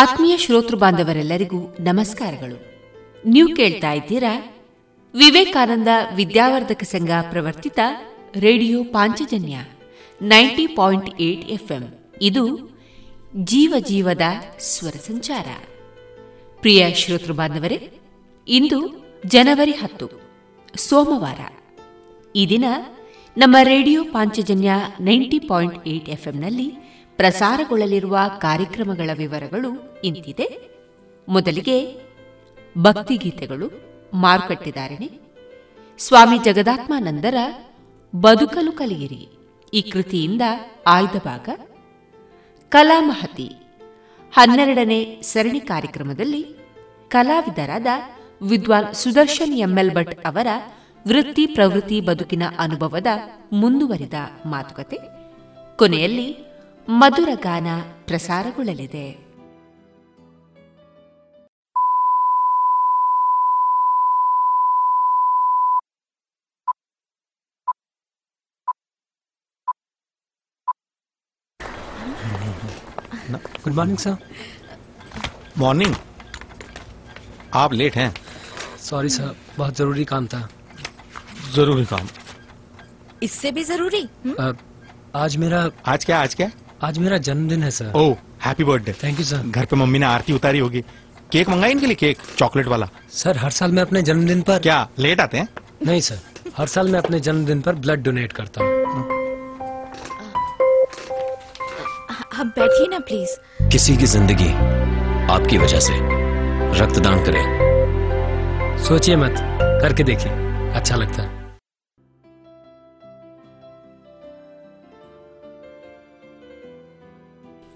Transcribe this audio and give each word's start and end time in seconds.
ಆತ್ಮೀಯ 0.00 0.36
ಶ್ರೋತೃ 0.36 0.76
ಬಾಂಧವರೆಲ್ಲರಿಗೂ 0.76 1.76
ನಮಸ್ಕಾರಗಳು. 1.80 2.64
ನೀವು 3.24 3.56
ಕೇಳ್ತಾ 3.56 3.92
ಇದ್ದೀರಾ 3.92 4.62
Vivekananda 5.14 5.88
Vidyavardhaka 6.14 6.82
Sangha 6.82 7.10
ಪ್ರವರ್ತಿತ 7.30 7.78
radio 8.36 8.84
Panchajanya 8.84 9.56
ninety 10.22 10.66
point 10.66 11.20
eight 11.20 11.48
FM. 11.48 12.10
ಇದು 12.22 12.70
ಜೀವ 13.36 13.74
ಜೀವದ 13.78 14.20
ಸ್ವರ 14.60 14.90
ಸಂಚಾರ. 14.90 15.46
ಪ್ರಿಯ 16.60 16.94
ಶ್ರೋತೃ 16.94 17.32
ಬಾಂಧವರೇ, 17.32 17.90
ಇಂದು 18.48 19.06
ಜನವರಿ 19.26 19.72
ಹತ್ತು, 19.72 20.08
ಸೋಮವಾರ. 20.76 21.40
ಈ 22.36 22.46
ದಿನ 22.48 22.64
ನಮ್ಮ 23.36 23.56
radio 23.62 24.04
Panchajanya 24.04 24.70
ninety 25.00 25.38
point 25.38 25.88
eight 25.88 26.08
ಎಫ್ಎಂನಲ್ಲಿ 26.08 26.87
ಪ್ರಸಾರಗೊಳ್ಳಲಿರುವ 27.18 28.18
ಕಾರ್ಯಕ್ರಮಗಳ 28.38 29.10
ವಿವರಗಳು 29.14 30.00
ಇಂತಿದೆ. 30.04 30.70
ಮೊದಲಿಗೆ 31.28 32.00
ಭಕ್ತಿಗೀತೆಗಳು 32.78 33.70
ಮಾರುಕಟ್ಟೆದಾರಣೆ. 34.14 35.10
ಸ್ವಾಮಿ 35.98 36.38
ಜಗದಾತ್ಮಾನಂದರ 36.38 37.36
ಬದುಕಲು 38.16 38.72
ಕಲಿಯಿರಿ. 38.72 39.28
ಈ 39.74 39.82
ಕೃತಿಯಿಂದ 39.82 40.42
ಆಯ್ದ 40.86 41.16
ಭಾಗ. 41.24 41.48
ಕಲಾಮಹತಿ 42.68 43.52
ಹನ್ನೆರಡನೇ 44.32 45.20
ಸರಣಿ 45.22 45.60
ಕಾರ್ಯಕ್ರಮದಲ್ಲಿ 45.60 46.46
ಕಲಾವಿದರಾದ 47.08 47.86
ವಿದ್ವಾನ್ 48.42 48.94
ಸುದರ್ಶನ್ 48.94 49.58
ಎಂಎಲ್ 49.58 49.94
ಭಟ್ 49.94 50.26
ಅವರ 50.26 50.46
ವೃತ್ತಿ 51.08 51.46
ಪ್ರವೃತ್ತಿ 51.46 52.00
ಬದುಕಿನ 52.00 52.42
ಅನುಭವದ 52.58 53.06
ಮುಂದುವರಿದ 53.52 54.14
ಮಾತುಕತೆ. 54.46 54.98
ಕೊನೆಯಲ್ಲಿ 55.76 56.47
ಮಧುರ 56.87 57.31
ಗಾನ 57.43 57.67
ಪ್ರಸಾರಗೊಳ್ಳಲಿದೆ 58.07 59.05
गुड 73.63 73.73
मॉर्निंग 73.73 73.97
सर 73.97 74.15
मॉर्निंग 75.57 75.95
आप 77.53 77.73
लेट 77.73 77.95
हैं 77.95 78.13
सॉरी 78.79 79.09
सर 79.09 79.35
बहुत 79.57 79.75
जरूरी 79.77 80.05
काम 80.05 80.27
था 80.27 80.47
जरूरी 81.55 81.85
काम 81.85 82.07
इससे 83.23 83.51
भी 83.51 83.63
जरूरी 83.63 84.03
आ, 84.39 84.51
आज 85.15 85.37
मेरा 85.37 85.69
आज 85.85 86.05
क्या 86.05 86.21
आज 86.21 86.35
क्या 86.35 86.49
आज 86.84 86.98
मेरा 86.98 87.16
जन्मदिन 87.18 87.62
है 87.62 87.70
sir. 87.70 87.92
Oh 87.96 88.16
happy 88.44 88.64
birthday 88.64 88.92
thank 89.02 89.18
you 89.18 89.24
sir 89.24 89.42
घर 89.48 89.64
पे 89.64 89.76
मम्मी 89.76 89.98
ने 89.98 90.06
आरती 90.06 90.32
उतारी 90.32 90.58
होगी। 90.58 90.80
केक 91.32 91.48
मंगाई 91.48 91.70
इनके 91.70 91.86
लिए 91.86 91.94
केक? 91.94 92.18
चॉकलेट 92.38 92.66
वाला। 92.66 92.88
सर 93.12 93.36
हर 93.36 93.50
साल 93.50 93.72
मैं 93.72 93.82
अपने 93.82 94.02
जन्मदिन 94.02 94.42
पर 94.42 94.58
क्या 94.58 94.88
लेट 94.98 95.20
आते 95.20 95.38
हैं? 95.38 95.48
नहीं 95.86 96.00
सर। 96.00 96.18
हर 96.56 96.66
साल 96.66 96.88
मैं 96.88 96.98
अपने 96.98 97.20
जन्मदिन 97.20 97.60
पर 97.60 97.74
ब्लड 97.76 98.02
डोनेट 98.02 98.32
करता 98.32 98.62
हूँ। 98.62 98.70
आप 102.38 102.46
बैठिए 102.58 102.86
ना 102.88 102.98
प्लीज़ 102.98 103.36
किसी 103.72 103.96
की 103.96 104.06
ज़िंदगी 104.06 104.48
आपकी 105.32 105.58
वजह 105.58 105.80
से 105.80 105.98
रक्तदान 106.82 107.24
करें। 107.24 107.42
सोचिए 108.84 109.16
मत 109.16 109.34
करके 109.82 110.04
देखिए। 110.04 110.32
अच्छा 110.72 110.96
लगता 110.96 111.22
है। 111.22 111.37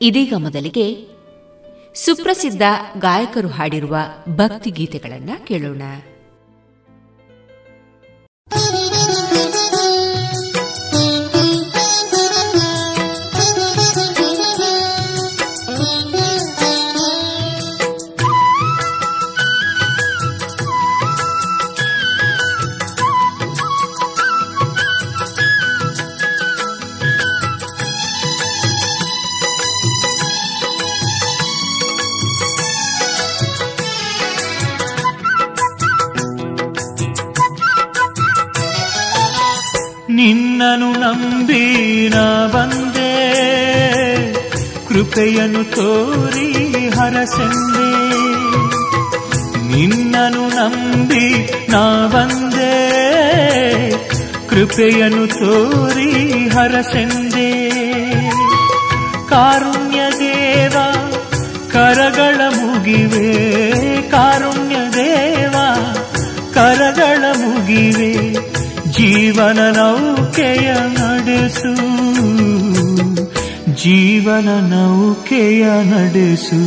ಇದೀಗ 0.02 0.34
ಮೊದಲಿಗೆ 0.37 0.87
ಸುಪ್ರಸಿದ್ಧ 1.94 2.62
ಗಾಯಕರು 2.99 3.49
ಹಾಡಿರುವ 3.49 3.96
ಭಕ್ತಿ 4.28 4.70
ಗೀತೆಗಳನ್ನು 4.70 5.46
ಕೇಳೋಣ. 5.46 5.82
ಕೃಪೆಯನ್ನು 45.12 45.64
ತೋರಿ 45.64 46.88
ಹರಸಂದೆ 46.88 47.90
ನಿನ್ನನು 49.66 50.49
ನಂಬಿ 50.49 51.50
ನಾ 51.69 52.07
ಬಂದೆ 52.07 52.73
ಕೃಪೆಯನ್ನು 54.49 55.26
ತೋರಿ 55.26 56.11
ಹರಸೆಂದೆ 56.49 57.71
ಕಾರುಣ್ಯ 59.28 60.00
ದೇವ, 60.19 60.76
ಕರಗಳ 61.73 62.40
ಮುಗಿವೆ. 62.49 63.52
ಕಾರುಣ್ಯ 64.11 64.76
ದೇವ, 64.76 65.54
ಕರಗಳ 66.54 67.25
ಮುಗಿವೆ. 67.33 68.33
ಜೀವನ 68.90 69.59
ನೌಕೆಯ 69.76 70.73
ನಡೆಸು. 70.73 72.02
ಜೀವನ 73.82 74.50
ನೌಕೆಯ 74.70 75.65
ನಡೆಸು 75.84 76.62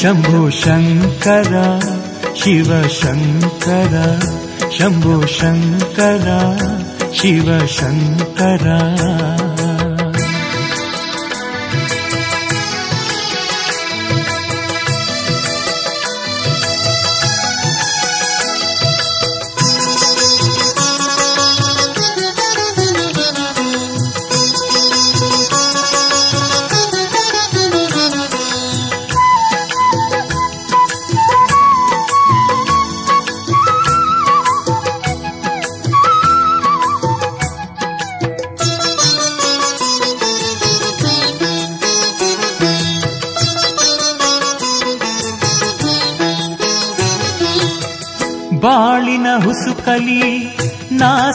ಶಂಭೋ 0.00 0.50
ಶಂಕರ 0.60 1.54
ಶಿವ 2.34 2.70
ಶಂಕರ 3.00 3.94
ಶಂಭೋ 4.78 5.16
ಶಂಕರ 5.36 6.28
ಶಿವ 7.12 7.48
ಶಂಕರ 7.68 8.66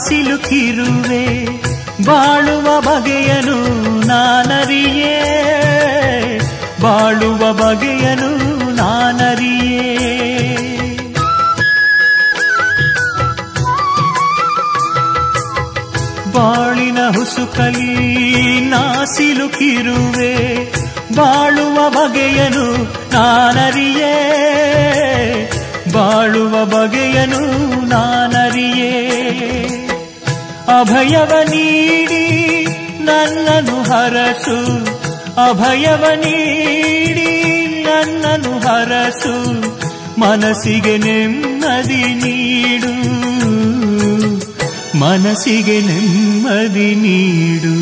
ನಾಸಿಲುಕಿರುವೆ 0.04 1.44
ಬಾಳುವ 2.04 2.80
ಬಗೆಯನು 2.80 3.58
ನಾನರಿಯೇ. 4.06 5.22
ಬಾಳುವ 6.82 7.52
ಬಗೆಯನು 7.52 8.30
ನಾನರಿಯೇ. 8.70 9.96
ಬಾಳಿನ 16.32 16.98
ಹುಸುಕಲಿ 17.16 18.60
ನಾಸಿಲುಕಿರುವೆ 18.60 20.34
ಬಾಳುವ 21.16 21.90
ಬಗೆಯನು 21.90 22.72
ನಾನರಿಯೇ. 23.12 24.14
ಬಾಳುವ 25.92 26.64
ಬಗೆಯನು 26.64 27.40
ನಾನರಿಯೇ. 27.88 29.10
ಅಭಯವ 30.73 31.31
ನೀಡಿ 31.51 32.23
ನನ್ನನು 33.01 33.77
ಹರಸು 33.89 34.57
ಅಭಯವ 35.41 36.03
ನೀಡಿ 36.23 37.29
ನನ್ನನು 37.87 38.53
ಹರಸು 38.65 39.35
ಮನಸ್ಸಿಗೆ 40.17 40.95
ನೆಮ್ಮದಿ 41.05 42.03
ನೀಡು 42.23 42.93
ಮನಸ್ಸಿಗೆ 44.99 45.77
ನೆಮ್ಮದಿ 45.87 46.89
ನೀಡು 47.03 47.75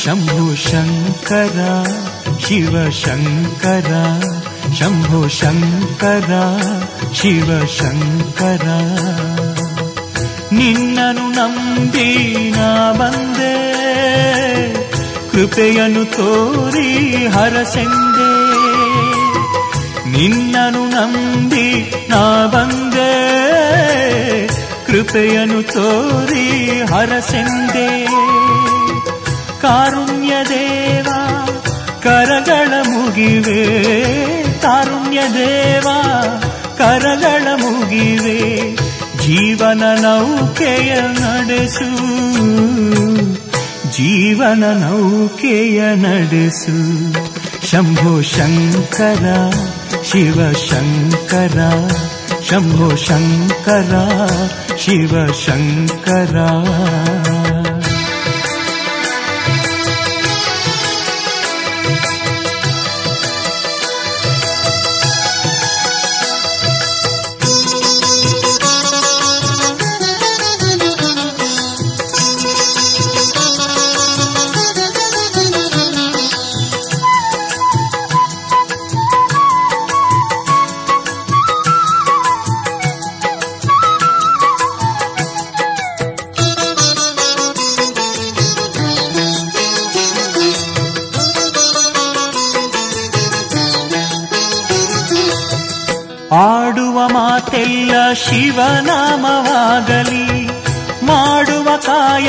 ಶಂಭು 0.00 0.44
ಶಂಕರ 0.66 1.58
ಶಿವ 2.44 2.74
ಶಂಕರ 3.02 3.90
ಶಂಭು 4.78 5.20
ಶಂಕರ 5.38 6.32
ಶಿವ 7.14 7.48
ಶಂಕರ 7.76 8.66
ನಿನ್ನನು 10.51 11.31
ನಂಬಿ 11.31 12.33
ನಾ 12.55 12.91
ಬಂದೆ. 12.91 13.77
ಕೃಪೆಯನ್ನು 15.31 16.05
ತೋರಿ 16.05 17.27
ಹರಸೆಂದೆ. 17.27 18.57
ನಿನ್ನನು 20.11 20.89
ನಂಬಿ 20.89 21.95
ನಾ 22.09 22.45
ಬಂದೆ. 22.53 23.27
ಕೃಪೆಯನ್ನು 24.85 25.63
ತೋರಿ 25.63 26.81
ಹರಸೆಂದೆ. 26.81 28.05
ಕಾರುಣ್ಯ 29.61 30.33
ದೇವ, 30.49 31.13
ಕರಗಳ 32.03 32.73
ಮುಗಿವೆ. 32.87 33.83
ಕಾರುಣ್ಯ 34.61 35.21
ದೇವ, 35.21 35.87
ಕರಗಳ 36.77 37.47
ಮುಗಿವೆ. 37.61 38.86
ಜೀವನ 39.27 39.83
ನೌಕೆಯ 40.03 40.91
ನಡೆಸು 41.19 41.89
ಜೀವನ 43.97 44.63
ನೌಕೆಯ 44.83 45.79
ನಡೆಸು 46.03 46.75
ಶಂಭೋ 47.69 48.13
ಶಂಕರ 48.33 49.25
ಶಿವ 50.03 50.37
ಶಂಕರ 50.67 51.59
ಶಂಭೋ 52.49 52.89
ಶಂಕರ 53.05 53.93
ಶಿವ 54.77 55.13
ಶಂಕರ 55.45 56.35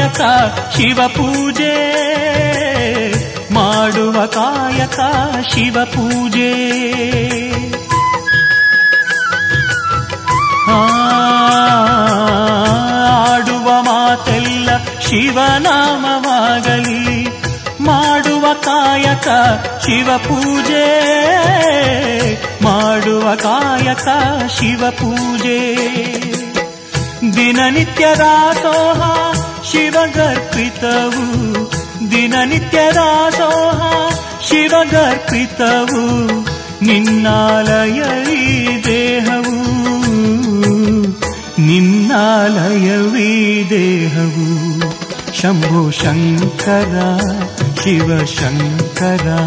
ಕಾಯಕ 0.09 0.77
ಶಿವ 0.77 1.01
ಪೂಜೆ, 1.09 1.75
ಮಾಡುವ 3.53 4.27
ಕಾಯಕ 4.27 5.01
ಶಿವ 5.55 5.79
ಪೂಜೆ. 5.85 6.53
ಆಡುವ 13.23 13.83
ಮಾತೆಲ್ಲ 13.83 14.71
ಶಿವನಾಮವಾಗಲಿ, 15.01 17.29
ಮಾಡುವ 17.81 18.47
ಕಾಯಕ 18.65 19.29
ಶಿವ 19.87 20.11
ಪೂಜೆ, 20.19 20.87
ಮಾಡುವ 22.65 23.35
ಕಾಯಕ 23.35 24.09
ಶಿವ 24.61 24.91
ಪೂಜೆ. 24.91 25.89
ದಿನನಿತ್ಯ 27.37 28.07
ದಾಸೋಹ 28.19 29.29
ಶಿವಗರ್ಪಿತವು 29.73 31.25
ದಿನನಿತ್ಯ 32.11 32.79
ದಾಸೋಹ 32.95 33.83
ಶಿವಗರ್ಪಿತವು 34.49 36.05
ನಿನ್ನಾಲಯವೀ 36.85 38.83
ದೇಹವು 38.83 39.59
ನಿನ್ನಾಲಯವೀ 41.61 43.65
ದೇಹವು. 43.71 44.49
ಶಂಭೋ 45.41 45.91
ಶಂಕರ, 45.91 47.03
ಶಿವ 47.83 48.25
ಶಂಕರ, 48.25 49.39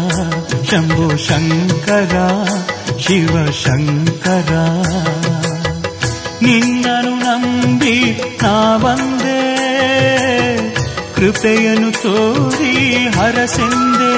ಶಂಭೋ 0.70 1.16
ಶಂಕರ, 1.16 2.14
ಶಿವ 3.00 3.50
ಶಂಕರ. 3.50 4.52
ನಿನ್ನನು 6.42 7.10
ನಂಬಿ 7.10 8.22
ನಾ 8.42 8.76
ಬಂದೆ 11.22 11.32
ಕೃಪೆಯನ್ನು 11.32 11.92
ತೋರಿ 11.92 13.08
ಹರಸೆಂದೆ. 13.08 14.16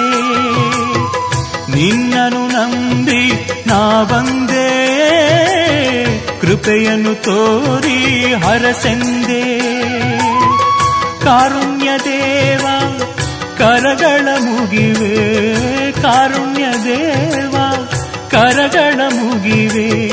ನಿನ್ನನು 1.77 2.49
ನಂಬಿ 2.49 3.33
ನಾ 3.67 4.05
ಬಂದೆ. 4.05 4.85
ಕೃಪೆಯನ್ನು 6.41 7.15
ತೋರಿ 7.15 8.35
ಹರಸೆಂದೆ. 8.35 9.59
ಕಾರುಣ್ಯ 11.25 11.91
ದೇವ, 12.05 12.67
ಕರಗಳ 13.59 14.29
ಮುಗಿವೆ. 14.41 15.53
ಕಾರುಣ್ಯ 15.93 16.65
ದೇವ, 16.85 17.55
ಕರಗಳ 18.31 19.01
ಮುಗಿವೆ. 19.15 20.09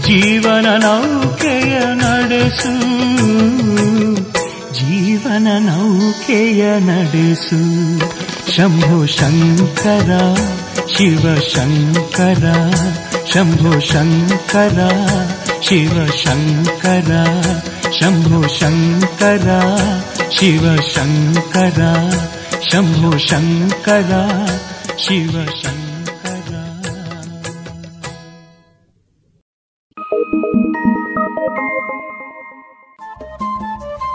ಜೀವನ 0.00 0.66
ನೌಕೆಯ 0.84 1.78
ನಡೆಸು. 1.78 2.98
ಜೀವನ 5.38 5.48
ನೌಕೆಯ 5.58 6.80
ನಡೆಸು. 6.80 7.60
ಶಂಭೋ 8.52 9.06
ಶಂಕರ, 9.06 10.10
ಶಿವ 10.86 11.34
ಶಂಕರ, 11.54 12.44
ಶಂಭೋ 13.26 13.80
ಶಂಕರ, 13.80 14.78
ಶಿವ 15.62 16.06
ಶಂಕರ, 16.06 17.12
ಶಂಭೋ 18.00 18.48
ಶಂಕರ, 18.48 19.48
ಶಿವ 20.30 20.76
ಶಂಕರ, 20.76 21.80
ಶಂಭೋ 22.72 23.18
ಶಂಕರ, 23.18 24.10
ಶಿವ 24.98 25.32
ಶಂಕರ. 25.62 26.54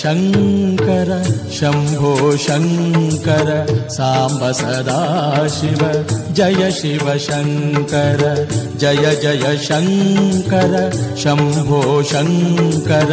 शङ्कर 0.00 1.08
शम्भो 1.58 2.12
शङ्कर 2.44 3.48
साम्ब 3.96 4.42
सदा 4.60 4.98
शिव 5.56 5.80
जय 6.38 6.70
शिव 6.78 7.06
शङ्कर 7.26 8.22
जय 8.82 9.04
जय 9.22 9.56
शङ्कर 9.68 10.76
शम्भो 11.22 11.80
शङ्कर 12.12 13.10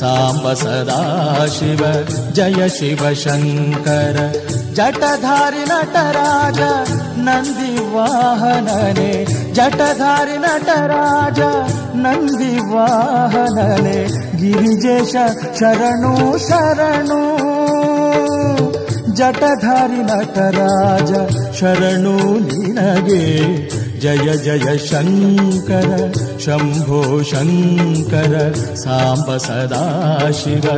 साम्ब 0.00 0.52
सदा 0.64 1.00
शिव 1.56 1.82
जय 2.38 2.68
शिव 2.78 3.02
शङ्कर। 3.24 4.16
जटधारि 4.76 5.64
नटराज 5.72 6.58
नन्दिवाहनने 7.26 9.10
जटधारि 9.58 10.38
नटराज 10.44 11.40
ನಂದಿ 12.06 12.74
ವಾಹನನೆ 12.74 14.08
ಗಿರಿಜೇಶ 14.36 15.12
ಶರಣು 15.60 16.38
ಶರಣು. 16.48 17.36
ಜಟಧಾರಿ 19.14 20.02
ನಟರಾಜ 20.02 21.12
ಶರಣು 21.60 22.16
ನಿನಗೆ. 22.38 23.56
ಜಯ 24.00 24.36
ಜಯ 24.36 24.78
ಶಂಕರ. 24.78 26.12
शम्भो 26.46 26.98
शङ्कर 27.28 28.32
साम्ब 28.82 29.30
सदा 29.44 30.30
शिव 30.40 30.68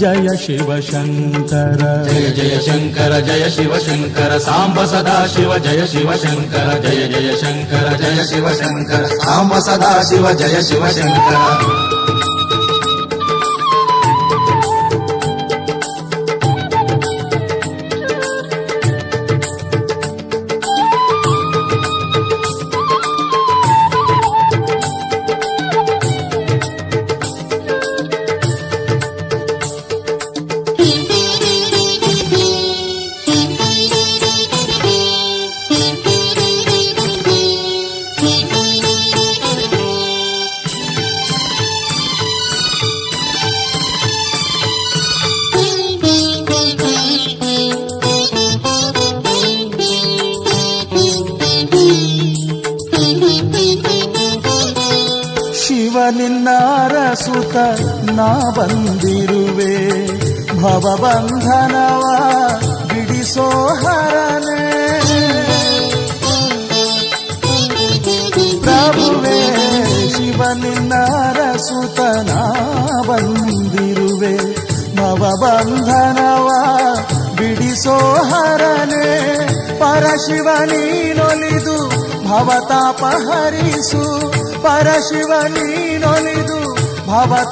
जय 0.00 0.36
शिव 0.44 0.72
शङ्कर। 0.80 1.82
जय 2.08 2.30
जय 2.38 2.56
शङ्कर 2.66 3.18
जय 3.26 3.50
शिव 3.56 3.76
शङ्कर 3.86 4.38
साम्ब 4.46 4.84
सदा 4.94 5.18
शिव 5.34 5.56
जय 5.68 5.86
शिव 5.92 6.14
शङ्कर 6.24 6.74
जय 6.86 7.06
जय 7.12 7.36
शङ्कर 7.42 7.96
जय 8.02 8.24
शिव 8.32 8.52
शङ्कर 8.62 9.06
साम्ब 9.20 9.58
सदा 9.68 9.94
शिव 10.10 10.32
जय 10.32 10.62
शिव 10.62 10.88
शङ्कर। 10.98 11.99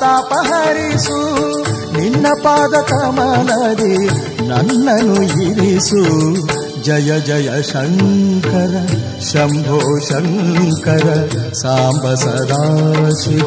ತಾಪಹರಿಸು 0.01 1.19
ನಿನ್ನ 1.97 2.27
ಪಾದ 2.45 2.75
ಕಮಲದಿ 2.83 3.97
ನನ್ನನು 4.49 5.17
ಇರಿಸು. 5.47 6.03
ಜಯ 6.83 7.11
ಜಯ 7.21 7.49
ಶಂಕರ 7.63 8.75
ಶಂಭೋ 9.31 9.79
ಶಂಕರ 10.09 11.09
ಸಾಂಬ 11.53 12.15
ಸದಾ 12.15 12.63
ಶಿವ 13.23 13.47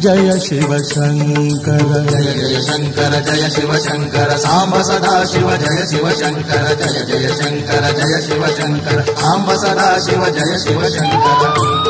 ಜಯ 0.00 0.28
ಶಿವ 0.38 0.70
ಶಂಕರ. 0.92 1.90
ಜಯ 2.10 2.32
ಜಯ 2.40 2.56
ಶಂಕರ 2.68 3.12
ಜಯ 3.28 3.44
ಶಿವ 3.48 3.72
ಶಂಕರ 3.86 4.30
ಸಾಂಬ 4.36 4.82
ಸದಾ 4.82 5.14
ಶಿವ 5.32 5.50
ಜಯ 5.56 5.80
ಶಿವ 5.90 6.08
ಶಂಕರ 6.20 6.66
ಜಯ 6.82 6.98
ಜಯ 7.10 7.28
ಶಂಕರ 7.28 7.84
ಜಯ 8.00 8.14
ಶಿವ 8.26 8.44
ಶಂಕರ 8.58 9.00
ಸಾಂಬ 9.22 9.50
ಸದಾ 9.54 9.90
ಶಿವ 10.08 10.24
ಜಯ 10.38 10.52
ಶಿವ 10.64 10.82
ಶಂಕರ. 10.96 11.89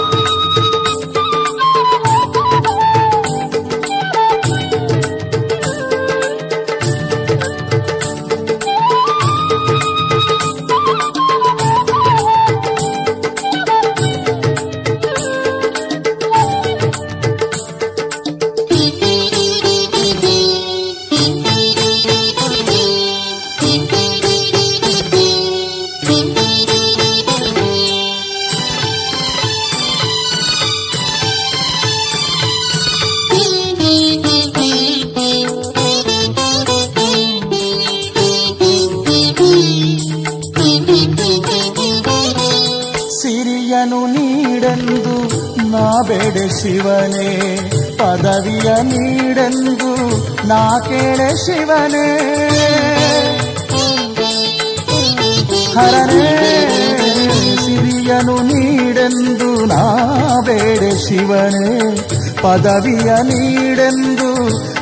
ಪದವಿಯ 62.43 63.11
ನೀಡೆಂದು 63.29 64.31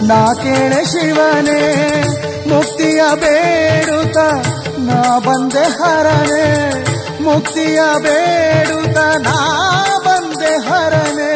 ನಾ 0.09 0.21
ಕೇಳೆ 0.43 0.83
ಶಿವನೇ 0.93 1.63
ಮುಕ್ತಿಯ 2.51 3.01
ಬೇಡುತ್ತ 3.23 4.19
ನಾ 4.89 5.01
ಬಂದೆ 5.27 5.65
ಹರನೇ 5.79 6.47
ಮುಕ್ತಿಯ 7.21 7.81
ಬೇಡುತ್ತ 8.05 8.99
ನಾ 9.27 9.39
ಬಂದೆ 10.07 10.53
ಹರನೆ 10.69 11.33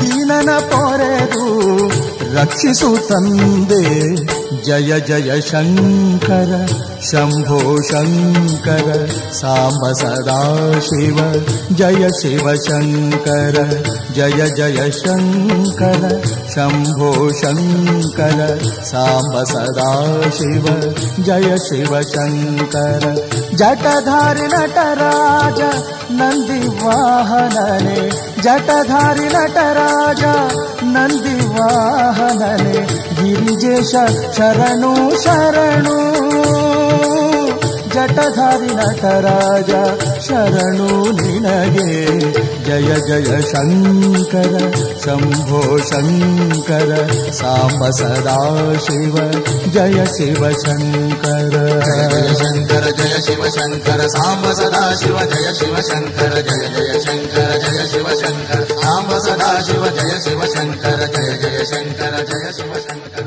ದೀನನ 0.00 0.50
ಪೊರೆದು 0.70 1.46
ರಕ್ಷಿಸು 2.36 2.90
ತಂದೆ 3.08 3.84
ಜಯ 4.66 4.92
ಜಯ 5.08 5.30
ಶಂಕರ 5.42 6.52
शम्भो 7.14 7.58
शङ्कर 7.88 8.86
साम्ब 9.34 9.82
सदा 9.98 10.38
शिव 10.86 11.18
जय 11.80 12.08
शिव 12.20 12.48
शङ्कर 12.62 13.58
जय 14.16 14.40
जय 14.56 14.90
शङ्कर 14.96 16.00
शम्भो 16.54 17.10
शङ्कर 17.40 18.42
साम्ब 18.90 19.36
सदा 19.52 19.92
शिव 20.38 20.66
जय 21.28 21.56
शिव 21.66 21.92
शङ्कर। 22.14 23.06
जटधारि 23.62 24.48
नटराज 24.54 25.60
नटराजा 25.60 26.18
नदिवाहनरे 26.18 28.02
जट 28.42 28.68
धारि 28.90 29.28
नटराजा 29.36 30.34
नदि 30.96 31.38
वाहनने 31.54 32.84
गिरिजे 33.22 33.76
षट् 33.92 34.20
शरणो। 34.36 34.94
ಜಟಧಾರಿ 37.94 38.70
ನಟರಾಜ 38.78 39.70
ಶರಣು 40.26 40.88
ನಿನಗೆ 41.18 41.88
ಜಯ 42.66 42.90
ಜಯ 43.08 43.32
ಶಂಕರ 43.50 44.54
ಶಂಭೋ 45.04 45.60
ಶಂಕರ 45.90 46.90
ಸಾಂಬ 47.40 47.90
ಸದಾ 47.98 48.36
ಶಿವ 48.86 49.16
ಜಯ 49.76 49.98
ಶಿವ 50.16 50.50
ಶಂಕರ 50.62 51.54
ಜಯ 51.88 52.32
ಶಂಕರ 52.42 52.84
ಜಯ 53.00 53.14
ಶಿವ 53.26 53.42
ಶಂಕರ 53.56 54.00
ಸಾಂಬ 54.16 54.46
ಸದಾ 54.52 54.84
ಶಿವ 55.02 55.18
ಜಯ 55.32 55.48
ಶಿವ 55.60 55.76
ಶಂಕರ 55.90 56.34
ಜಯ 56.48 56.64
ಜಯ 56.76 56.92
ಶಂಕರ 57.06 57.48
ಜಯ 57.66 57.80
ಶಿವ 57.92 58.08
ಶಂಕರ 58.22 58.60
ಸಾಂಬ 58.82 59.18
ಸದಾ 59.26 59.52
ಶಿವ 59.68 59.84
ಜಯ 59.98 60.14
ಶಿವ 60.26 60.40
ಶಂಕರ 60.54 61.00
ಜಯ 61.16 61.30
ಜಯ 61.44 61.60
ಶಂಕರ 61.72 62.14
ಜಯ 62.32 62.46
ಶಿವ 62.58 62.72
ಶಂಕರ 62.86 63.26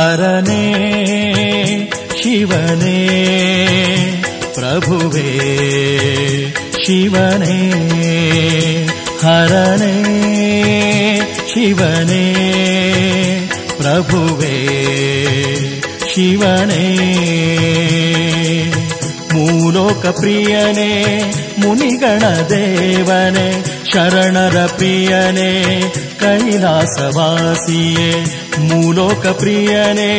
ಹರನೇ 0.00 0.62
ಶಿವನೇ 2.22 2.98
ಪ್ರಭುವೇ 4.54 5.30
ಶಿವನೇ 6.84 7.56
ಹರನೇ 9.22 9.94
ಶಿವನೇ 11.48 12.24
ಪ್ರಭುವೇ 13.76 14.56
ಶಿವನೇ. 16.14 16.84
ಮೂಲೋಕ 19.32 20.06
ಪ್ರಿಯನೇ 20.06 20.92
ಮುನಿಗಣ 21.58 22.22
ದೇವನೇ 22.50 23.64
ಶರಣರ 23.92 24.66
ಪ್ರಿಯನೇ 24.66 25.50
कैलासवासिये 26.22 28.10
मूलोकप्रियने 28.70 30.12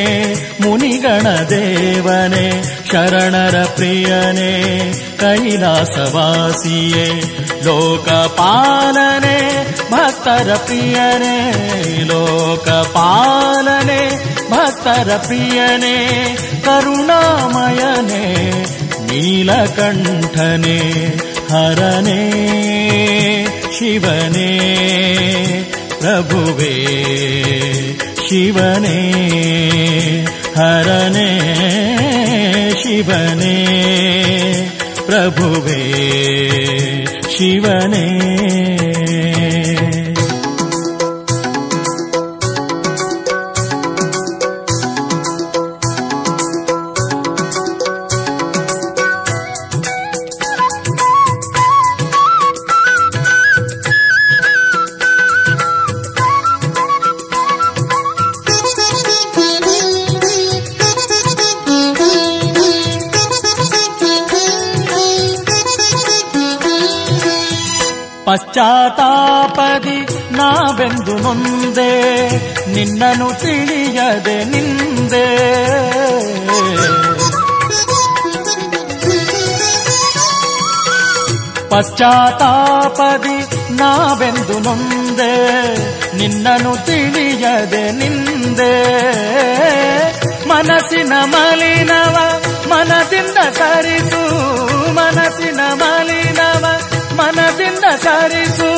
मुनिगणदेवने 0.64 2.48
शरणरप्रियने 2.92 4.52
कैलासवासिये 5.22 7.08
लोकपालने 7.66 9.38
भक्तरप्रियने 9.94 11.36
लोकपालने 12.12 14.02
भक्तरप्रियने 14.54 15.96
करुणामयने 16.68 18.26
नीलकण्ठने 19.12 20.80
हरने 21.52 22.22
शिवने 23.78 24.50
ಪ್ರಭುವೇ 26.02 26.76
ಶಿವನೇ 28.28 29.00
ಹರನೇ 30.56 31.30
ಶಿವನೇ 32.84 33.58
ಪ್ರಭುವೇ 35.06 35.82
ಶಿವನೇ. 37.38 38.08
ಪಶ್ಚಾತ್ತಾಪದಿ 68.32 70.00
ನಾವೆಂದು 70.32 71.18
ನೊಂದೆ 71.18 72.30
ನಿನ್ನನು 72.74 73.42
ತಿಳಿಯದೆ 73.42 74.44
ನಿಂದೆ. 74.44 75.26
ಪಶ್ಚಾತ್ತಾಪದಿ 81.70 83.38
ನಾವೆಂದು 83.74 84.60
ನೊಂದೆ 84.60 85.34
ನಿನ್ನನು 86.18 86.86
ತಿಳಿಯದೆ 86.86 87.92
ನಿಂದೆ. 87.92 88.74
ಮನಸ್ಸಿನ 90.48 91.14
ಮಲಿನವ, 91.24 92.42
ಮನದಿಂದ 92.70 93.38
ಸರಿಸು, 93.54 94.24
ಮನಸ್ಸಿನ 94.94 95.60
ಮಲಿನವ 95.74 96.66
ಮನದಿಂದ 97.22 97.86
ಸರಿಸು 98.04 98.70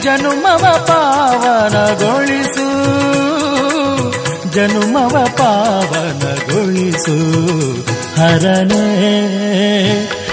ಜನುಮವ 0.00 0.64
ಪಾವನಗೊಳಿಸು 0.88 2.66
ಜನುಮವ 4.50 5.14
ಪಾವನಗೊಳಿಸು 5.38 7.16
ಹರನೇ 8.20 8.86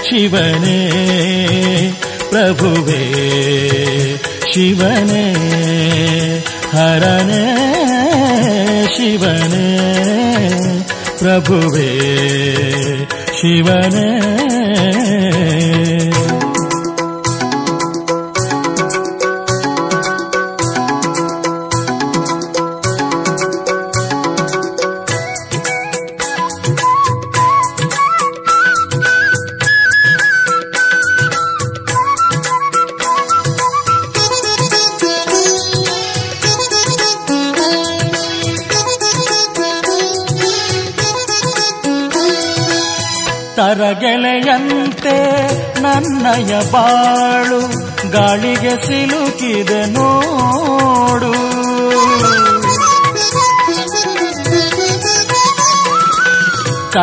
ಶಿವನೇ 0.08 0.80
ಪ್ರಭುವೇ 2.30 3.02
ಶಿವನೇ 4.52 5.24
ಹರನೇ 6.72 7.44
ಶಿವನೇ 8.96 9.66
ಪ್ರಭುವೇ 11.18 11.90
ಶಿವನೇ. 13.40 14.08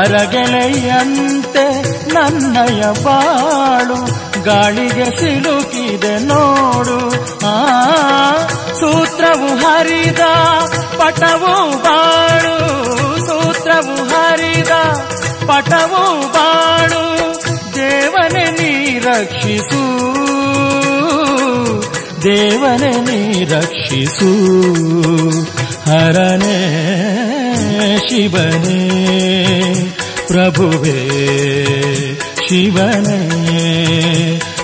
ಕರಗೆಳೆಯಂತೆ 0.07 1.81
ನನ್ನಯ 2.13 3.03
ಬಾಳು 3.03 4.27
ಗಾಳಿಗೆ 4.43 5.05
ಸಿಲುಕಿದೆ 5.05 6.19
ನೋಡು. 6.19 7.09
ಆ, 7.47 7.77
ಸೂತ್ರವು 8.73 9.47
ಹರಿದ 9.47 10.19
ಪಟವು 10.97 11.77
ಬಾಳು, 11.83 12.59
ಸೂತ್ರವು 13.25 13.95
ಹರಿದ 13.95 14.69
ಪಟವು 15.47 16.27
ಬಾಳು, 16.31 17.33
ದೇವನೇ 17.75 18.43
ನೀ 18.43 18.99
ರಕ್ಷಿಸು. 18.99 20.07
ದೇವನೇ 22.23 22.91
ನೀ 22.91 23.43
ರಕ್ಷಿಸು. 23.43 24.31
ಹರನೇ 25.89 26.83
ಶಿವನೇ. 28.09 29.86
ಪ್ರಭುವೇ, 30.37 31.09
ಶಿವನೇ, 32.47 33.21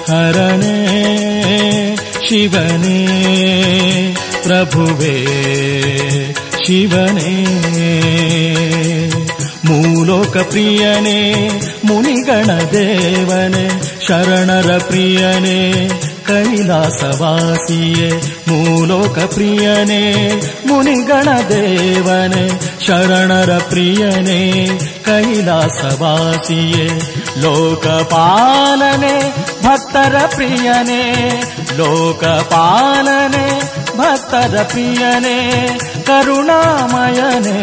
ಹರನೇ, 0.07 0.75
ಶಿವನೇ, 2.29 3.07
ಪ್ರಭುವೇ, 4.43 5.25
ಶಿವನೇ. 6.65 7.45
ಮೂಲೋಕ 9.65 10.37
ಪ್ರಿಯನೇ, 10.37 11.49
ಮುನಿಗಣ 11.85 12.51
ದೇವನೇ, 12.71 13.81
ಶರಣರ 14.07 14.77
ಪ್ರಿಯನೇ, 14.77 15.89
ಕೈಲಾಸವಾಸಿಯೇ. 16.27 18.09
ಮೂಲೋಕ 18.47 19.19
ಪ್ರಿಯನೇ, 19.19 20.33
ಮುನಿಗಣ 20.65 21.27
ದೇವನೇ, 21.49 22.49
ಶರಣರ 22.87 23.57
ಪ್ರಿಯನೇ 23.57 24.69
कैलासवासिये 25.07 26.87
लोकपालने 27.43 29.15
भक्तर 29.65 30.15
प्रियने 30.35 31.03
लोकपालने 31.77 33.45
भक्तर 34.01 34.63
प्रियने 34.73 35.37
करुणामयने 36.09 37.61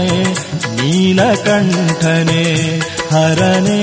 नीलकण्ठने 0.81 2.45
हरने 3.13 3.83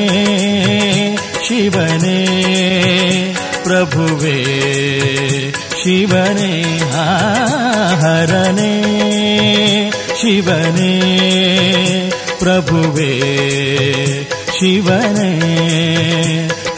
शिवने 1.47 2.19
प्रभुवे 3.67 4.37
शिवने 5.83 6.53
हरने 8.03 8.73
शिवने 10.21 10.93
ಪ್ರಭುವೇ 12.39 13.11
ಶಿವನೇ 14.59 15.31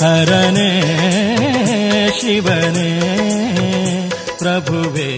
ಹರನೇ 0.02 0.72
ಶಿವನೇ 2.22 2.91
ಪ್ರಭುವೇ 4.38 5.12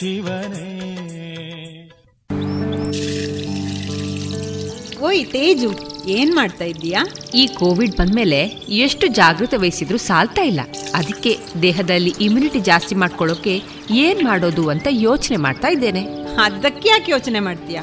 ಶಿವನೇ. 0.00 0.64
ಓಯ್ 5.02 5.26
ತೇಜು 5.26 5.88
ಏನ್ 6.08 6.34
ಮಾಡ್ತಾ 6.34 6.64
ಇದ್ದೀಯಾ? 6.64 7.04
ಈ 7.34 7.46
ಕೋವಿಡ್ 7.46 7.96
ಬಂದ್ಮೇಲೆ 7.96 8.44
ಎಷ್ಟು 8.68 9.06
ಜಾಗೃತೆ 9.06 9.56
ವಹಿಸಿದ್ರು 9.56 9.98
ಸಾಲ್ತಾ 9.98 10.42
ಇಲ್ಲ. 10.42 10.60
ಅದಕ್ಕೆ 10.94 11.38
ದೇಹದಲ್ಲಿ 11.62 12.14
ಇಮ್ಯುನಿಟಿ 12.20 12.60
ಜಾಸ್ತಿ 12.60 12.94
ಮಾಡ್ಕೊಳ್ಳೋಕೆ 12.94 13.62
ಏನ್ 13.90 14.24
ಮಾಡೋದು 14.24 14.68
ಅಂತ 14.68 14.86
ಯೋಚನೆ 14.90 15.36
ಮಾಡ್ತಾ 15.36 15.68
ಇದ್ದೇನೆ. 15.68 16.02
ಅದಕ್ಕೆ 16.44 16.88
ಯಾಕೆ 16.88 17.12
ಯೋಚನೆ 17.12 17.40
ಮಾಡ್ತೀಯಾ? 17.40 17.82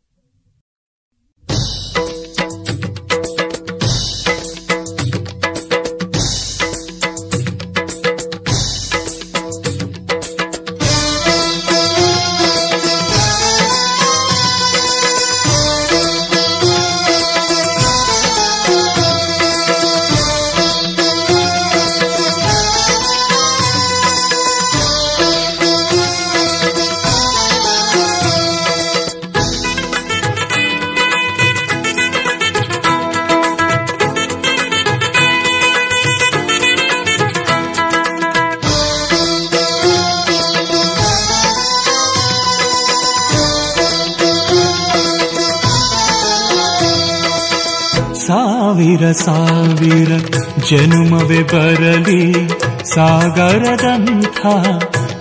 ಜನುಮವೇ 50.71 51.43
ಬರಲಿ, 51.43 52.47
ಸಾಗರದಂಥ 52.95 54.39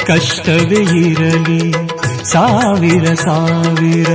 ಕಷ್ಟವೇ 0.07 1.01
ಇರಲಿ, 1.01 1.73
ಸಾವಿರ 2.25 3.15
ಸಾವಿರ 3.15 4.07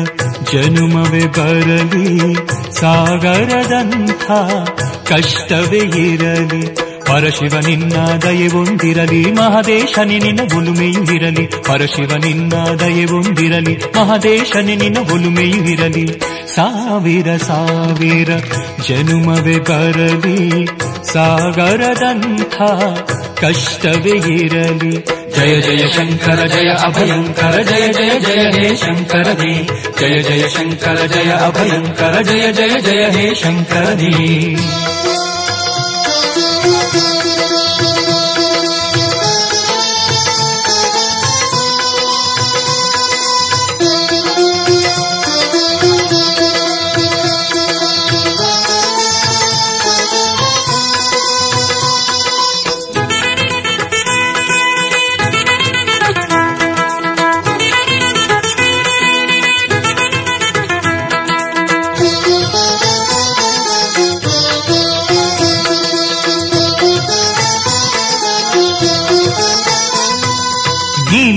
ಜನುಮವೇ 0.51 1.25
ಬರಲಿ, 1.25 2.35
ಸಾಗರದಂಥ 2.73 4.31
ಕಷ್ಟವೇ 5.09 5.77
ಇರಲಿ. 5.77 6.75
ಪರಶಿವ 7.05 7.59
ನಿನ್ನ 7.59 7.93
ದಯವೊಂದಿರಲಿ 8.21 9.31
ಮಹದೇಶನಿ 9.31 10.19
ನಿನ್ನ 10.19 10.39
ಒಲುಮೆಯು 10.57 11.03
ಇರಲಿ. 11.03 11.47
ಪರಶಿವ 11.47 12.15
ನಿನ್ನ 12.17 12.53
ದಯವೊಂದಿರಲಿ 12.79 13.75
ಮಹದೇಶನಿ 13.75 14.75
ನಿನ್ನ 14.75 14.97
ಒಲುಮೆಯು 15.11 16.35
ಸಾವಿರ 16.55 17.37
ಸಾವಿರ 17.37 18.29
ಜನುಮವೇ 18.87 19.59
ಬರಲಿ 19.59 20.65
ಸಾಗರದಂಥ 21.12 22.56
ಕಷ್ಟವೇ 23.40 24.16
ಇರಲಿ 24.36 24.92
ಜಯ 25.36 25.60
ಜಯ 25.60 25.88
ಶಂಕರ 25.88 26.46
ಜಯ 26.46 26.68
ಅಭಯಂಕರ 26.68 27.62
ಜಯ 27.62 27.92
ಜಯ 27.92 28.10
ಜಯ 28.18 28.42
ಹೇ 28.50 28.76
ಶಂಕರ 28.76 29.26
ದೇ 29.40 29.52
ಜಯ 30.00 30.22
ಜಯ 30.22 30.48
ಶಂಕರ 30.48 31.06
ಜಯ 31.06 31.30
ಅಭಯಂಕರ 31.48 32.22
ಜಯ 32.22 32.52
ಜಯ 32.52 32.80
ಜಯ 32.80 33.04
ಹೇ 33.10 33.34
ಶಂಕರ 33.34 33.86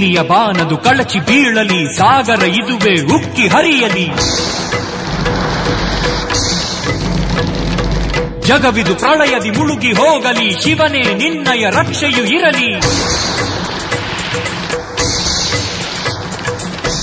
ನೀಲಿಯ 0.09 0.23
ಬಾನದು 0.23 0.77
ಕಳಚಿ 0.77 1.19
ಬೀಳಲಿ, 1.19 1.97
ಸಾಗರ 1.97 2.45
ಇದುವೆ 2.45 3.15
ಉಕ್ಕಿ 3.15 3.49
ಹರಿಯಲಿ. 3.49 4.07
ಜಗವಿದು 8.47 8.95
ಪ್ರಳಯದಿ 8.95 9.51
ಮುಳುಗಿ 9.51 9.93
ಹೋಗಲಿ, 9.93 10.63
ಶಿವನೇ 10.63 11.03
ನಿನ್ನಯ 11.15 11.71
ರಕ್ಷೆಯು 11.71 12.25
ಇರಲಿ. 12.25 12.75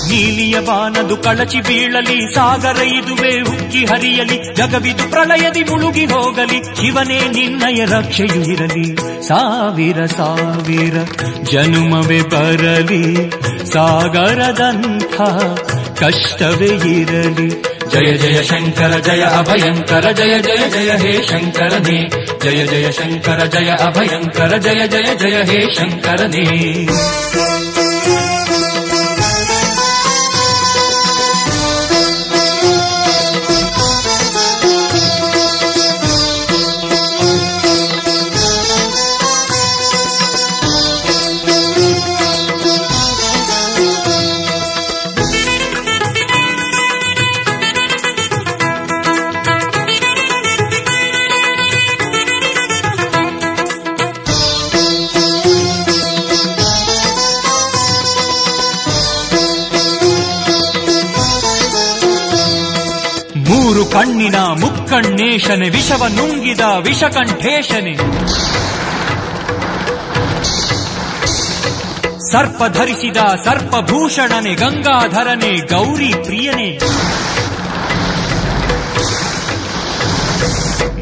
ನೀಲಿಯ 0.10 0.60
ಬಾನದು 0.60 1.18
ಕಳಚಿ 1.18 1.62
ಬೀಳಲಿ, 1.62 2.34
ಸಾಗರ 2.34 2.82
ಇದುವೆ 2.82 3.42
ಉಕ್ಕಿ 3.42 3.86
ಹರಿಯಲಿ. 3.86 4.54
ಜಗವಿದು 4.54 5.12
ಪ್ರಳಯದಿ 5.12 5.64
ಮುಳುಗಿ 5.64 6.06
ಹೋಗಲಿ, 6.06 6.76
ಶಿವನೇ 6.76 7.20
ನಿನ್ನಯ 7.20 7.86
ರಕ್ಷೆಯು 7.86 8.52
ಇರಲಿ. 8.52 9.15
ಸಾವಿರ 9.29 10.07
ಸಾವಿರ 10.17 10.97
ಜನುಮವೇ 11.43 12.21
ಬರಲಿ 12.33 13.05
ಸಾಗರದಂಥ 13.75 15.17
ಕಷ್ಟವೇ 16.01 16.71
ಇರಲಿ 16.95 17.49
ಜಯ 17.93 18.11
ಜಯ 18.17 18.39
ಶಂಕರ 18.43 18.93
ಜಯ 19.07 19.23
ಅಭಯಂಕರ 19.39 20.07
ಜಯ 20.13 20.35
ಜಯ 20.39 20.63
ಜಯ 20.71 20.91
ಹೇ 21.03 21.13
ಶಂಕರನೇ 21.29 21.99
ಜಯ 22.45 22.61
ಜಯ 22.67 22.87
ಶಂಕರ 22.93 23.41
ಜಯ 23.47 23.71
ಅಭಯಂಕರ 23.87 24.57
ಜಯ 24.59 24.83
ಜಯ 24.87 25.09
ಜಯ 25.15 25.39
ಹೇ 25.43 25.61
ಶಂಕರನೇ 25.77 26.47
ಕಣ್ಣಿನ 63.96 64.36
ಮುಕ್ಕಣ್ಣೇಶನೆ, 64.36 65.70
ವಿಷವ 65.70 66.06
ನುಂಗಿದ 66.08 66.60
ವಿಷಕಂಠೇಶನೆ. 66.60 67.96
ಸರ್ಪ 72.32 72.64
ಧರಿಸಿದ 72.78 73.18
ಸರ್ಪಭೂಷಣನೆ, 73.44 74.54
ಗಂಗಾಧರನೆ, 74.54 75.58
ಗೌರಿ 75.58 76.14
ಪ್ರಿಯನೆ. 76.24 76.70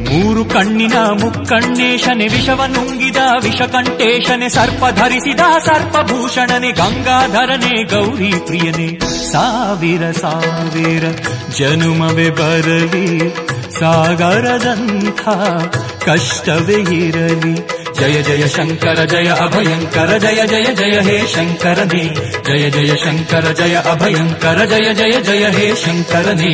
ಮೂರು 0.09 0.45
ಕಣ್ಣಿನ 0.45 0.93
ಮುಕ್ಕಣ್ಣೇಶನೆ, 0.93 2.27
ವಿಷವ 2.27 2.63
ನುಂಗಿದ 2.67 3.17
ವಿಷಕಂಠೇಶನೆ, 3.43 4.49
ಸರ್ಪ 4.49 4.83
ಧರಿಸಿದ 4.95 5.39
ಸರ್ಪಭೂಷಣನೆ, 5.65 6.71
ಗಂಗಾಧರನೆ, 6.71 7.83
ಗೌರಿ 7.83 8.33
ಪ್ರಿಯನೆ. 8.45 8.99
ಸಾವಿರ 9.31 10.11
ಸಾವಿರ 10.11 11.03
ಜನುಮವೇ 11.58 12.28
ಬರಲಿ 12.30 13.06
ಸಾಗರದಂಥ 13.78 15.22
ಕಷ್ಟವೇ 16.06 16.78
ಇರಲಿ 17.00 17.52
ಜಯ 17.98 18.16
ಜಯ 18.22 18.44
ಶಂಕರ 18.48 19.00
ಜಯ 19.04 19.28
ಅಭಯಂಕರ 19.44 20.10
ಜಯ 20.18 20.40
ಜಯ 20.46 20.68
ಜಯ 20.74 20.96
ಹೇ 21.00 21.18
ಶಂಕರನೇ 21.34 22.04
ಜಯ 22.48 22.64
ಜಯ 22.70 22.92
ಶಂಕರ 23.04 23.46
ಜಯ 23.52 23.76
ಅಭಯಂಕರ 23.92 24.64
ಜಯ 24.64 24.88
ಜಯ 24.94 25.16
ಜಯ 25.20 25.44
ಹೇ 25.56 25.66
ಶಂಕರನೇ 25.84 26.52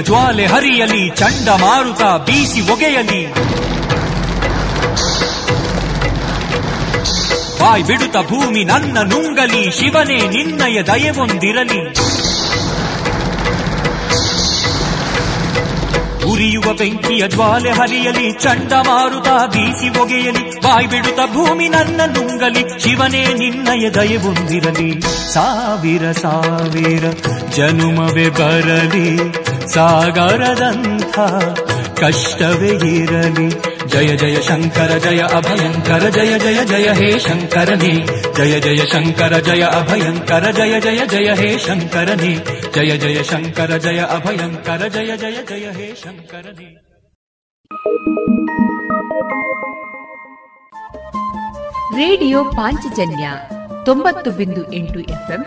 ಜ್ವಾಲೆ 0.00 0.46
ಹರಿಯಲಿ 0.46 1.08
ಚಂಡಮಾರುತ 1.08 2.02
ಬೀಸಿ 2.02 2.60
ಒಗೆಯಲಿ. 2.60 3.48
ಬಾಯ್ 7.60 7.84
ಬಿಡುತ್ತ 7.84 8.16
ಭೂಮಿ 8.16 8.64
ನನ್ನ 8.64 8.98
ನುಂಗಲಿ, 8.98 9.70
ಶಿವನೇ 9.70 10.28
ನಿನ್ನಯ 10.28 10.82
ದಯವೊಂದಿರಲಿ. 10.82 12.08
ಉರಿಯುವ 16.24 16.72
ಬೆಂಕಿಯ 16.72 17.28
ಜ್ವಾಲೆ 17.28 17.70
ಹರಿಯಲಿ 17.70 18.32
ಚಂಡಮಾರುತ 18.32 19.28
ಬೀಸಿ 19.28 19.98
ಒಗೆಯಲಿ. 19.98 20.60
ಬಾಯ್ 20.60 20.88
ಬಿಡುತ್ತ 20.88 21.20
ಭೂಮಿ 21.32 21.68
ನನ್ನ 21.68 22.00
ನುಂಗಲಿ, 22.06 22.82
ಶಿವನೇ 22.82 23.26
ನಿನ್ನಯ 23.26 23.90
ದಯವೊಂದಿರಲಿ. 23.90 25.00
ಸಾವಿರ 25.32 26.12
ಸಾವಿರ 26.12 27.04
ಜನುಮವೇ 27.56 28.28
ಬರಲಿ. 28.28 29.47
ಸಾಗರದಂಥ 29.68 31.18
ಕಷ್ಟವೇ 32.00 32.94
ಇರಲಿ. 32.96 33.48
ಜಯ 33.88 34.16
ಜಯ 34.16 34.42
ಶಂಕರ, 34.42 34.98
ಜಯ 34.98 35.18
ಅಭಯಂಕರ, 35.18 36.08
ಜಯ 36.08 36.38
ಜಯ 36.38 36.64
ಜಯ 36.64 36.92
ಹೇ 36.92 37.18
ಶಂಕರನೇ. 37.18 38.06
ಜಯ 38.36 38.60
ಜಯ 38.60 38.76
ಶಂಕರ, 38.76 39.36
ಜಯ 39.36 39.62
ಅಭಯಂಕರ, 39.62 40.50
ಜಯ 40.50 40.80
ಜಯ 40.80 41.06
ಜಯ 41.06 41.32
ಹೇ 41.32 41.58
ಶಂಕರನೇ. 41.58 42.34
ಜಯ 42.74 42.96
ಜಯ 42.96 43.22
ಶಂಕರ, 43.22 43.76
ಜಯ 43.76 43.98
ಅಭಯಂಕರ, 43.98 44.88
ಜಯ 44.88 45.16
ಜಯ 45.16 45.36
ಜಯ 45.48 45.70
ಹೇ 45.70 45.94
ಶಂಕರನೇ. 46.04 46.76
ರೇಡಿಯೋ 51.96 52.44
ಪಾಂಚಜನ್ಯ 52.44 53.30
ತೊಂಬತ್ತು 53.84 54.30
ಬಿಂದು 54.30 54.72
ಎಂಟು 54.72 55.00
ಎಫ್ಎಂ 55.00 55.46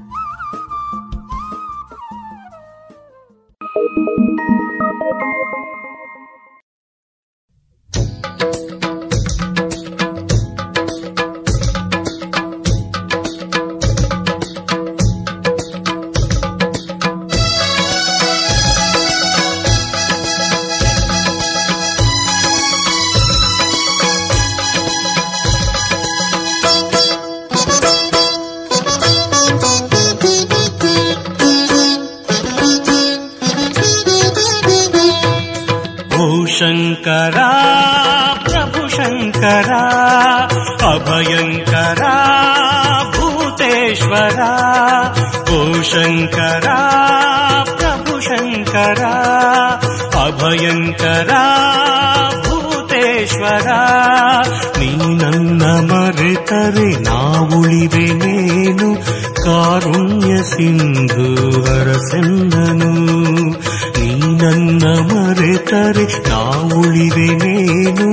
ेनु 67.01 68.07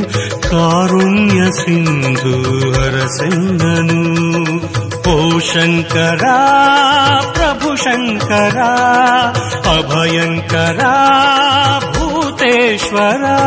कारुण्य 0.49 1.51
सिन्धु 1.61 2.33
हर 2.75 2.97
सिन्धनु 3.17 4.59
को 5.07 5.17
शङ्करा 5.51 6.37
प्रभुशङ्करा 7.37 8.71
अभयङ्करा 9.75 10.95
भूतेश्वरा 11.97 13.39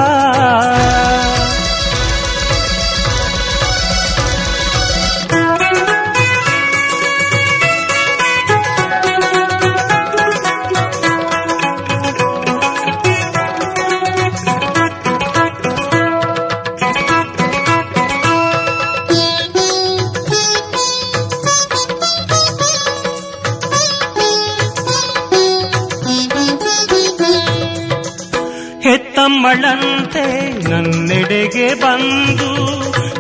ಬಂದು 31.74 32.50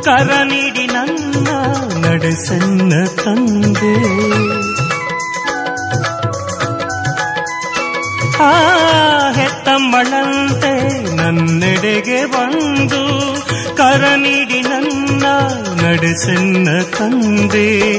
ಕರ 0.02 0.32
ನೀಡಿ 0.44 0.88
ನನ್ನ 0.88 1.48
ನಡೆಸನ್ನ 2.06 2.94
ತಂದೆ. 3.06 3.94
ಆ 8.44 8.52
ಹೆತ್ತಮ್ಮಳಂತೆ 9.32 10.74
ನನ್ನೆಡೆಗೆ 11.16 12.26
ಬಂದು 12.26 13.02
ಕರ 13.78 14.04
ನೀಡಿ 14.16 14.62
ನನ್ನ 14.62 15.26
ನಡೆಸನ್ನ 15.86 16.82
ತಂದೆ. 16.82 17.98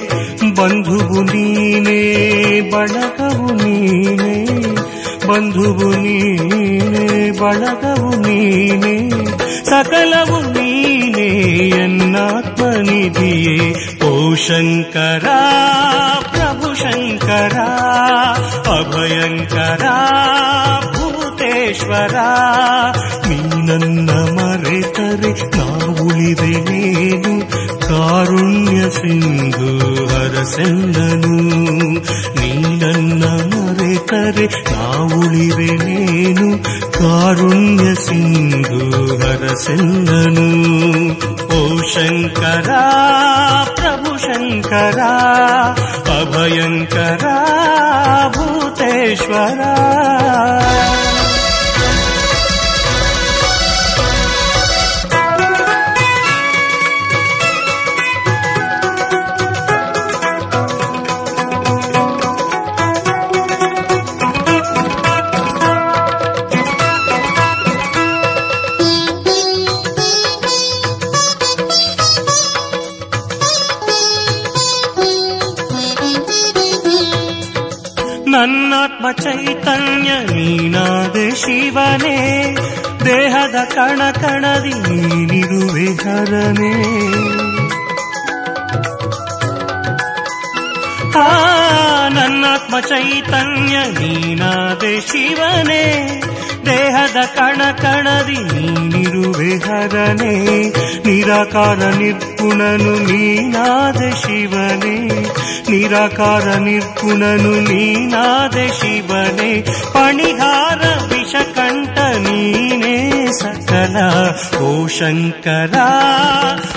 ಬಂಧುವು 0.55 1.22
ನೀನೇ, 1.22 2.00
ಬಳಗವು 2.61 3.53
ನೀನೇ, 3.53 4.55
ಬಂಧುವು 5.28 5.92
ನೀನೇ, 5.92 7.30
ಬಳಗವು 7.30 8.11
ನೀನೇ. 8.16 9.41
ಸಕಲವು 9.73 10.39
ನೀನೇ 10.55 11.29
ಎನ್ನಾತ್ಮನಿಧಿಯೇ 11.83 13.59
ಓ 14.05 14.11
ಶಂಕರ 14.45 15.27
ಪ್ರಭು 16.33 16.68
ಶಂಕರ 16.75 17.57
ಅಭಯಂಕರ 18.75 19.85
ಭೂತೇಶ್ವರ 20.95 22.16
ನೀ 23.29 23.39
ನನ್ನ 23.68 24.11
ಮರೆತ 24.37 24.99
ಮರೆತರೆ 25.05 25.33
ನಾವುಳಿವೆನೇನು 25.57 27.35
ಕಾರುಣ್ಯ 27.87 28.81
ಸಿಂಧು 28.91 29.70
ಹರಸೆನ್ನನು 30.12 31.35
ನೀ 32.37 32.51
ನನ್ನ 32.62 32.72
ಮರೆತರೆ 34.12 34.45
ನಾವುಳಿವೆನೇನು 34.70 36.47
ಕಾರುಣ್ಯ 36.95 37.86
ಸಿಂಧು 38.03 38.80
ಹರಸೆನ್ನನು 39.22 40.47
ಓ 41.49 41.60
ಶಂಕರ 41.91 42.70
ಪ್ರಭು 43.78 44.12
ಶಂಕರ 44.18 44.99
ಅಭಯಂಕರ 46.18 47.26
ಭೂತೇಶ್ವರ 48.36 49.62
ಚೈತನ್ಯ 79.13 80.11
ನೀನಾದೆ 80.33 81.31
ಶಿವನೇ 81.31 82.19
ದೇಹದ 83.05 83.55
ಕಣ 83.75 84.11
ಕಣದಿ 84.11 84.75
ನೀನಿರುವೆ 84.89 85.87
ಹರನೇ. 85.95 86.73
ಆ 91.19 91.29
ನನ್ನಾತ್ಮ 92.09 92.81
ಚೈತನ್ಯ 92.81 93.79
ನೀನಾದೆ 94.01 95.01
ಶಿವನೇ 95.01 95.85
ದೇಹದ 96.68 97.20
ಕಣ 97.38 97.62
ಕಣದಿ 97.82 98.39
ನೀನಿರುವೆ 98.53 99.51
ಹರನೇ 99.66 100.34
ನಿರಾಕಾರ 101.08 101.80
ನಿರ್ಗುಣನು 101.99 102.93
ನೀನಾದೆ 103.10 104.10
ಶಿವನೇ 104.24 104.97
ನಿರಾಕಾರ 105.70 106.47
ನಿರ್ಗುಣನು 106.66 107.53
ನೀನಾದೆ 107.70 108.66
ಶಿವನೇ 108.80 109.51
ಪಣಿಹಾರ 109.93 110.82
ವಿಷಕಂಠ 111.12 111.95
ನೀನೇ 112.26 112.97
ಸಕಲ 113.39 113.95
ಓ 114.62 114.70
ಶಂಕರ 114.97 115.76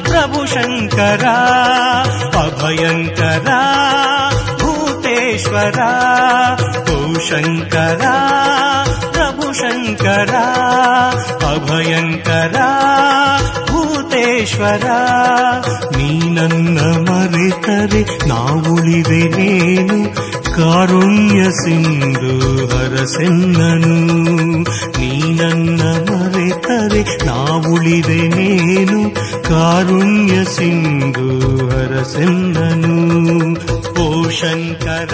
ಪ್ರಭು 0.08 0.40
ಶಂಕರ 0.54 1.24
ಅಭಯಂಕರ 2.44 3.48
ಭೂತೇಶ್ವರ 4.62 5.80
ಓ 6.90 6.98
ಶಂಕರ 7.28 8.04
ಪ್ರಭು 9.57 9.61
ಶಂಕರ 9.61 10.33
ಅಭಯಂಕರ 11.49 12.57
ಭೂತೇಶ್ವರ 13.69 14.85
ನೀ 15.95 16.07
ನನ್ನ 16.37 16.77
ಮರೆತರೆ 17.07 18.01
ನಾವುಳಿವೆನೇನು 18.29 19.97
ಕಾರುಣ್ಯ 20.57 21.41
ಸಿಂಧು 21.61 22.33
ಹರಸೆನ್ನನು 22.73 23.95
ನೀ 24.99 25.11
ನನ್ನ 25.39 25.81
ಮರೆತರೆ 26.09 27.01
ನಾವುಳಿವೆನೇನು 27.25 28.99
ಕಾರುಣ್ಯ 29.49 30.37
ಸಿಂಧು 30.55 31.29
ಹರಸೆನ್ನನು 31.71 32.97
ಓ 33.99 34.07
ಶಂಕರ 34.33 35.13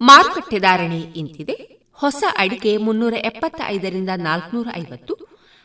ಮಾರುಕಟ್ಟೆ 0.00 0.58
ಧಾರಣೆ 0.58 1.00
ಇಂತಿದೆ. 1.14 1.56
ಹೊಸ 1.98 2.24
ಅಡಿಕೆ 2.36 2.76
ಮುನ್ನೂರ 2.76 3.14
ಎಪ್ಪತ್ತ 3.22 3.60
ಐದರಿಂದ 3.66 4.08
ನಾಲ್ಕನೂರ 4.18 4.68
ಐವತ್ತು 4.74 5.14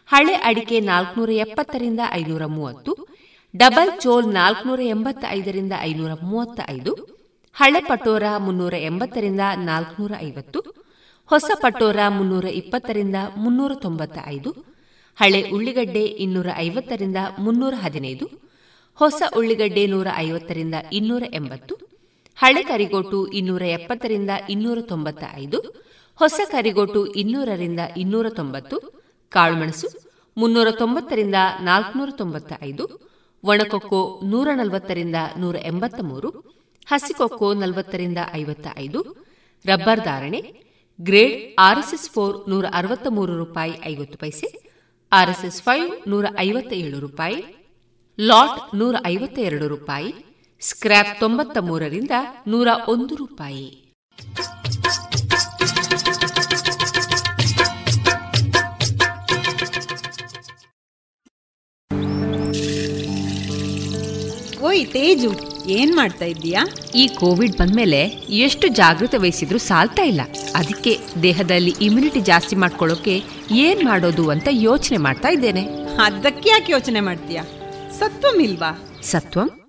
ಹಳೆ 0.09 0.33
ಅಡಿಕೆ 0.33 0.79
ನಾಲ್ಕನೂರ 0.79 1.29
ಎಪ್ಪತ್ತರಿಂದ 1.29 1.99
ಐನೂರ 2.11 2.45
ಮೂವತ್ತು 2.45 2.91
ಡಬಲ್ 3.53 3.91
ಚೋಲ್ 3.99 4.27
ನಾಲ್ಕನೂರ 4.33 4.81
ಎಂಬತ್ತ 4.85 5.23
ಐದರಿಂದ 5.29 5.73
ಐನೂರ 5.81 6.13
ಮೂವತ್ತ 6.21 6.59
ಐದು 6.69 6.93
ಹಳೆ 7.55 7.81
ಪಟೋರ 7.81 8.23
ಮುನ್ನೂರ 8.37 8.73
ಎಂಬತ್ತರಿಂದ 8.73 9.43
ನಾಲ್ಕನೂರ 9.55 10.11
ಐವತ್ತು 10.19 10.59
ಹೊಸ 11.29 11.49
ಪಟೋರ 11.61 11.99
ಮುನ್ನೂರ 12.09 12.45
ಇಪ್ಪತ್ತರಿಂದ 12.45 13.15
ಮುನ್ನೂರ 13.35 13.73
ತೊಂಬತ್ತ 13.73 14.17
ಐದು 14.27 14.51
ಹಳೆ 15.17 15.41
ಉಳ್ಳಿಗಡ್ಡೆ 15.49 16.03
ಇನ್ನೂರ 16.03 16.49
ಐವತ್ತರಿಂದ 16.57 17.19
ಮುನ್ನೂರ 17.39 17.73
ಹದಿನೈದು 17.81 18.25
ಹೊಸ 18.99 19.21
ಉಳ್ಳಿಗಡ್ಡೆ 19.35 19.85
ನೂರ 19.85 20.07
ಐವತ್ತರಿಂದ 20.17 20.75
ಇನ್ನೂರ 20.91 21.23
ಎಂಬತ್ತು 21.33 21.84
ಹಳೆ 22.37 22.63
ಕರಿಗೋಟು 22.63 23.27
ಇನ್ನೂರ 23.27 23.61
ಎಪ್ಪತ್ತರಿಂದ 23.61 24.29
ಇನ್ನೂರ 24.49 24.79
ತೊಂಬತ್ತ 24.81 25.23
ಐದು 25.35 25.59
ಹೊಸ 26.19 26.39
ಕರಿಗೋಟು 26.51 27.01
ಇನ್ನೂರರಿಂದ 27.13 27.79
ಇನ್ನೂರ 27.97 28.29
ತೊಂಬತ್ತು, 28.29 28.77
ಕಾಳುಮೆಣಸು 29.31 29.87
ಮುನ್ನೂರ 30.37 30.71
ತೊಂಬತ್ತರಿಂದ 30.71 31.35
ನಾಲ್ಕುನೂರ 31.61 32.09
ತೊಂಬತ್ತ 32.11 32.53
ಐದು 32.61 32.85
ಒಣಕೊಕ್ಕೋ 33.43 34.01
ನೂರ 34.23 34.47
ನಲವತ್ತರಿಂದ 34.53 35.15
ನೂರ 35.37 35.55
ಎಂಬತ್ತ 35.63 35.99
ಮೂರು 36.01 36.29
ಹಸಿಕೊಕ್ಕೋ 36.87 37.53
ನಲವತ್ತರಿಂದ 37.53 38.17
ಐವತ್ತ 38.33 38.67
ಐದು 38.77 38.99
ರಬ್ಬರ್ 39.65 40.03
ಧಾರಣೆ 40.03 40.39
ಗ್ರೇಡ್ 40.99 41.59
ಆರ್ಎಸ್ಎಸ್ 41.59 42.09
ಫೋರ್ 42.09 42.49
ನೂರ 42.49 42.65
ಅರವತ್ತ 42.73 43.07
ಮೂರು 43.09 43.33
ರೂಪಾಯಿ 43.37 43.73
ಐವತ್ತು 43.85 44.17
ಪೈಸೆ, 44.17 44.47
ಆರ್ಎಸ್ಎಸ್ 45.11 45.61
ಫೈವ್ 45.61 46.09
ನೂರ 46.09 46.25
ಐವತ್ತ 46.37 46.73
ಏಳು 46.73 46.99
ರೂಪಾಯಿ, 46.99 47.39
ಲಾಟ್ 48.19 48.75
ನೂರ 48.75 48.95
ಐವತ್ತ 49.05 49.39
ಎರಡು 49.39 49.67
ರೂಪಾಯಿ 49.67 50.11
ಸ್ಕ್ರ್ಯಾಪ್ 50.69 51.19
ತೊಂಬತ್ತ 51.19 51.57
ಮೂರರಿಂದ 51.57 52.11
ನೂರ 52.47 52.67
ಒಂದು 52.87 53.15
ರೂಪಾಯಿ. 53.15 53.65
ಓಯ್ 64.61 64.87
ತೇಜು 64.87 65.31
ಏನ್ 65.67 65.95
ಮಾಡ್ತಾ 65.95 66.25
ಇದ್ದೀಯಾ? 66.25 66.67
ಈ 66.95 67.07
ಕೋವಿಡ್ 67.07 67.57
ಬಂದ್ಮೇಲೆ 67.57 68.01
ಎಷ್ಟು 68.45 68.67
ಜಾಗೃತ 68.67 69.15
ವಹಿಸಿದ್ರು 69.17 69.57
ಸಾಲ್ತಾ 69.57 70.03
ಇಲ್ಲ. 70.03 70.21
ಅದಕ್ಕೆ 70.55 70.99
ದೇಹದಲ್ಲಿ 71.23 71.73
ಇಮ್ಯುನಿಟಿ 71.81 72.19
ಜಾಸ್ತಿ 72.19 72.55
ಮಾಡ್ಕೊಳ್ಳೋಕೆ 72.55 73.23
ಏನ್ 73.51 73.83
ಮಾಡೋದು 73.85 74.29
ಅಂತ 74.29 74.47
ಯೋಚನೆ 74.51 74.97
ಮಾಡ್ತಾ 74.97 75.27
ಇದ್ದೇನೆ. 75.27 75.67
ಅದಕ್ಕೆ 75.95 76.49
ಯಾಕೆ 76.49 76.71
ಯೋಚನೆ 76.71 76.99
ಮಾಡ್ತೀಯಾ? 76.99 77.43
ಸತ್ವಂ 77.99 78.41
ಇಲ್ವಾ? 78.41 78.71
Satvam? 79.03 79.64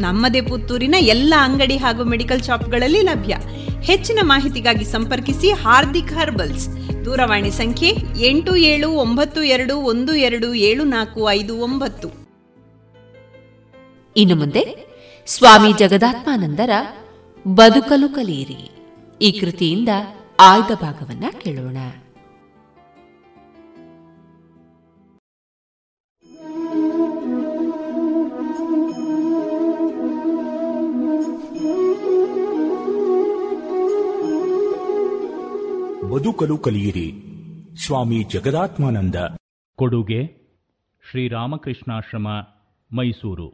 ನಮ್ಮದೇ 0.00 0.40
ಪುತ್ತೂರಿನ 0.40 0.94
ಎಲ್ಲ 0.98 1.34
ಅಂಗಡಿ 1.38 1.76
ಹಾಗೂ 1.76 2.04
ಮೆಡಿಕಲ್ 2.04 2.42
ಶಾಪ್ಗಳಲ್ಲಿ 2.42 3.00
ಲಭ್ಯ. 3.02 3.36
ಹೆಚ್ಚಿನ 3.82 4.18
ಮಾಹಿತಿಗಾಗಿ 4.22 4.84
ಸಂಪರ್ಕಿಸಿ 4.84 5.52
ಹಾರ್ದಿಕ್ 5.52 6.12
ಹರ್ಬಲ್ಸ್. 6.12 6.68
ದೂರವಾಣಿ 7.04 7.50
ಸಂಖ್ಯೆ 7.50 7.96
ಎಂಟು 8.26 8.56
ಏಳು 8.56 8.90
ಒಂಬತ್ತು 8.90 9.42
ಎರಡು 9.42 9.76
ಒಂದು 9.76 10.14
ಎರಡು 10.14 10.54
ಏಳು 10.54 10.84
ನಾಲ್ಕು 10.84 11.30
ಐದು 11.30 11.56
ಒಂಬತ್ತು. 11.56 12.08
ಇನ್ನು 14.16 14.36
ಮುಂದೆ 14.36 14.86
ಸ್ವಾಮಿ 15.26 15.72
ಜಗದಾತ್ಮಾನಂದರ 15.72 16.70
ಬದುಕಲು 17.48 18.08
ಕಲಿಯಿರಿ. 18.08 18.70
ಈ 19.22 19.40
ಕೃತಿಯಿಂದ 19.40 19.88
ಆಯ್ದ 20.40 20.74
ಭಾಗವನ್ನ 20.74 21.24
ಕೇಳೋಣ. 21.40 21.76
ಬದುಕಲು 36.10 36.58
ಕಲಿಯಿರಿ. 36.58 37.12
ಸ್ವಾಮಿ 37.86 38.22
ಜಗದಾತ್ಮಾನಂದ. 38.22 39.14
ಕೊಡುಗೆ 39.76 40.26
ಶ್ರೀರಾಮಕೃಷ್ಣಾಶ್ರಮ 41.10 42.28
ಮೈಸೂರು. 42.96 43.48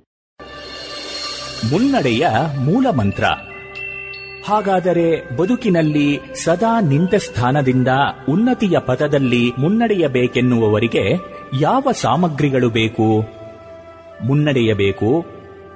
ಮುನ್ನಡೆಯ 1.72 2.28
ಮೂಲ 2.60 2.90
ಮಂತ್ರ. 2.90 3.24
ಹಾಗಾದರೆ 4.44 5.36
ಬದುಕಿನಲ್ಲಿ 5.36 6.20
ಸದಾ 6.44 6.80
ನಿಂತ 6.80 7.14
ಸ್ಥಾನದಿಂದ 7.14 7.88
ಉನ್ನತಿಯ 8.28 8.78
ಪಥದಲ್ಲಿ 8.78 9.52
ಮುನ್ನಡೆಯಬೇಕೆನ್ನುವವರಿಗೆ 9.58 11.12
ಯಾವ 11.60 11.82
ಸಾಮಗ್ರಿಗಳು 11.92 12.70
ಬೇಕು? 12.70 13.24
ಮುನ್ನಡೆಯಬೇಕು 14.26 15.24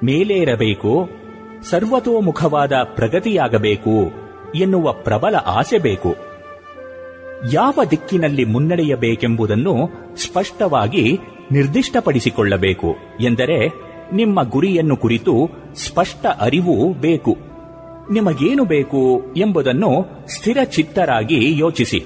ಮೇಲೇರಬೇಕು 0.03 1.09
ಸರ್ವತೋಮುಖವಾದ 1.69 2.71
ಪ್ರಗತಿಯಾಗಬೇಕು 2.83 4.11
ಎನ್ನುವ 4.55 4.91
ಪ್ರಬಲ 4.93 5.35
ಆಸೆ 5.35 5.77
ಬೇಕು. 5.77 6.26
ಯಾವ 7.53 7.79
ದಿಕ್ಕಿನಲ್ಲಿ 7.91 8.45
ಮುನ್ನಡೆಯಬೇಕೆಂಬುದನ್ನು 8.45 9.89
ಸ್ಪಷ್ಟವಾಗಿ 10.15 11.19
ನಿರ್ದಿಷ್ಟಪಡಿಸಿಕೊಳ್ಳಬೇಕು 11.51 12.95
ಎಂದರೆ 13.19 13.67
ನಿಮ್ಮ 14.13 14.43
ಗುರಿಯನ್ನು 14.43 14.97
ಕುರಿತು 14.97 15.49
ಸ್ಪಷ್ಟ 15.75 16.25
ಅರಿವು 16.41 16.93
ಬೇಕು. 16.93 17.37
ನಿಮಗೇನು 18.11 18.65
ಬೇಕು 18.65 19.33
ಎಂಬುದನ್ನು 19.37 20.05
ಸ್ಥಿರ 20.27 20.57
ಚಿತ್ತರಾಗಿ 20.63 21.59
ಯೋಚಿಸಿ. 21.59 22.05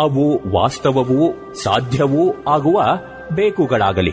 ಅವು 0.00 0.52
ವಾಸ್ತವವೂ 0.52 1.54
ಸಾಧ್ಯವೂ 1.54 2.34
ಆಗುವ 2.48 2.82
ಬೇಕುಗಳಾಗಲಿ. 3.34 4.12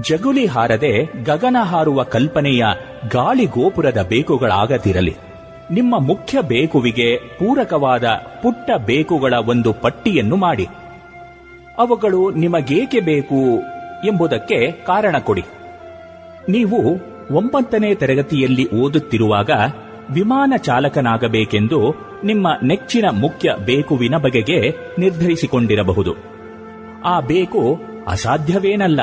ಜಗುಲಿ 0.00 0.46
ಹಾರದೆ 0.46 1.24
ಗಗನ 1.24 1.56
ಹಾರುವ 1.60 2.02
ಕಲ್ಪನೆಯ 2.02 2.64
ಗಾಳಿ 3.12 3.44
ಗೋಪುರದ 3.44 4.06
ಬೇಕುಗಳಾಗದಿರಲಿ. 4.08 5.16
ನಿಮ್ಮ 5.70 5.98
ಮುಖ್ಯ 5.98 6.42
ಬೇಕುವಿಗೆ 6.42 7.16
ಪೂರಕವಾದ 7.16 8.04
ಪುಟ್ಟ 8.42 8.70
ಬೇಕುಗಳ 8.86 9.34
ಒಂದು 9.46 9.72
ಪಟ್ಟಿಯನ್ನು 9.72 10.36
ಮಾಡಿ. 10.36 10.66
ಅವುಗಳು 11.78 12.30
ನಿಮಗೇಕೆ 12.30 13.00
ಬೇಕು 13.00 13.60
ಎಂಬುದಕ್ಕೆ 14.06 14.72
ಕಾರಣ 14.72 15.18
ಕೊಡಿ. 15.18 15.42
ನೀವು 16.48 16.96
ಒಂಬತ್ತನೇ 17.36 17.94
ತರಗತಿಯಲ್ಲಿ 17.94 18.70
ಓದುತ್ತಿರುವಾಗ 18.70 19.50
ವಿಮಾನ 20.10 20.52
ಚಾಲಕನಾಗಬೇಕೆಂದು 20.56 21.94
ನಿಮ್ಮ 22.24 22.48
ನೆಚ್ಚಿನ 22.62 23.04
ಮುಖ್ಯ 23.12 23.54
ಬೇಕುವಿನ 23.64 24.16
ಬಗೆಗೆ 24.16 24.70
ನಿರ್ಧರಿಸಿಕೊಂಡಿರಬಹುದು. 24.98 26.14
ಆ 27.04 27.20
ಬೇಕು 27.20 27.80
ಅಸಾಧ್ಯವೇನಲ್ಲ. 28.08 29.00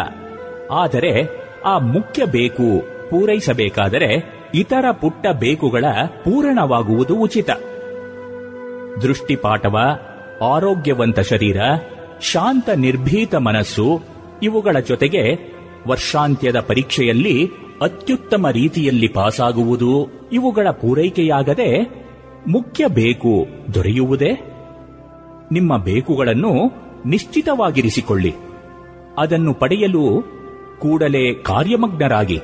ಆದರೆ 0.72 1.42
ಆ 1.66 1.78
ಮುಖ್ಯ 1.78 2.26
ಬೇಕು 2.26 2.82
ಪೂರೈಸಬೇಕಾದರೆ 3.10 4.41
ಇತರ 4.54 4.92
ಪುಟ್ಟ 4.92 5.28
ಬೇಕುಗಳ 5.28 5.86
ಪೂರಣವಾಗುವುದು 6.06 7.16
ಉಚಿತ. 7.16 7.50
ದೃಷ್ಟಿಪಾಠವ, 9.02 9.78
ಆರೋಗ್ಯವಂತ 10.42 11.20
ಶರೀರ, 11.20 11.58
ಶಾಂತ 12.22 12.70
ನಿರ್ಭೀತ 12.70 13.36
ಮನಸ್ಸು, 13.36 14.02
ಇವುಗಳ 14.44 14.80
ಜೊತೆಗೆ 14.80 15.54
ವರ್ಷಾಂತ್ಯದ 15.88 16.60
ಪರೀಕ್ಷೆಯಲ್ಲಿ 16.60 17.50
ಅತ್ಯುತ್ತಮ 17.82 18.50
ರೀತಿಯಲ್ಲಿ 18.50 19.08
ಪಾಸಾಗುವುದು 19.08 20.10
ಇವುಗಳ 20.34 20.68
ಪೂರೈಕೆಯಾಗದೆ 20.72 21.82
ಮುಖ್ಯ 22.48 22.88
ಬೇಕು 22.88 23.48
ದೊರೆಯುವುದೇ? 23.74 24.32
ನಿಮ್ಮ 25.52 25.78
ಬೇಕುಗಳನ್ನು 25.78 26.54
ನಿಶ್ಚಿತವಾಗಿರಿಸಿಕೊಳ್ಳಿ. 27.06 28.36
ಅದನ್ನು 29.18 29.54
ಪಡೆಯಲು 29.54 30.24
ಕೂಡಲೇ 30.80 31.34
ಕಾರ್ಯಮಗ್ನರಾಗಿ. 31.34 32.40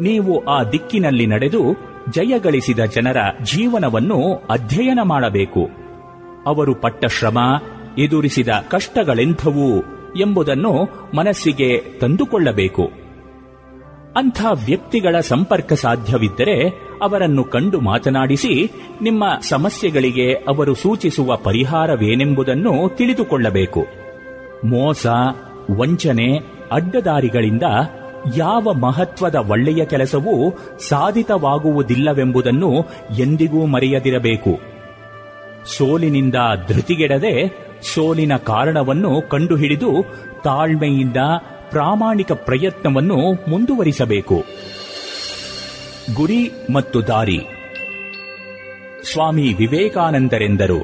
ನೀವು 0.00 0.44
ಆ 0.44 0.62
ದಿಕ್ಕಿನಲ್ಲಿ 0.64 1.26
ನಡೆದು 1.26 1.90
ಜಯಗಳಿಸಿದ 2.10 2.78
ಜನರ 2.78 3.16
ಜೀವನವನ್ನು 3.44 4.34
ಅಧ್ಯಯನ 4.50 4.98
ಮಾಡಬೇಕು. 5.02 5.68
ಅವರು 6.46 6.74
ಪಟ್ಟ 6.74 7.06
ಶ್ರಮ, 7.06 7.38
ಎದುರಿಸಿದ 7.98 8.48
ಕಷ್ಟಗಳೆಂಥವು 8.48 9.80
ಎಂಬುದನ್ನು 10.20 10.72
ಮನಸ್ಸಿಗೆ 11.16 11.98
ತಂದುಕೊಳ್ಳಬೇಕು. 11.98 12.90
ಅಂಥ 14.16 14.44
ವ್ಯಕ್ತಿಗಳ 14.66 15.20
ಸಂಪರ್ಕ 15.20 15.72
ಸಾಧ್ಯವಿದ್ದರೆ 15.72 16.68
ಅವರನ್ನು 17.02 17.44
ಕಂಡು 17.44 17.80
ಮಾತನಾಡಿಸಿ 17.80 18.72
ನಿಮ್ಮ 19.02 19.24
ಸಮಸ್ಯೆಗಳಿಗೆ 19.48 20.32
ಅವರು 20.32 20.74
ಸೂಚಿಸುವ 20.74 21.36
ಪರಿಹಾರವೇನೆಂಬುದನ್ನು 21.36 22.96
ತಿಳಿದುಕೊಳ್ಳಬೇಕು. 22.96 23.86
ಮೋಸ, 24.64 25.06
ವಂಚನೆ, 25.78 26.38
ಅಡ್ಡದಾರಿಗಳಿಂದ 26.72 27.62
ಯಾವ 28.36 28.72
ಮಹತ್ವದ 28.72 29.34
ಒಳ್ಳೆಯ 29.34 29.84
ಕೆಲಸವೂ 29.84 30.58
ಸಾಧಿತವಾಗುವುದಿಲ್ಲವೆಂಬುದನ್ನು 30.88 32.72
ಎಂದಿಗೂ 33.18 33.66
ಮರೆಯದಿರಬೇಕು. 33.66 34.60
ಸೋಲಿನಿಂದ 35.66 36.34
ಧೃತಿಗೆಡದೆ 36.68 37.66
ಸೋಲಿನ 37.94 38.36
ಕಾರಣವನ್ನು 38.36 39.28
ಕಂಡುಹಿಡಿದು 39.28 39.88
ತಾಳ್ಮೆಯಿಂದ 40.44 41.16
ಪ್ರಾಮಾಣಿಕ 41.70 42.32
ಪ್ರಯತ್ನವನ್ನು 42.32 43.32
ಮುಂದುವರಿಸಬೇಕು. 43.50 44.44
ಗುರಿ 46.14 46.50
ಮತ್ತು 46.72 47.06
ದಾರಿ. 47.06 47.40
ಸ್ವಾಮಿ 49.12 49.52
ವಿವೇಕಾನಂದರೆಂದರು. 49.52 50.80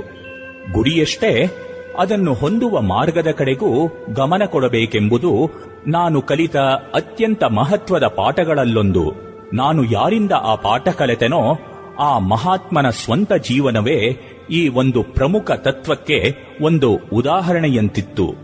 ಗುರಿಯಷ್ಟೇ 0.73 1.51
ಅದನ್ನು 1.99 2.35
ಹೊಂದುವ 2.35 2.81
ಮಾರ್ಗದ 2.81 3.31
ಕಡೆಗೂ 3.31 3.87
ಗಮನ 4.15 4.43
ಕೊಡಬೇಕೆಂಬುದು 4.47 5.51
ನಾನು 5.87 6.23
ಕಲಿತ 6.23 6.57
ಅತ್ಯಂತ 6.95 7.45
ಮಹತ್ವದ 7.45 8.07
ಪಾಠಗಳಲ್ಲೊಂದು. 8.07 9.13
ನಾನು 9.55 9.85
ಯಾರಿಂದ 9.85 10.33
ಆ 10.33 10.55
ಪಾಠ 10.55 10.89
ಕಲಿತೆನೋ, 10.89 11.59
ಆ 11.99 12.19
ಮಹಾತ್ಮನ 12.19 12.91
ಸ್ವಂತ 12.91 13.33
ಜೀವನವೇ 13.33 14.17
ಈ 14.51 14.69
ಒಂದು 14.69 15.03
ಪ್ರಮುಖ 15.03 15.51
ತತ್ವಕ್ಕೆ 15.51 16.35
ಒಂದು 16.61 17.01
ಉದಾಹರಣೆಯಂತಿತ್ತು. 17.13 18.35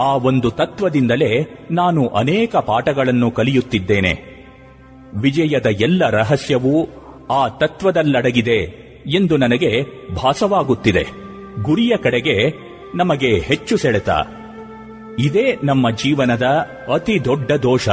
ಆ 0.00 0.16
ಒಂದು 0.16 0.50
ತತ್ವದಿಂದಲೇ 0.50 1.54
ನಾನು 1.70 2.06
ಅನೇಕ 2.06 2.56
ಪಾಠಗಳನ್ನು 2.56 3.30
ಕಲಿಯುತ್ತಿದ್ದೇನೆ. 3.30 4.22
ವಿಜಯದ 5.14 5.66
ಎಲ್ಲ 5.66 6.10
ರಹಸ್ಯವೂ 6.10 6.88
ಆ 7.30 7.48
ತತ್ವದಲ್ಲಡಗಿದೆ 7.48 8.90
ಎಂದು 9.06 9.36
ನನಗೆ 9.36 9.82
ಭಾಸವಾಗುತ್ತಿದೆ. 10.14 11.06
ಗುರಿಯ 11.62 11.96
ಕಡೆಗೆ 11.96 12.54
ನಮಗೆ 12.94 13.38
ಹೆಚ್ಚು 13.38 13.76
ಸೆಳೆತ. 13.76 14.10
ಇದೇ 15.18 15.58
ನಮ್ಮ 15.64 15.90
ಜೀವನದ 15.90 16.42
ಅತಿ 16.94 17.24
ದೊಡ್ಡ 17.24 17.52
ದೋಷ. 17.52 17.88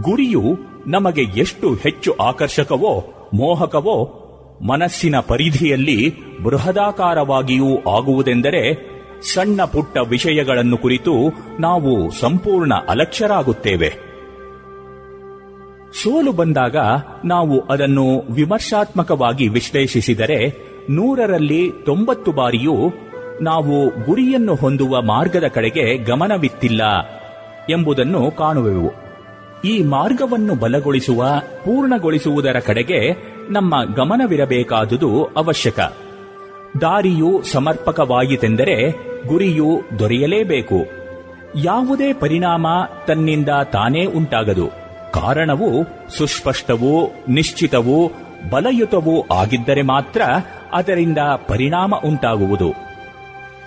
ಗುರಿಯು 0.00 0.42
ನಮಗೆ 0.86 1.22
ಎಷ್ಟು 1.22 1.74
ಹೆಚ್ಚು 1.74 2.12
ಆಕರ್ಷಕವೋ, 2.12 3.04
ಮೋಹಕವೋ, 3.34 4.24
ಮನಸ್ಸಿನ 4.66 5.14
ಪರಿಧಿಯಲ್ಲಿ 5.20 6.14
ಬೃಹದಾಕಾರವಾಗಿಯೂ 6.42 7.90
ಆಗುವುದೆಂದರೆ 7.90 8.88
ಸಣ್ಣ 9.34 9.64
ಪುಟ್ಟ 9.64 9.98
ವಿಷಯಗಳನ್ನು 10.08 10.78
ಕುರಿತು 10.78 11.12
ನಾವು 11.60 12.10
ಸಂಪೂರ್ಣ 12.10 12.74
ಅಲಕ್ಷ್ಯರಾಗುತ್ತೇವೆ. 12.74 14.08
ಸೋಲು 16.02 16.32
ಬಂದಾಗ 16.32 16.76
ನಾವು 17.24 17.60
ಅದನ್ನು 17.60 18.32
ವಿಮರ್ಶಾತ್ಮಕವಾಗಿ 18.32 19.48
ವಿಶ್ಲೇಷಿಸಿದರೆ 19.48 20.68
ನೂರರಲ್ಲಿ 20.90 21.72
ತೊಂಬತ್ತು 21.86 22.32
ಬಾರಿಯೂ 22.32 22.74
ನಾವು 23.42 24.04
ಗುರಿಯನ್ನು 24.04 24.54
ಹೊಂದುವ 24.54 25.02
ಮಾರ್ಗದ 25.02 25.46
ಕಡೆಗೆ 25.46 25.96
ಗಮನವಿತ್ತಿಲ್ಲ 25.96 26.82
ಎಂಬುದನ್ನು 27.70 28.30
ಕಾಣುವೆವು. 28.30 28.92
ಈ 29.64 29.82
ಮಾರ್ಗವನ್ನು 29.82 30.54
ಬಲಗೊಳಿಸುವ, 30.54 31.24
ಪೂರ್ಣಗೊಳಿಸುವುದರ 31.64 32.58
ಕಡೆಗೆ 32.58 33.12
ನಮ್ಮ 33.50 33.84
ಗಮನವಿರಬೇಕಾದುದು 33.94 35.24
ಅವಶ್ಯಕ. 35.24 35.80
ದಾರಿಯು 36.80 37.42
ಸಮರ್ಪಕವಾಯಿತೆಂದರೆ 37.42 38.90
ಗುರಿಯು 39.26 39.82
ದೊರೆಯಲೇಬೇಕು. 39.98 40.86
ಯಾವುದೇ 41.56 42.12
ಪರಿಣಾಮ 42.12 42.66
ತನ್ನಿಂದ 43.06 43.48
ತಾನೇ 43.48 44.04
ಉಂಟಾಗದು. 44.04 44.68
ಕಾರಣವು 45.12 45.84
ಸುಸ್ಪಷ್ಟವೂ, 46.16 47.10
ನಿಶ್ಚಿತವೂ, 47.28 48.10
ಬಲಯುತವೂ 48.50 49.26
ಆಗಿದ್ದರೆ 49.32 49.82
ಮಾತ್ರ 49.82 50.22
ಅದರಿಂದ 50.72 51.18
ಪರಿಣಾಮ 51.48 51.94
ಉಂಟಾಗುವುದು. 52.04 52.87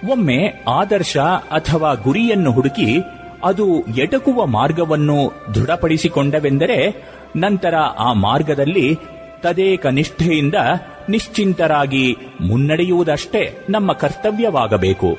ಒಮ್ಮೆ 0.09 0.63
ಆದರ್ಶ 0.67 1.17
ಅಥವಾ 1.51 1.93
ಗುರಿಯನ್ನು 1.93 2.51
ಹುಡುಕಿ 2.51 2.97
ಅದು 3.43 3.79
ಎಟಕುವ 3.79 4.45
ಮಾರ್ಗವನ್ನು 4.45 5.33
ದೃಢಪಡಿಸಿಕೊಂಡವೆಂದರೆ 5.55 7.03
ನಂತರ 7.35 7.75
ಆ 7.75 8.13
ಮಾರ್ಗದಲ್ಲಿ 8.13 8.97
ತದೇಕ 9.41 9.85
ನಿಷ್ಠೆಯಿಂದ 9.85 10.53
ನಿಶ್ಚಿಂತರಾಗಿ 11.09 12.17
ಮುನ್ನಡೆಯುವುದಷ್ಟೇ 12.41 13.65
ನಮ್ಮ 13.69 13.93
ಕರ್ತವ್ಯವಾಗಬೇಕು. 13.93 15.17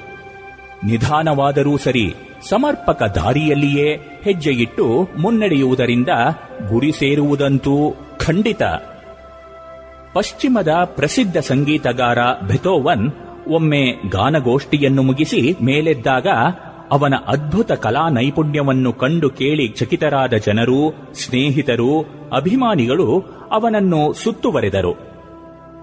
ನಿಧಾನವಾದರೂ 0.85 1.77
ಸರಿ 1.77 2.15
ಸಮರ್ಪಕ 2.49 3.03
ದಾರಿಯಲ್ಲಿಯೇ 3.03 3.99
ಹೆಜ್ಜೆಯಿಟ್ಟು 4.23 5.09
ಮುನ್ನಡೆಯುವುದರಿಂದ 5.19 6.09
ಗುರಿ 6.69 6.93
ಸೇರುವುದಂತೂ 6.93 7.91
ಖಂಡಿತ. 8.17 8.63
ಪಶ್ಚಿಮದ 10.13 10.69
ಪ್ರಸಿದ್ಧ 10.85 11.37
ಸಂಗೀತಗಾರ 11.39 12.19
ಬೆಥೋವನ್ 12.19 13.11
ಒಮ್ಮೆ 13.49 13.93
ಗಾನಗೋಷ್ಠಿಯನ್ನು 14.09 15.03
ಮುಗಿಸಿ 15.03 15.57
ಮೇಲೆದ್ದಾಗ 15.63 16.27
ಅವನ 16.91 17.15
ಅದ್ಭುತ 17.27 17.73
ಕಲಾ 17.73 18.09
ನೈಪುಣ್ಯವನ್ನು 18.09 18.93
ಕಂಡು 18.93 19.31
ಕೇಳಿ 19.31 19.69
ಚಕಿತರಾದ 19.69 20.35
ಜನರು, 20.35 20.95
ಸ್ನೇಹಿತರು, 21.13 22.01
ಅಭಿಮಾನಿಗಳು 22.37 23.25
ಅವನನ್ನು 23.51 24.13
ಸುತ್ತುವರೆದರು. 24.13 25.13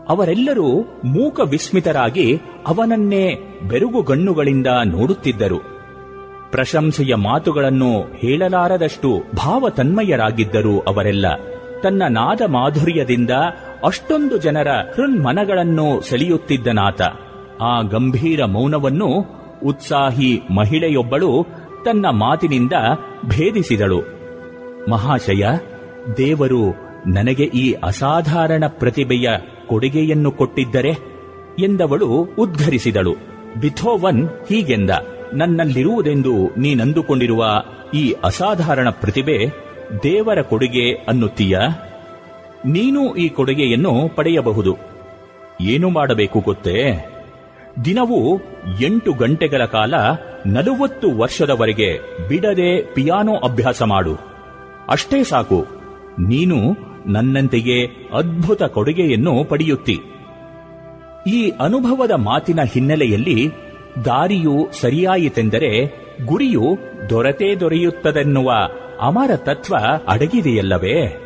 ಅವರೆಲ್ಲರೂ 0.09 0.81
ಮೂಕ 1.05 1.39
ವಿಸ್ಮಿತರಾಗಿ 1.49 2.41
ಅವನನ್ನೇ 2.67 3.35
ಬೆರುಗುಗಣ್ಣುಗಳಿಂದ 3.67 4.67
ನೋಡುತ್ತಿದ್ದರು. 4.85 5.59
ಪ್ರಶಂಸೆಯ 6.51 7.15
ಮಾತುಗಳನ್ನು 7.15 8.01
ಹೇಳಲಾರದಷ್ಟು 8.01 9.23
ಭಾವತನ್ಮಯರಾಗಿದ್ದರು 9.35 10.79
ಅವರೆಲ್ಲ. 10.79 11.25
ತನ್ನ 11.83 12.03
ನಾದ 12.09 12.41
ಮಾಧುರ್ಯದಿಂದ 12.47 13.29
ಅಷ್ಟೊಂದು 13.83 14.37
ಜನರ 14.37 14.67
ಹೃನ್ಮನಗಳನ್ನು 14.67 16.01
ಸೆಳೆಯುತ್ತಿದ್ದನಾತ. 16.01 17.01
ಆ 17.61 17.81
ಗಂಭೀರ 17.81 18.45
ಮೌನವನ್ನು 18.45 19.25
ಉತ್ಸಾಹಿ 19.65 20.41
ಮಹಿಳೆಯೊಬ್ಬಳು 20.55 21.47
ತನ್ನ 21.85 22.05
ಮಾತಿನಿಂದ 22.09 22.73
ಭೇದಿಸಿದಳು. 23.25 24.01
ಮಹಾಶಯ, 24.89 25.45
ದೇವರು 26.17 26.89
ನನಗೆ 27.07 27.43
ಈ 27.43 27.71
ಅಸಾಧಾರಣ 27.71 28.63
ಪ್ರತಿಭೆಯ 28.67 29.29
ಕೊಡುಗೆಯನ್ನು 29.67 30.31
ಕೊಟ್ಟಿದ್ದರೆ 30.31 30.91
ಎಂದವಳು 31.59 32.07
ಉದ್ಘರಿಸಿದಳು 32.39 33.15
ಬಿಥೋವನ್ 33.61 34.29
ಹೀಗೆಂದ, 34.49 34.89
ನನ್ನಲ್ಲಿರುವುದೆಂದು 35.33 36.59
ನೀನಂದುಕೊಂಡಿರುವ 36.59 37.45
ಈ 37.93 38.15
ಅಸಾಧಾರಣ 38.23 38.89
ಪ್ರತಿಭೆ 38.89 39.37
ದೇವರ 40.03 40.41
ಕೊಡುಗೆ 40.41 40.91
ಅನ್ನುತ್ತೀಯ? 40.91 41.59
ನೀನು 42.65 43.15
ಈ 43.15 43.29
ಕೊಡುಗೆಯನ್ನು 43.29 44.15
ಪಡೆಯಬಹುದು. 44.15 44.75
ಏನು 45.61 45.89
ಮಾಡಬೇಕು 45.89 46.39
ಗೊತ್ತೇ? 46.39 47.05
ದಿನವೂ 47.85 48.37
ಎಂಟು 48.81 49.13
ಗಂಟೆಗಳ 49.13 49.65
ಕಾಲ 49.65 49.93
ನಲವತ್ತು 50.45 51.17
ವರ್ಷದವರೆಗೆ 51.17 51.99
ಬಿಡದೆ 52.27 52.93
ಪಿಯಾನೋ 52.93 53.35
ಅಭ್ಯಾಸ 53.35 53.83
ಮಾಡು. 53.83 54.17
ಅಷ್ಟೇ 54.89 55.23
ಸಾಕು. 55.23 55.65
ನೀನು 56.19 56.55
ನನ್ನಂತೆಯೇ 57.05 57.87
ಅದ್ಭುತ 58.13 58.63
ಕೊಡುಗೆಯನ್ನು 58.63 59.43
ಪಡೆಯುತ್ತಿ. 59.43 59.99
ಈ 61.27 61.49
ಅನುಭವದ 61.49 62.11
ಮಾತಿನ 62.11 62.59
ಹಿನ್ನೆಲೆಯಲ್ಲಿ 62.61 63.51
ದಾರಿಯು 64.05 64.69
ಸರಿಯಾಯಿತೆಂದರೆ 64.71 65.85
ಗುರಿಯು 66.25 66.77
ದೊರೆತೇ 67.09 67.55
ದೊರೆಯುತ್ತದೆನ್ನುವ 67.55 68.51
ಅಮರ 69.01 69.35
ತತ್ವ 69.35 69.75
ಅಡಗಿದೆಯಲ್ಲವೇ? 70.07 71.17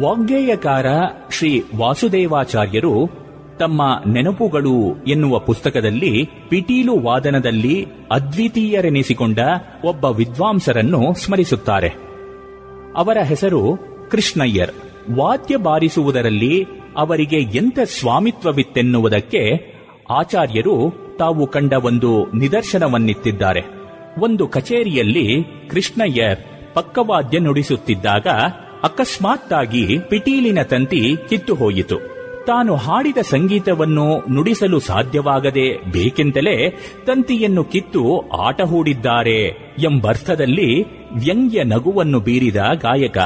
ವಾಗ್ಗೇಯಕಾರ 0.00 0.86
ಶ್ರೀ 1.30 1.62
ವಾಸುದೇವಾಚಾರ್ಯರು 1.76 3.21
ತಮ್ಮ 3.62 4.12
ನೆನಪುಗಳು 4.12 5.04
ಎನ್ನುವ 5.06 5.38
ಪುಸ್ತಕದಲ್ಲಿ 5.38 6.30
ಪಿಟೀಲು 6.48 6.98
ವಾದನದಲ್ಲಿ 6.98 7.86
ಅದ್ವಿತೀಯರೆನಿಸಿಕೊಂಡ 8.12 9.38
ಒಬ್ಬ 9.84 10.04
ವಿದ್ವಾಂಸರನ್ನು 10.04 11.14
ಸ್ಮರಿಸುತ್ತಾರೆ. 11.14 11.88
ಅವರ 12.96 13.18
ಹೆಸರು 13.18 13.76
ಕೃಷ್ಣಯ್ಯರ್. 14.10 14.70
ವಾದ್ಯ 15.16 15.56
ಬಾರಿಸುವುದರಲ್ಲಿ 15.56 16.66
ಅವರಿಗೆ 16.96 17.36
ಎಂಥ 17.36 17.78
ಸ್ವಾಮಿತ್ವವಿತ್ತೆನ್ನುವುದಕ್ಕೆ 17.98 19.42
ಆಚಾರ್ಯರು 20.10 20.76
ತಾವು 21.18 21.46
ಕಂಡ 21.46 21.72
ಒಂದು 21.72 22.30
ನಿದರ್ಶನವನ್ನಿತ್ತಿದ್ದಾರೆ 22.30 23.62
ಒಂದು 24.20 24.48
ಕಚೇರಿಯಲ್ಲಿ 24.48 25.44
ಕೃಷ್ಣಯ್ಯರ್ 25.70 26.38
ಪಕ್ಕವಾದ್ಯ 26.74 27.38
ನುಡಿಸುತ್ತಿದ್ದಾಗ 27.38 28.26
ಅಕಸ್ಮಾತ್ತಾಗಿ 28.82 29.98
ಪಿಟೀಲಿನ 29.98 30.62
ತಂತಿ 30.62 31.16
ಕಿತ್ತು 31.28 31.54
ಹೋಯಿತು 31.54 32.11
ತಾನು 32.46 32.76
ಹಾಡಿದ 32.76 33.16
ಸಂಗೀತವನ್ನು 33.22 34.34
ನುಡಿಸಲು 34.34 34.78
ಸಾಧ್ಯವಾಗದೆ 34.78 35.76
ಬೇಕೆಂತಲೇ 35.76 36.70
ತಂತಿಯನ್ನು 37.06 37.64
ಕಿತ್ತು 37.64 38.30
ಆಟ 38.30 38.62
ಹೂಡಿದ್ದಾರೆ 38.62 39.44
ಎಂಬರ್ಥದಲ್ಲಿ 39.78 40.82
ವ್ಯಂಗ್ಯ 41.12 41.64
ನಗುವನ್ನು 41.64 42.20
ಬೀರಿದ 42.20 42.56
ಗಾಯಕ. 42.56 43.18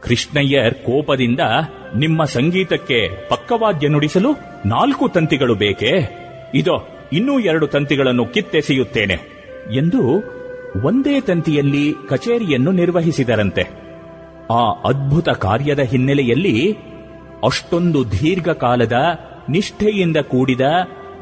ಕೃಷ್ಣಯ್ಯರ್ 0.00 0.74
ಕೋಪದಿಂದ 0.74 1.40
ನಿಮ್ಮ 1.96 2.24
ಸಂಗೀತಕ್ಕೆ 2.24 3.28
ಪಕ್ಕವಾದ್ಯ 3.28 3.88
ನುಡಿಸಲು 3.88 4.32
ನಾಲ್ಕು 4.66 5.08
ತಂತಿಗಳು 5.08 5.54
ಬೇಕೇ? 5.54 5.92
ಇದೋ, 6.54 6.88
ಇನ್ನೂ 7.12 7.40
ಎರಡು 7.40 7.66
ತಂತಿಗಳನ್ನು 7.66 8.26
ಕಿತ್ತೆಸೆಯುತ್ತೇನೆ 8.26 9.14
ಎಂದು 9.76 10.00
ಒಂದೇ 10.84 11.20
ತಂತಿಯಲ್ಲಿ 11.20 11.94
ಕಚೇರಿಯನ್ನು 12.08 12.70
ನಿರ್ವಹಿಸಿದರಂತೆ. 12.70 13.62
ಆ 14.50 14.70
ಅದ್ಭುತ 14.84 15.28
ಕಾರ್ಯದ 15.28 15.80
ಹಿನ್ನೆಲೆಯಲ್ಲಿ 15.80 16.78
ಅಷ್ಟೊಂದು 17.44 18.12
ದೀರ್ಘಕಾಲದ 18.12 18.92
ನಿಷ್ಠೆಯಿಂದ 19.48 20.16
ಕೂಡಿದ 20.16 20.60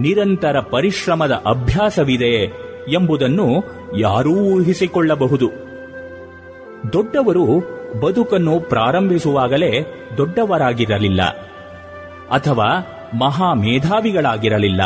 ನಿರಂತರ 0.01 0.61
ಪರಿಶ್ರಮದ 0.61 1.33
ಅಭ್ಯಾಸವಿದೆ 1.47 2.63
ಎಂಬುದನ್ನು 2.93 3.65
ಯಾರೂ 3.99 4.31
ಊಹಿಸಿಕೊಳ್ಳಬಹುದು. 4.31 5.51
ದೊಡ್ಡವರು 6.93 7.45
ಬದುಕನ್ನು 8.01 8.61
ಪ್ರಾರಂಭಿಸುವಾಗಲೇ 8.61 9.85
ದೊಡ್ಡವರಾಗಿರಲಿಲ್ಲ 10.17 11.23
ಅಥವಾ 12.31 12.69
ಮಹಾ 13.19 13.55
ಮೇಧಾವಿಗಳಾಗಿರಲಿಲ್ಲ. 13.55 14.81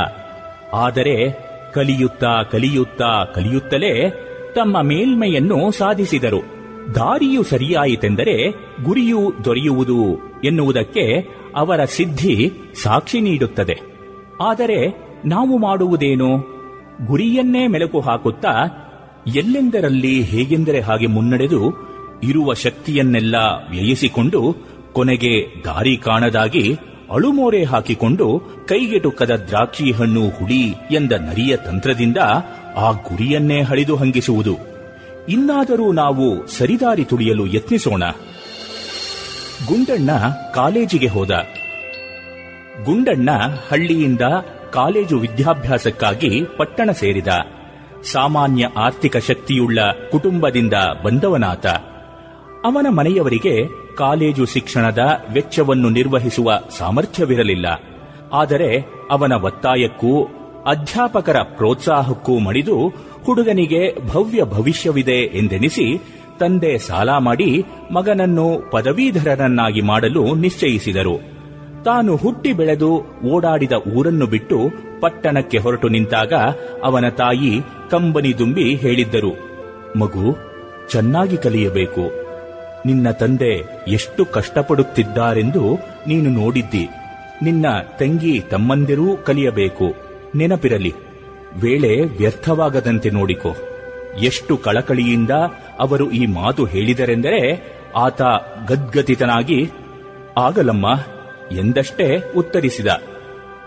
ಆದರೆ 0.75 1.47
ಕಲಿಯುತ್ತಾ 1.75 2.43
ಕಲಿಯುತ್ತಾ 2.43 3.25
ಕಲಿಯುತ್ತಲೇ 3.25 4.11
ತಮ್ಮ 4.55 4.83
ಮೇಲ್ಮೆಯನ್ನು 4.83 5.71
ಸಾಧಿಸಿದರು. 5.71 6.57
ದಾರಿಯು 6.95 7.43
ಸರಿಯಾಯಿತೆಂದರೆ 7.43 8.51
ಗುರಿಯು 8.85 9.33
ದೊರೆಯುವುದು 9.45 10.01
ಎನ್ನುವುದಕ್ಕೆ 10.45 11.37
ಅವರ 11.57 11.85
ಸಿದ್ಧಿ 11.85 12.51
ಸಾಕ್ಷಿ 12.83 13.21
ನೀಡುತ್ತದೆ. 13.21 13.81
ಆದರೆ 14.41 15.07
ನಾವು 15.25 15.59
ಮಾಡುವುದೇನು? 15.59 16.57
ಗುರಿಯನ್ನೇ 17.07 17.67
ಮೆಲುಕು 17.67 18.01
ಹಾಕುತ್ತಾ 18.01 18.83
ಎಲ್ಲೆಂದರಲ್ಲಿ 19.37 20.23
ಹೇಗೆಂದರೆ 20.23 20.81
ಹಾಗೆ 20.81 21.07
ಮುನ್ನಡೆದು 21.07 21.87
ಇರುವ 22.23 22.55
ಶಕ್ತಿಯನ್ನೆಲ್ಲ 22.55 23.35
ವ್ಯಯಿಸಿಕೊಂಡು 23.71 24.57
ಕೊನೆಗೆ 24.93 25.63
ದಾರಿ 25.65 25.97
ಕಾಣದಾಗಿ 25.97 26.75
ಅಳುಮೋರೆ 27.13 27.65
ಹಾಕಿಕೊಂಡು 27.65 28.41
ಕೈಗೆಟುಕದ 28.69 29.45
ದ್ರಾಕ್ಷಿ 29.49 29.93
ಹಣ್ಣು 29.93 30.21
ಹುಡಿ 30.21 30.75
ಎಂದ 30.91 31.13
ನರಿಯ 31.13 31.57
ತಂತ್ರದಿಂದ 31.57 32.17
ಆ 32.77 32.91
ಗುರಿಯನ್ನೇ 32.91 33.63
ಹಳಿದು 33.63 33.97
ಹಂಗಿಸುವುದು. 33.97 34.57
ಇನ್ನಾದರೂ 35.29 35.93
ನಾವು 35.93 36.47
ಸರಿದಾರಿ 36.47 37.05
ತುಳಿಯಲು 37.05 37.47
ಯತ್ನಿಸೋಣ. 37.47 38.03
ಗುಂಡಣ್ಣ 39.65 40.11
ಕಾಲೇಜಿಗೆ 40.55 41.07
ಹೋದ. 41.07 41.31
ಗುಂಡಣ್ಣ 42.85 43.31
ಹಳ್ಳಿಯಿಂದ 43.71 44.21
ಕಾಲೇಜು 44.73 45.19
ವಿದ್ಯಾಭ್ಯಾಸಕ್ಕಾಗಿ 45.19 46.45
ಪಟ್ಟಣ 46.57 46.91
ಸೇರಿದ. 46.91 47.27
ಸಾಮಾನ್ಯ 48.13 48.69
ಆರ್ಥಿಕ 48.77 49.17
ಶಕ್ತಿಯುಳ್ಳ 49.17 49.79
ಕುಟುಂಬದಿಂದ 50.11 50.73
ಬಂದವನಾತ. 51.05 51.67
ಅವನ 52.65 52.87
ಮನೆಯವರಿಗೆ 52.91 53.67
ಕಾಲೇಜು 53.95 54.47
ಶಿಕ್ಷಣದ 54.47 54.99
ವೆಚ್ಚವನ್ನು 55.33 55.89
ನಿರ್ವಹಿಸುವ 55.89 56.53
ಸಾಮರ್ಥ್ಯವಿರಲಿಲ್ಲ. 56.79 57.67
ಆದರೆ 58.33 58.85
ಅವನ 59.11 59.33
ಒತ್ತಾಯಕ್ಕೂ, 59.33 60.25
ಅಧ್ಯಾಪಕರ 60.67 61.37
ಪ್ರೋತ್ಸಾಹಕ್ಕೂ 61.43 62.39
ಮಣಿದು 62.39 62.89
ಹುಡುಗನಿಗೆ 63.25 64.09
ಭವ್ಯ 64.09 64.45
ಭವಿಷ್ಯವಿದೆ 64.45 65.39
ಎಂದೆನಿಸಿ 65.39 66.16
ತಂದೆ 66.41 66.79
ಸಾಲ 66.79 67.11
ಮಾಡಿ 67.19 67.65
ಮಗನನ್ನು 67.93 68.71
ಪದವೀಧರನನ್ನಾಗಿ 68.71 69.81
ಮಾಡಲು 69.81 70.35
ನಿಶ್ಚಯಿಸಿದರು. 70.35 71.37
ತಾನು 71.85 72.17
ಹುಟ್ಟಿ 72.17 72.53
ಬೆಳೆದು 72.53 73.03
ಓಡಾಡಿದ 73.25 73.73
ಊರನ್ನು 73.73 74.27
ಬಿಟ್ಟು 74.27 74.59
ಪಟ್ಟಣಕ್ಕೆ 75.01 75.59
ಹೊರಟು 75.59 75.89
ನಿಂತಾಗ 75.89 76.33
ಅವನ 76.85 77.09
ತಾಯಿ 77.09 77.61
ಕಂಬನಿ 77.91 78.39
ದುಂಬಿ 78.39 78.75
ಹೇಳಿದ್ದರು, 78.75 79.33
ಮಗು, 79.99 80.37
ಚೆನ್ನಾಗಿ 80.91 81.37
ಕಲಿಯಬೇಕು. 81.37 82.27
ನಿನ್ನ 82.87 83.11
ತಂದೆ 83.11 83.83
ಎಷ್ಟು 83.89 84.25
ಕಷ್ಟಪಡುತ್ತಿದ್ದಾರೆಂದು 84.25 85.75
ನೀನು 86.07 86.31
ನೋಡಿದ್ದಿ. 86.31 86.89
ನಿನ್ನ 87.43 87.67
ತಂಗಿ 87.99 88.41
ತಮ್ಮಂದಿರೂ 88.41 89.17
ಕಲಿಯಬೇಕು. 89.17 89.95
ನೆನಪಿರಲಿ. 90.37 90.95
ವೇಳೆ 91.57 92.01
ವ್ಯರ್ಥವಾಗದಂತೆ 92.19 93.11
ನೋಡಿಕೊ. 93.11 93.57
ಎಷ್ಟು 94.23 94.57
ಕಳಕಳಿಯಿಂದ 94.57 95.31
ಅವರು 95.79 96.11
ಈ 96.11 96.27
ಮಾತು 96.27 96.65
ಹೇಳಿದರೆಂದರೆ 96.65 97.65
ಆತ 97.97 98.23
ಗದ್ಗತಿತನಾಗಿ, 98.69 99.71
ಆಗಲಮ್ಮ, 100.37 100.87
ಎಂದಷ್ಟೇ 101.53 102.33
ಉತ್ತರಿಸಿದ. 102.37 102.87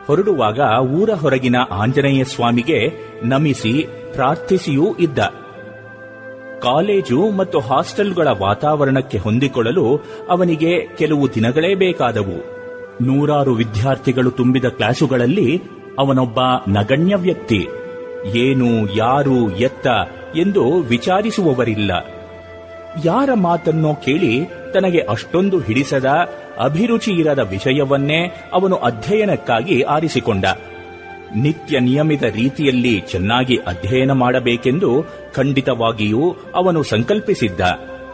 ಹೊರಡುವಾಗ 0.06 0.60
ಊರ 0.82 1.10
ಹೊರಗಿನ 1.10 1.56
ಆಂಜನೇಯ 1.72 2.24
ಸ್ವಾಮಿಗೆ 2.24 2.92
ನಮಿಸಿ 3.24 3.88
ಪ್ರಾರ್ಥಿಸಿಯೂ 4.14 4.96
ಇದ್ದ. 5.00 5.20
ಕಾಲೇಜು 6.60 7.32
ಮತ್ತು 7.32 7.60
ಹಾಸ್ಟೆಲ್ಗಳ 7.60 8.28
ವಾತಾವರಣಕ್ಕೆ 8.28 9.18
ಹೊಂದಿಕೊಳ್ಳಲು 9.18 10.02
ಅವನಿಗೆ 10.30 10.88
ಕೆಲವು 10.98 11.36
ದಿನಗಳೇ 11.36 11.76
ಬೇಕಾದವು. 11.76 12.60
ನೂರಾರು 13.04 13.54
ವಿದ್ಯಾರ್ಥಿಗಳು 13.54 14.32
ತುಂಬಿದ 14.32 14.66
ಕ್ಲಾಸುಗಳಲ್ಲಿ 14.66 15.62
ಅವನೊಬ್ಬ 16.00 16.40
ನಗಣ್ಯ 16.68 17.16
ವ್ಯಕ್ತಿ. 17.16 17.68
ಏನು, 18.26 18.96
ಯಾರು, 18.96 19.52
ಎತ್ತ 19.52 19.88
ಎಂದು 20.36 20.82
ವಿಚಾರಿಸುವವರಿಲ್ಲ. 20.82 21.92
ಯಾರ 23.06 23.30
ಮಾತನ್ನೋ 23.34 23.94
ಕೇಳಿ 23.94 24.46
ತನಗೆ 24.74 25.00
ಅಷ್ಟೊಂದು 25.00 25.60
ಹಿಡಿಸದ 25.60 26.06
ಅಭಿರುಚಿ 26.64 27.12
ಇರದ 27.12 27.40
ವಿಷಯವನ್ನೇ 27.40 28.26
ಅವನು 28.54 28.76
ಅಧ್ಯಯನಕ್ಕಾಗಿ 28.76 29.82
ಆರಿಸಿಕೊಂಡ. 29.82 30.46
ನಿತ್ಯ 31.36 31.80
ನಿಯಮಿತ 31.80 32.24
ರೀತಿಯಲ್ಲಿ 32.24 33.02
ಚೆನ್ನಾಗಿ 33.02 33.56
ಅಧ್ಯಯನ 33.56 34.12
ಮಾಡಬೇಕೆಂದು 34.12 35.06
ಖಂಡಿತವಾಗಿಯೂ 35.34 36.36
ಅವನು 36.56 36.84
ಸಂಕಲ್ಪಿಸಿದ್ದ. 36.84 37.62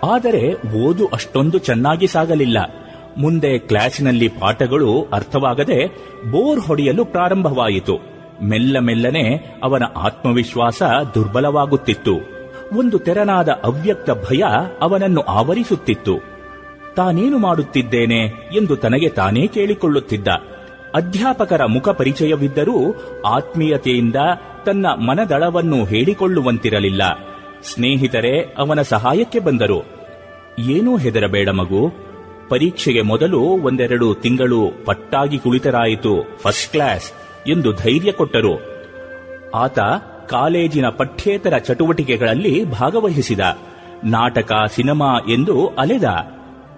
ಆದರೆ 0.04 0.72
ಓದು 0.72 1.08
ಅಷ್ಟೊಂದು 1.08 1.58
ಚೆನ್ನಾಗಿ 1.58 2.08
ಸಾಗಲಿಲ್ಲ. 2.08 2.58
ಮುಂದೆ 3.18 3.58
ಕ್ಲಾಸಿನಲ್ಲಿ 3.58 4.28
ಪಾಠಗಳು 4.28 5.08
ಅರ್ಥವಾಗದೆ 5.14 5.88
ಬೋರ್ 6.32 6.60
ಹೊಡೆಯಲು 6.60 7.06
ಪ್ರಾರಂಭವಾಯಿತು. 7.06 8.15
ಮೆಲ್ಲ 8.44 8.80
ಮೆಲ್ಲನೆ 8.80 9.56
ಅವನ 9.64 9.84
ಆತ್ಮವಿಶ್ವಾಸ 9.96 10.84
ದುರ್ಬಲವಾಗುತ್ತಿತ್ತು. 11.16 12.36
ಒಂದು 12.78 13.00
ತೆರನಾದ 13.00 13.50
ಅವ್ಯಕ್ತ 13.50 14.12
ಭಯ 14.12 14.44
ಅವನನ್ನು 14.82 15.22
ಆವರಿಸುತ್ತಿತ್ತು. 15.22 16.36
ತಾನೇನು 16.96 17.38
ಮಾಡುತ್ತಿದ್ದೇನೆ 17.38 18.24
ಎಂದು 18.56 18.76
ತನಗೆ 18.76 19.10
ತಾನೇ 19.10 19.48
ಕೇಳಿಕೊಳ್ಳುತ್ತಿದ್ದ. 19.48 20.28
ಅಧ್ಯಾಪಕರ 20.96 21.66
ಮುಖ 21.66 21.90
ಪರಿಚಯವಿದ್ದರೂ 21.90 22.96
ಆತ್ಮೀಯತೆಯಿಂದ 23.26 24.16
ತನ್ನ 24.66 24.86
ಮನದಳವನ್ನು 24.88 25.86
ಹೇಳಿಕೊಳ್ಳುವಂತಿರಲಿಲ್ಲ. 25.86 27.20
ಸ್ನೇಹಿತರೇ, 27.64 28.54
ಅವನ 28.58 28.82
ಸಹಾಯಕ್ಕೆ 28.82 29.40
ಬಂದರು. 29.40 29.86
ಏನೂ 30.60 30.98
ಹೆದರಬೇಡ 30.98 31.50
ಮಗು. 31.50 31.92
ಪರೀಕ್ಷೆಗೆ 32.50 33.02
ಮೊದಲು 33.02 33.40
ಒಂದೆರಡು 33.40 34.14
ತಿಂಗಳು 34.14 34.86
ಪಟ್ಟಾಗಿ 34.86 35.38
ಕುಳಿತರಾಯಿತು, 35.38 36.38
ಫಸ್ಟ್ 36.44 36.72
ಕ್ಲಾಸ್. 36.72 37.25
ಎಂದು 37.48 37.74
ಧೈರ್ಯ 37.74 38.12
ಕೊಟ್ಟರು. 38.12 38.62
ಆತ 39.56 39.80
ಕಾಲೇಜಿನ 40.30 40.90
ಪಠ್ಯೇತರ 40.90 41.58
ಚಟುವಟಿಕೆಗಳಲ್ಲಿ 41.58 42.66
ಭಾಗವಹಿಸಿದ. 42.66 43.40
ನಾಟಕ, 44.04 44.52
ಸಿನಿಮಾ 44.76 45.20
ಎಂದು 45.30 45.68
ಅಲೆದ. 45.68 46.04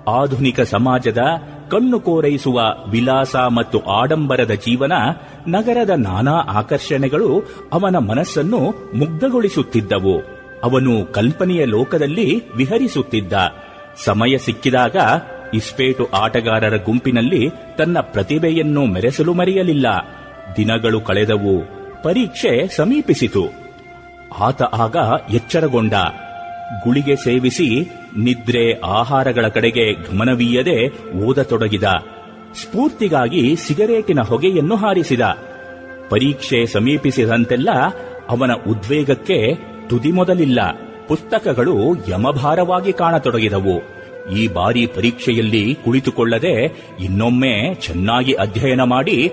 ಆಧುನಿಕ 0.07 0.61
ಸಮಾಜದ 0.61 1.17
ಕಣ್ಣು 1.71 1.99
ಕೋರೈಸುವ 1.99 2.61
ವಿಲಾಸ 2.89 3.35
ಮತ್ತು 3.35 3.79
ಆಡಂಬರದ 3.79 4.51
ಜೀವನ 4.51 4.91
ನಗರದ 5.47 5.89
ನಾನಾ 5.89 6.31
ಆಕರ್ಷಣೆಗಳು 6.31 7.41
ಅವನ 7.73 7.97
ಮನಸ್ಸನ್ನು 7.97 8.57
ಮುಗ್ಧಗೊಳಿಸುತ್ತಿದ್ದವು. 8.95 10.21
ಅವನು 10.63 11.13
ಕಲ್ಪನೆಯ 11.13 11.65
ಲೋಕದಲ್ಲಿ 11.65 12.43
ವಿಹರಿಸುತ್ತಿದ್ದ. 12.55 13.33
ಸಮಯ 14.05 14.37
ಸಿಕ್ಕಿದಾಗ 14.37 14.95
ಇಸ್ಪೇಟು 15.53 16.07
ಆಟಗಾರರ 16.13 16.77
ಗುಂಪಿನಲ್ಲಿ 16.77 17.49
ತನ್ನ 17.77 17.99
ಪ್ರತಿಭೆಯನ್ನು 17.99 18.85
ಮೆರೆಸಲು 18.85 19.33
ಮರೆಯಲಿಲ್ಲ. 19.33 20.16
ದಿನಗಳು 20.55 21.01
ಕಳೆದವು, 21.01 21.77
ಪರೀಕ್ಷೆ 22.03 22.67
ಸಮೀಪಿಸಿತು. 22.67 23.45
ಆತ 24.39 24.61
ಆಗ 24.61 24.95
ಎಚ್ಚರಗೊಂಡ. 25.33 25.93
ಗುಳಿಗೆ 26.83 27.15
ಸೇವಿಸಿ 27.15 27.79
ನಿದ್ರೆ 28.17 28.79
ಆಹಾರಗಳ 28.79 29.47
ಕಡೆಗೆ 29.47 29.93
ಗಮನವೀಯದೆ 29.93 31.07
ಓದತೊಡಗಿದ. 31.25 31.83
ಸ್ಫೂರ್ತಿಗಾಗಿ 32.53 33.55
ಸಿಗರೇಟಿನ 33.55 34.19
ಹೊಗೆಯನ್ನು 34.21 34.75
ಹಾರಿಸಿದ. 34.75 35.21
ಪರೀಕ್ಷೆ 36.09 36.65
ಸಮೀಪಿಸಿದಂತೆಲ್ಲ 36.65 37.69
ಅವನ 38.29 38.51
ಉದ್ವೇಗಕ್ಕೆ 38.53 39.55
ತುದಿ 39.89 40.11
ಮೊದಲಿಲ್ಲ. 40.11 40.59
ಪುಸ್ತಕಗಳು 41.07 41.95
ಯಮಭಾರವಾಗಿ 42.09 42.93
ಕಾಣತೊಡಗಿದವು. 42.93 43.97
ಈ 44.35 44.47
ಬಾರಿ 44.47 44.85
ಪರೀಕ್ಷೆಯಲ್ಲಿ 44.85 45.75
ಕುಳಿತುಕೊಳ್ಳದೆ 45.75 46.65
ಇನ್ನೊಮ್ಮೆ 47.03 47.73
ಚೆನ್ನಾಗಿ 47.73 48.33
ಅಧ್ಯಯನ 48.33 48.81
ಮಾಡಿ 48.81 49.31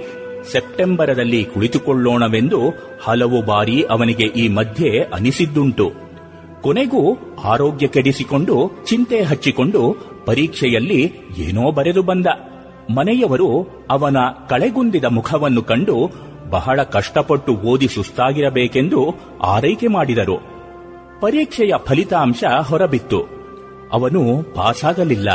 ಸೆಪ್ಟೆಂಬರದಲ್ಲಿ 0.53 1.45
ಕುಳಿತುಕೊಳ್ಳೋಣವೆಂದು 1.45 2.61
ಹಲವು 3.03 3.43
ಬಾರಿ 3.43 3.83
ಅವನಿಗೆ 3.83 4.25
ಈ 4.25 4.49
ಮಧ್ಯೆ 4.49 4.99
ಅನಿಸಿದ್ದುಂಟು. 5.15 5.93
ಕೊನೆಗೂ 6.63 7.17
ಆರೋಗ್ಯ 7.45 7.87
ಕೆಡಿಸಿಕೊಂಡು 7.87 8.71
ಚಿಂತೆ 8.85 9.23
ಹಚ್ಚಿಕೊಂಡು 9.23 9.97
ಪರೀಕ್ಷೆಯಲ್ಲಿ 10.27 11.13
ಏನೋ 11.39 11.73
ಬರೆದು 11.73 12.03
ಬಂದ. 12.03 12.27
ಮನೆಯವರು 12.97 13.67
ಅವನ 13.91 14.17
ಕಳೆಗುಂದಿದ 14.49 15.05
ಮುಖವನ್ನು 15.05 15.63
ಕಂಡು 15.63 16.11
ಬಹಳ 16.51 16.83
ಕಷ್ಟಪಟ್ಟು 16.83 17.53
ಓದಿ 17.53 17.89
ಸುಸ್ತಾಗಿರಬೇಕೆಂದು 17.89 19.15
ಆರೈಕೆ 19.43 19.87
ಮಾಡಿದರು. 19.87 20.39
ಪರೀಕ್ಷೆಯ 21.21 21.73
ಫಲಿತಾಂಶ 21.85 22.45
ಹೊರಬಿತ್ತು. 22.45 23.23
ಅವನು 23.93 24.43
ಪಾಸಾಗಲಿಲ್ಲ. 24.55 25.29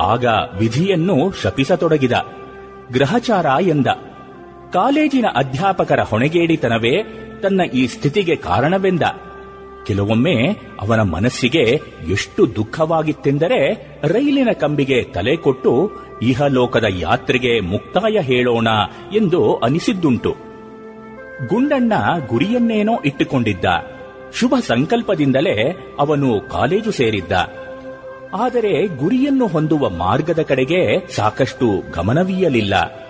ಆಗ 0.00 0.24
ವಿಧಿಯನ್ನು 0.58 1.32
ಶಪಿಸತೊಡಗಿದ. 1.42 2.12
ಗ್ರಹಚಾರ 2.92 3.46
ಎಂದ. 3.60 3.86
ಕಾಲೇಜಿನ 4.74 5.24
ಅಧ್ಯಾಪಕರ 5.36 6.00
ಹೊಣೆಗೇಡಿತನವೇ 6.00 7.02
ತನ್ನ 7.42 7.60
ಈ 7.74 7.86
ಸ್ಥಿತಿಗೆ 7.86 8.36
ಕಾರಣವೆಂದ. 8.36 9.02
ಕೆಲವೊಮ್ಮೆ 9.86 10.48
ಅವನ 10.80 11.02
ಮನಸ್ಸಿಗೆ 11.02 11.80
ಎಷ್ಟು 12.10 12.54
ದುಃಖವಾಗಿತ್ತೆಂದರೆ 12.54 13.88
ರೈಲಿನ 14.02 14.48
ಕಂಬಿಗೆ 14.52 15.02
ತಲೆ 15.02 15.36
ಕೊಟ್ಟು 15.36 15.90
ಇಹಲೋಕದ 16.22 16.84
ಯಾತ್ರೆಗೆ 16.88 17.60
ಮುಕ್ತಾಯ 17.60 18.20
ಹೇಳೋಣ 18.20 18.68
ಎಂದು 19.16 19.56
ಅನಿಸಿದ್ದುಂಟು. 19.56 20.36
ಗುಂಡಣ್ಣ 21.48 21.92
ಗುರಿಯನ್ನೇನೋ 22.28 23.00
ಇಟ್ಟುಕೊಂಡಿದ್ದ. 23.04 23.64
ಶುಭ 24.34 24.54
ಸಂಕಲ್ಪದಿಂದಲೇ 24.66 25.76
ಅವನು 25.98 26.48
ಕಾಲೇಜು 26.50 26.90
ಸೇರಿದ್ದ. 26.90 27.32
ಆದರೆ 28.34 28.86
ಗುರಿಯನ್ನು 28.86 29.46
ಹೊಂದುವ 29.46 29.90
ಮಾರ್ಗದ 29.90 30.42
ಕಡೆಗೆ 30.42 31.12
ಸಾಕಷ್ಟು 31.16 31.92
ಗಮನವೀಯಲಿಲ್ಲ. 31.94 33.03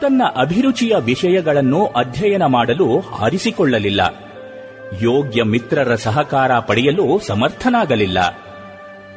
ತನ್ನ 0.00 0.22
ಅಭಿರುಚಿಯ 0.36 0.92
ವಿಷಯಗಳನ್ನು 1.00 1.86
ಅಧ್ಯಯನ 1.86 2.42
ಮಾಡಲು 2.46 3.10
ಆರಿಸಿಕೊಳ್ಳಲಿಲ್ಲ 3.10 4.00
ಯೋಗ್ಯ 5.02 5.42
ಮಿತ್ರರ 5.42 5.94
ಸಹಕಾರ 5.94 6.58
ಪಡೆಯಲು 6.58 7.18
ಸಮರ್ಥನಾಗಲಿಲ್ಲ. 7.18 8.18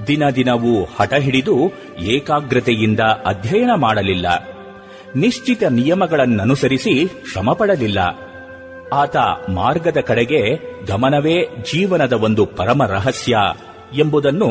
ದಿನ 0.07 0.29
ದಿನವೂ 0.29 0.83
ಹಠ 0.99 1.13
ಹಿಡಿದು 1.13 1.55
ಏಕಾಗ್ರತೆಯಿಂದ 1.99 2.99
ಅಧ್ಯಯನ 2.99 3.71
ಮಾಡಲಿಲ್ಲ. 3.75 4.49
ನಿಶ್ಚಿತ 5.15 5.63
ನಿಯಮಗಳನ್ನನುಸರಿಸಿ 5.63 7.07
ಶ್ರಮಪಡಲಿಲ್ಲ. 7.31 7.99
ಆತ 8.93 9.17
ಮಾರ್ಗದ 9.49 9.97
ಕಡೆಗೆ 9.97 10.41
ಗಮನವೇ 10.85 11.43
ಜೀವನದ 11.43 12.13
ಒಂದು 12.13 12.45
ಪರಮ 12.45 12.85
ರಹಸ್ಯ 12.85 13.37
ಎಂಬುದನ್ನು 13.97 14.47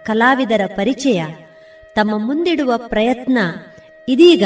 ಕಲಾವಿದರ 0.06 0.62
ಪರಿಚಯ. 0.76 1.26
ತಮ್ಮ 1.96 2.26
ಮುಂದಿಡುವ 2.26 2.74
ಪ್ರಯತ್ನ 2.78 3.38
ಇದೀಗ 4.08 4.44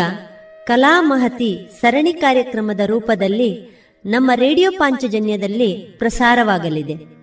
ಕಲಾ 0.67 1.01
ಮಹತಿ 1.01 1.69
ಸರಣಿ 1.81 2.13
ಕಾರ್ಯಕ್ರಮದ 2.13 2.79
ರೂಪದಲ್ಲಿ 2.79 3.69
ನಮ್ಮ 4.05 4.31
ರೇಡಿಯೋ 4.35 4.71
ಪಾಂಚಜನ್ಯದಲ್ಲಿ 4.77 5.95
ಪ್ರಸಾರವಾಗಲಿದೆ. 5.97 7.15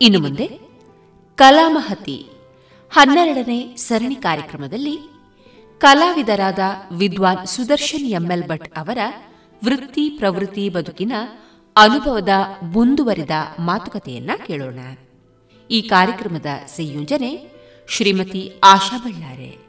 ಇನ್ನು 0.00 0.18
ಮುಂದೆ 0.20 0.65
ಕಲಾಮಹತಿ 1.36 2.26
ಹನ್ನೆರಡನೇ 2.90 3.76
ಸರಣಿ 3.76 4.14
ಕಾರ್ಯಕ್ರಮದಲ್ಲಿ 4.14 4.98
ಕಲಾವಿದರಾದ 5.78 6.58
ವಿದ್ವಾನ್ 6.96 7.46
ಸುದರ್ಶನ್ 7.46 8.06
ಎಂಎಲ್ 8.06 8.42
ಭಟ್ 8.42 8.78
ಅವರ 8.78 8.98
ವೃತ್ತಿ 9.64 10.10
ಪ್ರವೃತ್ತಿ 10.10 10.68
ಬದುಕಿನ 10.68 11.12
ಅನುಭವದ 11.76 12.28
ಮುಂದುವರಿದ 12.62 13.30
ಮಾತುಕತೆಯನ್ನ 13.58 14.30
ಕೇಳೋಣ. 14.46 14.78
ಈ 15.70 15.82
ಕಾರ್ಯಕ್ರಮದ 15.82 16.46
ಸಂಯೋಜನೆ 16.66 17.50
ಶ್ರೀಮತಿ 17.88 18.52
ಆಶಾ 18.64 18.98
ಬಳ್ಳಾರೆ. 18.98 19.66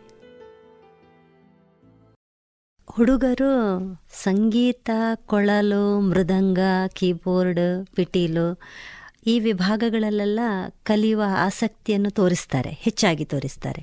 ಹುಡುಗರು 2.91 3.84
ಸಂಗೀತ, 4.24 4.89
ಕೊಳಲು, 5.15 5.99
ಮೃದಂಗ, 5.99 6.59
ಕೀಬೋರ್ಡ್, 6.93 7.88
ಪಿಟೀಲು 7.95 8.59
ಈ 9.28 9.36
ವಿಭಾಗಗಳಲ್ಲೆಲ್ಲ 9.39 10.39
ಕಲಿಯುವ 10.84 11.23
ಆಸಕ್ತಿಯನ್ನು 11.45 12.09
ತೋರಿಸ್ತಾರೆ, 12.09 12.71
ಹೆಚ್ಚಾಗಿ 12.86 13.25
ತೋರಿಸ್ತಾರೆ. 13.25 13.82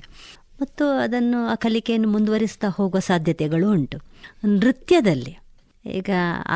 ಮತ್ತು 0.61 0.85
ಅದನ್ನು 0.97 1.39
ಆ 1.47 1.55
ಕಲಿಕೆಯನ್ನು 1.55 2.09
ಮುಂದುವರಿಸ್ತಾ 2.09 2.67
ಹೋಗುವ 2.67 2.99
ಸಾಧ್ಯತೆಗಳು 2.99 3.67
ಉಂಟು. 3.71 3.97
ನೃತ್ಯದಲ್ಲಿ, 4.45 5.33
ಈಗ 5.85 6.11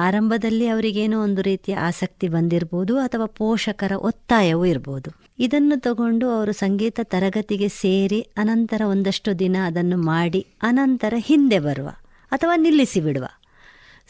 ಆರಂಭದಲ್ಲಿ 0.05 0.67
ಅವರಿಗೇನೋ 0.67 1.17
ಒಂದು 1.21 1.41
ರೀತಿಯ 1.41 1.75
ಆಸಕ್ತಿ 1.89 2.27
ಬಂದಿರ್ಬೋದು 2.27 2.93
ಅಥವಾ 2.97 3.25
ಪೋಷಕರ 3.39 3.93
ಒತ್ತಾಯವೂ 4.09 4.63
ಇರ್ಬೋದು. 4.65 5.09
ಇದನ್ನು 5.39 5.75
ತಗೊಂಡು 5.79 6.25
ಅವರು 6.29 6.53
ಸಂಗೀತ 6.53 6.99
ತರಗತಿಗೆ 7.03 7.67
ಸೇರಿ 7.83 8.21
ಅನಂತರ 8.37 8.81
ಒಂದಷ್ಟು 8.85 9.33
ದಿನ 9.39 9.57
ಅದನ್ನು 9.65 9.97
ಮಾಡಿ 10.03 10.41
ಅನಂತರ 10.61 11.13
ಹಿಂದೆ 11.29 11.59
ಬರುವ 11.59 11.89
ಅಥವಾ 12.31 12.55
ನಿಲ್ಲಿಸಿ 12.55 12.99
ಬಿಡುವ 12.99 13.25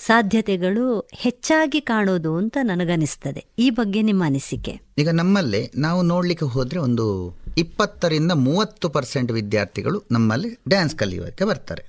ಸಾಧ್ಯತೆಗಳು 0.05 1.09
ಹೆಚ್ಚಾಗಿ 1.13 1.81
ಕಾಣೋದು 1.81 2.35
ಅಂತ 2.35 2.57
ನನಗನಿಸ್ತದೆ. 2.61 3.45
ಈ 3.59 3.69
ಬಗ್ಗೆ 3.69 4.01
ನಿಮ್ಮ 4.01 4.23
ಅನಿಸಿಕೆ? 4.25 4.81
ಈಗ 4.97 5.09
ನಮ್ಮಲ್ಲಿ 5.09 5.71
ನಾವು 5.75 6.01
ನೋಡ್ಲಿಕ್ಕೆ 6.01 6.45
ಹೋದ್ರೆ 6.45 6.79
ಒಂದು 6.79 7.35
ಇಪ್ಪತ್ತರಿಂದ 7.57 8.31
ಮೂವತ್ತು 8.31 8.89
ಪರ್ಸೆಂಟ್ 8.89 9.31
ವಿದ್ಯಾರ್ಥಿಗಳು 9.31 10.03
ನಮ್ಮಲ್ಲಿ 10.11 10.57
ಡ್ಯಾನ್ಸ್ 10.69 10.95
ಕಲಿಯೋಕ್ಕೆ 10.95 11.43
ಬರ್ತಾರೆ. 11.43 11.83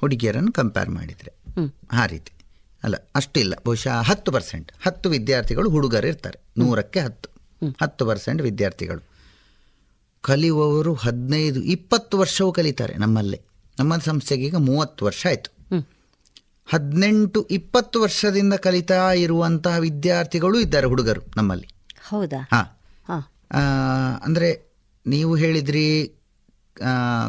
ಹುಡುಗಿಯರನ್ನು 0.00 0.52
ಕಂಪೇರ್ 0.52 0.88
ಮಾಡಿದರೆ. 0.88 1.32
ಆ 1.92 2.06
ರೀತಿ. 2.06 2.32
ಅಲ್ಲ 2.84 2.94
ಅಷ್ಟಿಲ್ಲ. 3.14 3.54
ಬಹುಶಃ 3.66 4.00
ಹತ್ತು 4.00 4.32
ಪರ್ಸೆಂಟ್. 4.32 4.72
ಹತ್ತು 4.86 5.10
ವಿದ್ಯಾರ್ಥಿಗಳು 5.10 5.70
ಹುಡುಗರು 5.70 6.06
ಇರ್ತಾರೆ. 6.06 6.38
ನೂರಕ್ಕೆ 6.58 7.00
ಹತ್ತು. 7.00 7.28
ಹತ್ತು 7.82 8.06
ಪರ್ಸೆಂಟ್ 8.06 8.42
ವಿದ್ಯಾರ್ಥಿಗಳು. 8.42 9.00
ಕಲಿಯುವವರು 10.20 10.94
ಹದಿನೈದು 10.94 11.62
ಇಪ್ಪತ್ತು 11.62 12.18
ವರ್ಷವೂ 12.18 12.52
ಕಲಿತಾರೆ 12.52 12.94
ನಮ್ಮಲ್ಲೇ. 12.94 13.40
ನಮ್ಮ 13.78 13.96
ಸಂಸ್ಥೆಗೆ 13.96 14.46
ಈಗ 14.46 14.56
ಮೂವತ್ತು 14.56 15.04
ವರ್ಷ 15.04 15.26
ಆಯಿತು. 15.26 15.56
ಹದಿನೆಂಟು 16.66 17.42
ಇಪ್ಪತ್ತು 17.42 18.00
ವರ್ಷದಿಂದ 18.00 18.54
ಕಲಿತಾ 18.54 19.12
ಇರುವಂತಹ 19.12 19.78
ವಿದ್ಯಾರ್ಥಿಗಳು 19.78 20.60
ಇದ್ದಾರೆ 20.60 20.86
ಹುಡುಗರು 20.86 21.20
ನಮ್ಮಲ್ಲಿ. 21.36 21.68
ಹೌದಾ? 22.08 22.48
ಹಾ. 22.52 23.32
ಅಂದ್ರೆ 24.24 24.74
ನೀವು 25.06 25.36
ಹೇಳಿದ್ರಿ 25.36 26.12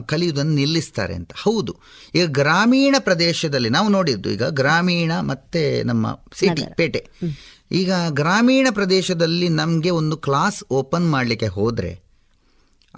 ಕಲಿಯುವುದನ್ನು 0.05 0.53
ನಿಲ್ಲಿಸ್ತಾರೆ 0.53 1.15
ಅಂತ. 1.15 1.31
ಹೌದು. 1.43 1.77
ಈಗ 2.15 2.27
ಗ್ರಾಮೀಣ 2.27 2.95
ಪ್ರದೇಶದಲ್ಲಿ 2.99 3.69
ನಾವು 3.69 3.89
ನೋಡಿದ್ದು 3.89 4.29
ಈಗ 4.29 4.43
ಗ್ರಾಮೀಣ 4.43 5.11
ಮತ್ತೆ 5.19 5.83
ನಮ್ಮ 5.83 6.19
ಸಿಟಿ 6.35 6.75
ಪೇಟೆ. 6.75 7.07
ಈಗ 7.71 7.91
ಗ್ರಾಮೀಣ 8.09 8.67
ಪ್ರದೇಶದಲ್ಲಿ 8.71 9.49
ನಮಗೆ 9.49 9.89
ಒಂದು 9.89 10.17
ಕ್ಲಾಸ್ 10.17 10.63
ಓಪನ್ 10.69 11.11
ಮಾಡಲಿಕ್ಕೆ 11.11 11.47
ಹೋದರೆ 11.47 12.06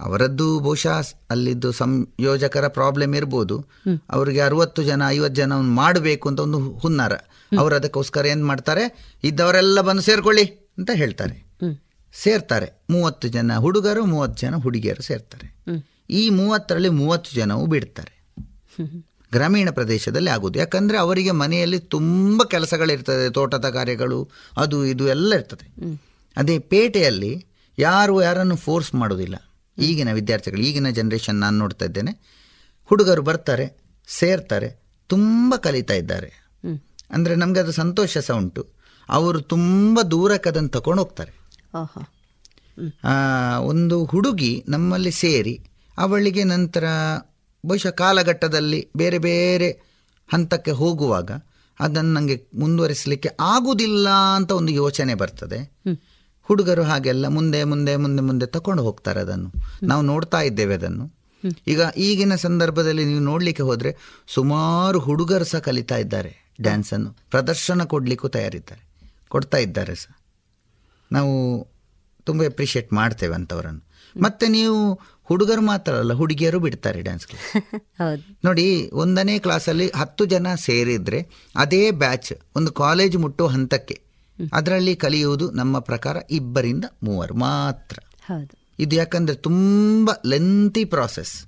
ಅವರದ್ದು 0.00 0.60
ಬಹುಶಃ 0.60 1.02
ಅಲ್ಲಿದ್ದು 1.30 1.72
ಸಂಯೋಜಕರ 1.72 2.68
ಪ್ರಾಬ್ಲಮ್ 2.68 3.14
ಇರ್ಬೋದು. 3.14 3.66
ಅವರಿಗೆ 4.10 4.40
ಅರವತ್ತು 4.40 4.82
ಜನ, 4.82 5.02
ಐವತ್ತು 5.08 5.34
ಜನ 5.34 5.52
ಮಾಡಬೇಕು 5.56 6.28
ಅಂತ 6.28 6.40
ಒಂದು 6.40 6.58
ಹುನ್ನಾರ. 6.58 7.12
ಅವರು 7.58 7.74
ಅದಕ್ಕೋಸ್ಕರ 7.74 8.26
ಏನು 8.26 8.46
ಮಾಡ್ತಾರೆ? 8.46 9.16
ಇದ್ದವರೆಲ್ಲ 9.24 9.80
ಬಂದು 9.80 10.02
ಸೇರ್ಕೊಳ್ಳಿ 10.02 10.44
ಅಂತ 10.78 10.90
ಹೇಳ್ತಾರೆ. 10.94 11.50
ಸೇರ್ತಾರೆ. 12.22 12.82
ಮೂವತ್ತು 12.90 13.28
ಜನ 13.28 13.56
ಹುಡುಗರು, 13.56 14.04
ಮೂವತ್ತು 14.04 14.46
ಜನ 14.46 14.54
ಹುಡುಗಿಯರು 14.54 15.02
ಸೇರ್ತಾರೆ. 15.02 15.64
ಈ 16.10 16.30
ಮೂವತ್ತರಲ್ಲಿ 16.30 16.88
ಮೂವತ್ತು 16.88 17.36
ಜನವು 17.36 17.66
ಬಿಡ್ತಾರೆ. 17.66 18.20
ಗ್ರಾಮೀಣ 19.32 19.70
ಪ್ರದೇಶದಲ್ಲಿ 19.70 20.30
ಆಗೋದು. 20.30 20.58
ಯಾಕಂದರೆ 20.58 20.98
ಅವರಿಗೆ 20.98 21.30
ಮನೆಯಲ್ಲಿ 21.30 21.78
ತುಂಬ 21.78 22.42
ಕೆಲಸಗಳಿರ್ತದೆ, 22.42 23.30
ತೋಟದ 23.30 23.68
ಕಾರ್ಯಗಳು, 23.68 24.30
ಅದು 24.56 24.86
ಇದು 24.86 25.08
ಎಲ್ಲ 25.08 25.34
ಇರ್ತದೆ. 25.34 25.98
ಅದೇ 26.36 26.58
ಪೇಟೆಯಲ್ಲಿ 26.58 27.46
ಯಾರು 27.78 28.22
ಯಾರನ್ನು 28.22 28.56
ಫೋರ್ಸ್ 28.56 28.94
ಮಾಡೋದಿಲ್ಲ 28.94 29.34
ಈಗಿನ 29.80 30.12
ವಿದ್ಯಾರ್ಥಿಗಳು 30.12 30.60
ಈಗಿನ 30.60 30.90
ಜನ್ರೇಷನ್ 30.90 31.38
ನಾನು 31.40 31.58
ನೋಡ್ತಾ 31.58 31.84
ಇದ್ದೇನೆ 31.84 32.12
ಹುಡುಗರು 32.90 33.22
ಬರ್ತಾರೆ 33.22 33.66
ಸೇರ್ತಾರೆ 34.08 34.68
ತುಂಬ 35.10 35.54
ಕಲಿತಾ 35.56 35.94
ಇದ್ದಾರೆ. 35.94 36.30
ಅಂದರೆ 37.10 37.34
ನಮಗೆ 37.34 37.60
ಅದು 37.60 37.72
ಸಂತೋಷ 37.72 38.18
ಸಹ 38.18 38.36
ಉಂಟು. 38.36 38.62
ಅವರು 39.08 39.40
ತುಂಬ 39.40 40.00
ದೂರಕ್ಕೆ 40.10 40.48
ಅದನ್ನು 40.48 40.68
ತಗೊಂಡು 40.68 41.02
ಹೋಗ್ತಾರೆ 41.02 41.32
ಒಂದು 43.58 44.04
ಹುಡುಗಿ 44.04 44.64
ನಮ್ಮಲ್ಲಿ 44.68 45.10
ಸೇರಿ 45.10 45.54
ಅವಳಿಗೆ 45.98 46.44
ನಂತರ 46.44 46.84
ಬಹುಶಃ 47.66 47.90
ಕಾಲಘಟ್ಟದಲ್ಲಿ 47.90 48.80
ಬೇರೆ 48.96 49.18
ಬೇರೆ 49.18 49.70
ಹಂತಕ್ಕೆ 50.28 50.70
ಹೋಗುವಾಗ 50.70 51.30
ಅದನ್ನು 51.80 52.12
ನನಗೆ 52.12 52.36
ಮುಂದುವರಿಸಲಿಕ್ಕೆ 52.54 53.30
ಆಗುವುದಿಲ್ಲ 53.40 54.08
ಅಂತ 54.08 54.50
ಒಂದು 54.52 54.72
ಯೋಚನೆ 54.72 55.14
ಬರ್ತದೆ. 55.14 55.58
ಹುಡುಗರು 56.50 56.82
ಹಾಗೆಲ್ಲ 56.82 57.26
ಮುಂದೆ 57.28 57.64
ಮುಂದೆ 57.64 57.96
ಮುಂದೆ 57.96 58.22
ಮುಂದೆ 58.22 58.46
ತಕೊಂಡು 58.46 58.82
ಹೋಗ್ತಾರೆ 58.82 59.20
ಅದನ್ನು. 59.20 59.50
ನಾವು 59.82 60.02
ನೋಡ್ತಾ 60.02 60.40
ಇದ್ದೇವೆ 60.40 60.74
ಅದನ್ನು. 60.74 61.06
ಈಗ 61.66 61.80
ಈಗಿನ 61.96 62.34
ಸಂದರ್ಭದಲ್ಲಿ 62.34 63.04
ನೀವು 63.04 63.20
ನೋಡಲಿಕ್ಕೆ 63.20 63.62
ಹೋದ್ರೆ 63.62 63.90
ಸುಮಾರು 64.28 64.98
ಹುಡುಗರು 65.00 65.44
ಸಹ 65.44 65.58
ಕಲಿತಾ 65.58 65.96
ಇದ್ದಾರೆ 65.96 66.32
ಡ್ಯಾನ್ಸನ್ನು 66.60 67.10
ಪ್ರದರ್ಶನ 67.30 67.84
ಕೊಡ್ಲಿಕ್ಕೂ 67.84 68.28
ತಯಾರಿದ್ದಾರೆ. 68.28 68.82
ಕೊಡ್ತಾ 69.28 69.58
ಇದ್ದಾರೆ 69.58 69.94
ಸಹ. 69.94 70.12
ನಾವು 71.10 71.32
ತುಂಬ 72.26 72.42
ಎಪ್ರಿಷಿಯೇಟ್ 72.42 72.92
ಮಾಡ್ತೇವೆ 72.92 73.34
ಅಂತವರನ್ನು. 73.34 73.82
ಮತ್ತೆ 74.16 74.48
ನೀವು 74.48 74.76
ಹುಡುಗರು 75.30 75.62
ಮಾತ್ರ 75.62 75.92
ಅಲ್ಲ 75.94 76.12
ಹುಡುಗಿಯರು 76.12 76.58
ಬಿಡ್ತಾರೆ 76.58 77.00
ಡ್ಯಾನ್ಸ್ 77.02 77.26
ನೋಡಿ 78.44 78.64
ಒಂದನೇ 78.92 79.38
ಕ್ಲಾಸಲ್ಲಿ 79.38 79.86
ಹತ್ತು 79.96 80.24
ಜನ 80.24 80.54
ಸೇರಿದ್ರೆ 80.58 81.18
ಅದೇ 81.56 81.90
ಬ್ಯಾಚ್ 81.90 82.32
ಒಂದು 82.56 82.72
ಕಾಲೇಜ್ 82.72 83.16
ಮುಟ್ಟುವ 83.16 83.48
ಹಂತಕ್ಕೆ 83.48 83.96
ಅದರಲ್ಲಿ 84.52 84.96
ಕಲಿಯುವುದು 84.96 85.50
ನಮ್ಮ 85.50 85.78
ಪ್ರಕಾರ 85.78 86.16
ಇಬ್ಬರಿಂದ 86.30 86.84
ಮೂವರು 87.02 87.34
ಮಾತ್ರ. 87.34 87.98
ಇದು 88.78 88.96
ಯಾಕಂದ್ರೆ 88.96 89.36
ತುಂಬ 89.36 90.10
ಲೆಂತಿ 90.26 90.84
ಪ್ರಾಸೆಸ್ 90.84 91.46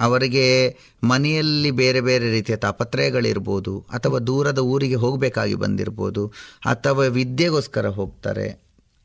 ಅವರಿಗೆ 0.00 0.76
ಮನೆಯಲ್ಲಿ 1.04 1.70
ಬೇರೆ 1.70 2.00
ಬೇರೆ 2.00 2.30
ರೀತಿಯ 2.30 2.56
ತಾಪತ್ರಯಗಳಿರ್ಬೋದು 2.56 3.86
ಅಥವಾ 3.92 4.18
ದೂರದ 4.18 4.58
ಊರಿಗೆ 4.58 4.94
ಹೋಗಬೇಕಾಗಿ 4.94 5.54
ಬಂದಿರ್ಬೋದು 5.54 6.32
ಅಥವಾ 6.66 7.04
ವಿದ್ಯೆಗೋಸ್ಕರ 7.04 7.88
ಹೋಗ್ತಾರೆ 7.88 8.48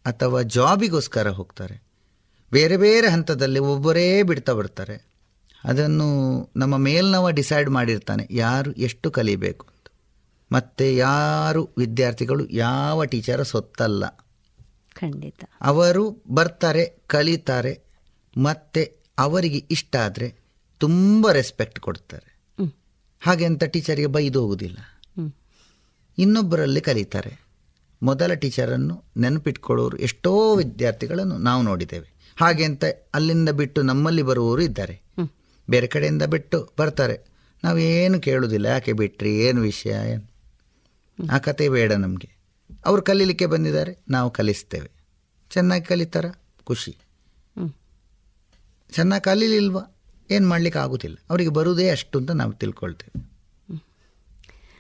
ಅಥವಾ 0.06 0.42
ಜಾಬಿಗೋಸ್ಕರ 0.42 1.28
ಹೋಗ್ತಾರೆ. 1.28 1.84
ಬೇರೆ 2.52 2.78
ಬೇರೆ 2.78 3.10
ಹಂತದಲ್ಲಿ 3.10 3.60
ಒಬ್ಬರೇ 3.60 4.24
ಬಿಡ್ತಾ 4.24 4.54
ಬರ್ತಾರೆ. 4.54 5.14
ಅದನ್ನು 5.64 6.50
ನಮ್ಮ 6.56 6.78
ಮೇಲ್ನವ 6.78 7.30
ಡಿಸೈಡ್ 7.30 7.70
ಮಾಡಿರ್ತಾನೆ 7.70 8.28
ಯಾರು 8.32 8.72
ಎಷ್ಟು 8.72 9.12
ಕಲಿಬೇಕು. 9.12 9.73
ಮತ್ತು 10.54 10.84
ಯಾರು 10.84 11.70
ವಿದ್ಯಾರ್ಥಿಗಳು 11.78 12.48
ಯಾವ 12.48 13.06
ಟೀಚರ 13.06 13.44
ಸೊತ್ತಲ್ಲ. 13.44 14.08
ಖಂಡಿತ. 14.94 15.44
ಅವರು 15.62 16.24
ಬರ್ತಾರೆ 16.30 17.04
ಕಲಿತಾರೆ 17.08 17.82
ಮತ್ತೆ 18.38 18.98
ಅವರಿಗೆ 19.18 19.58
ಇಷ್ಟ 19.58 19.96
ಆದರೆ 19.96 20.36
ತುಂಬ 20.78 21.32
ರೆಸ್ಪೆಕ್ಟ್ 21.32 21.80
ಕೊಡ್ತಾರೆ. 21.80 22.34
ಹಾಗೆ 23.20 23.46
ಅಂತ 23.46 23.64
ಟೀಚರಿಗೆ 23.64 24.08
ಬೈದು 24.08 24.40
ಹೋಗುವುದಿಲ್ಲ 24.40 24.78
ಇನ್ನೊಬ್ಬರಲ್ಲಿ 26.18 26.82
ಕಲಿತಾರೆ. 26.82 27.44
ಮೊದಲ 28.04 28.34
ಟೀಚರನ್ನು 28.34 29.04
ನೆನಪಿಟ್ಕೊಳ್ಳೋರು 29.18 29.98
ಎಷ್ಟೋ 29.98 30.56
ವಿದ್ಯಾರ್ಥಿಗಳನ್ನು 30.56 31.38
ನಾವು 31.38 31.62
ನೋಡಿದ್ದೇವೆ. 31.62 32.14
ಹಾಗೆ 32.36 32.64
ಅಂತ 32.64 32.84
ಅಲ್ಲಿಂದ 33.14 33.50
ಬಿಟ್ಟು 33.50 33.82
ನಮ್ಮಲ್ಲಿ 33.82 34.22
ಬರುವವರು 34.22 34.62
ಇದ್ದಾರೆ. 34.62 35.02
ಬೇರೆ 35.70 35.88
ಕಡೆಯಿಂದ 35.88 36.24
ಬಿಟ್ಟು 36.24 36.74
ಬರ್ತಾರೆ. 36.80 37.20
ನಾವೇನು 37.64 38.20
ಕೇಳುವುದಿಲ್ಲ 38.20 38.66
ಯಾಕೆ 38.66 38.94
ಬಿಟ್ರಿ 38.94 39.40
ಏನು 39.40 39.62
ವಿಷಯ 39.62 39.90
ಏನು? 39.90 40.33
ಆ 41.32 41.38
ಕತೆ 41.38 41.70
ಬೇಡ 41.70 41.92
ನಮಗೆ. 41.92 42.30
ಅವರು 42.86 43.02
ಕಲೀಲಿಕ್ಕೆ 43.02 43.46
ಬಂದಿದ್ದಾರೆ 43.46 43.98
ನಾವು 44.10 44.32
ಕಲಿಸ್ತೇವೆ. 44.32 44.92
ಚೆನ್ನಾಗಿ 45.50 45.86
ಕಲಿತಾರ 45.86 46.26
ಖುಷಿ. 46.64 46.98
ಚೆನ್ನಾಗಿ 48.92 49.24
ಕಲೀಲಿಲ್ವ? 49.24 49.78
ಏನು 50.32 50.48
ಮಾಡಲಿಕ್ಕೆ 50.48 50.80
ಆಗೋದಿಲ್ಲ. 50.80 51.18
ಅವರಿಗೆ 51.30 51.50
ಬರುವುದೇ 51.50 51.90
ಅಷ್ಟು 51.90 52.20
ಅಂತ 52.20 52.32
ನಾವು 52.32 52.54
ತಿಳ್ಕೊಳ್ತೇವೆ. 52.54 53.34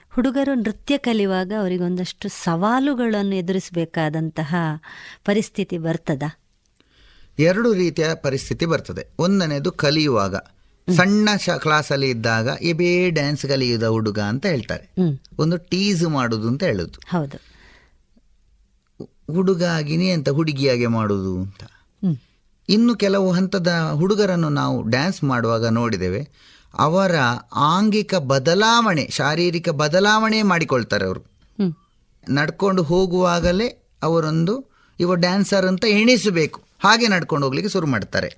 ಹುಡುಗರು 0.10 0.54
ನೃತ್ಯ 0.54 0.98
ಕಲಿಯುವಾಗ 0.98 1.52
ಅವರಿಗೊಂದಷ್ಟು 1.60 2.30
ಸವಾಲುಗಳನ್ನು 2.30 3.36
ಎದುರಿಸಬೇಕಾದಂತಹ 3.36 4.56
ಪರಿಸ್ಥಿತಿ 5.26 5.78
ಬರ್ತದ? 5.78 6.24
ಎರಡು 7.40 7.74
ರೀತಿಯ 7.74 8.06
ಪರಿಸ್ಥಿತಿ 8.16 8.66
ಬರ್ತದೆ. 8.66 9.08
ಒಂದನೇದು 9.20 9.72
ಕಲಿಯುವಾಗ. 9.72 10.36
ಸಣ್ಣ 10.92 11.30
ಶ 11.38 11.50
ಕ್ಲಾಸಲ್ಲಿ 11.50 12.10
ಇದ್ದಾಗ 12.10 12.50
ಎಬೇ 12.62 13.10
ಡ್ಯಾನ್ಸ್ 13.10 13.46
ಕಲಿಯುದ 13.46 13.84
ಹುಡುಗ 13.84 14.20
ಅಂತ 14.20 14.46
ಹೇಳ್ತಾರೆ. 14.46 14.94
ಒಂದು 15.40 15.58
ಟೀಸ್ 15.58 16.04
ಮಾಡುದು 16.04 16.48
ಅಂತ 16.48 16.64
ಹೇಳುದು. 16.64 17.00
ಹೌದು. 17.10 17.54
ಹುಡುಗ 19.34 19.64
ಆಗಿನೇ 19.64 20.10
ಅಂತ 20.10 20.30
ಹುಡುಗಿಯಾಗೆ 20.30 20.88
ಮಾಡುದು 20.88 21.42
ಅಂತ. 21.42 21.64
ಇನ್ನು 22.70 22.96
ಕೆಲವು 22.96 23.32
ಹಂತದ 23.32 23.68
ಹುಡುಗರನ್ನು 23.94 24.50
ನಾವು 24.50 24.82
ಡ್ಯಾನ್ಸ್ 24.82 25.24
ಮಾಡುವಾಗ 25.24 25.68
ನೋಡಿದ್ದೇವೆ. 25.68 26.30
ಅವರ 26.78 27.12
ಆಂಗಿಕ 27.54 28.16
ಬದಲಾವಣೆ 28.16 29.08
ಶಾರೀರಿಕ 29.12 29.70
ಬದಲಾವಣೆ 29.70 30.42
ಮಾಡಿಕೊಳ್ತಾರೆ 30.42 31.06
ಅವರು. 31.06 31.20
ನಡ್ಕೊಂಡು 32.30 32.84
ಹೋಗುವಾಗಲೇ 32.84 33.96
ಅವರೊಂದು 34.04 34.66
ಇವ 35.00 35.16
ಡ್ಯಾನ್ಸರ್ 35.16 35.66
ಅಂತ 35.66 35.86
ಎಣಿಸಬೇಕು 35.86 36.62
ಹಾಗೆ 36.84 37.08
ನಡ್ಕೊಂಡು 37.08 37.46
ಹೋಗ್ಲಿಕ್ಕೆ 37.46 37.74
ಶುರು 37.74 37.88
ಮಾಡ್ತಾರೆ. 37.88 38.38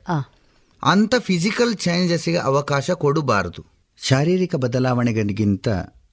ಅಂತ 0.83 1.15
ಫಿಸಿಕಲ್ 1.19 1.75
ಚೇಂಜಸ್ಗೆ 1.75 2.37
ಅವಕಾಶ 2.37 2.91
ಕೊಡಬಾರದು. 2.91 3.65
ಶಾರೀರಿಕ 4.03 4.55
ಬದಲಾವಣೆಗಳಿಗಿಂತ 4.55 5.67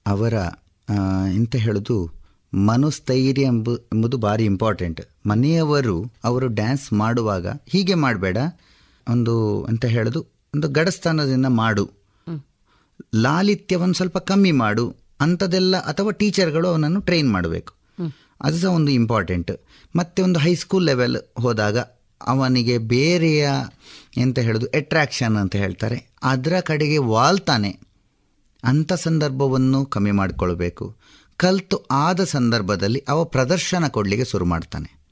ಅವರ 0.07 0.35
ಅಂತ 0.37 1.31
ಎಂತ 1.33 1.55
ಹೇಳೋದು 1.55 2.11
ಮನೋಸ್ಥೈರ್ಯ 2.53 3.41
ಎಂಬ 3.41 3.69
ಎಂಬುದು 3.73 4.17
ಭಾರಿ 4.17 4.45
ಇಂಪಾರ್ಟೆಂಟ್ 4.45 5.01
ಮನೆಯವರು 5.27 6.11
ಅವರು 6.23 6.47
ಡ್ಯಾನ್ಸ್ 6.47 6.93
ಮಾಡುವಾಗ 6.93 7.47
ಹೀಗೆ 7.47 7.93
ಮಾಡಬೇಡ. 7.93 8.37
ಒಂದು 9.09 9.63
ಅಂತ 9.63 9.85
ಹೇಳೋದು 9.85 10.25
ಒಂದು 10.55 10.67
ಗಡಸ್ಥಾನದಿಂದ 10.67 11.45
ಮಾಡು. 11.45 11.89
ಲಾಲಿತ್ಯವನ್ನು 13.15 13.93
ಸ್ವಲ್ಪ 13.93 14.17
ಕಮ್ಮಿ 14.17 14.51
ಮಾಡು. 14.51 14.95
ಅಂಥದ್ದೆಲ್ಲ 15.21 15.77
ಅಥವಾ 15.77 16.11
ಟೀಚರ್ಗಳು 16.11 16.67
ಅವನನ್ನು 16.67 17.01
ಟ್ರೈನ್ 17.01 17.31
ಮಾಡಬೇಕು. 17.31 17.73
ಅದು 18.41 18.57
ಸಹ 18.57 18.69
ಒಂದು 18.69 18.91
ಇಂಪಾರ್ಟೆಂಟ್ 18.91 19.51
ಮತ್ತು 19.95 20.23
ಒಂದು 20.23 20.39
ಹೈಸ್ಕೂಲ್ 20.39 20.85
ಲೆವೆಲ್ 20.85 21.17
ಹೋದಾಗ 21.41 21.77
ಅವನಿಗೆ 22.21 22.77
ಬೇರೆಯ 22.77 23.49
ಎಂತ 24.17 24.39
ಹೇಳೋದು? 24.39 24.65
ಅಟ್ರ್ಯಾಕ್ಷನ್ 24.65 25.37
ಅಂತ 25.37 25.55
ಹೇಳ್ತಾರೆ. 25.55 26.09
ಅದರ 26.23 26.59
ಕಡೆಗೆ 26.59 26.97
ವಾಲ್ತಾನೆ 26.97 27.79
ಅಂಥ 28.63 28.93
ಸಂದರ್ಭವನ್ನು 28.93 29.85
ಕಮ್ಮಿ 29.85 30.11
ಮಾಡಿಕೊಳ್ಬೇಕು. 30.11 30.95
ಕಲ್ತು 31.37 31.77
ಆದ 31.91 32.23
ಸಂದರ್ಭದಲ್ಲಿ 32.23 33.03
ಅವ 33.07 33.23
ಪ್ರದರ್ಶನ 33.23 33.87
ಕೊಡಲಿಕ್ಕೆ 33.87 34.31
ಶುರು 34.31 34.45
ಮಾಡ್ತಾನೆ. 34.45 35.03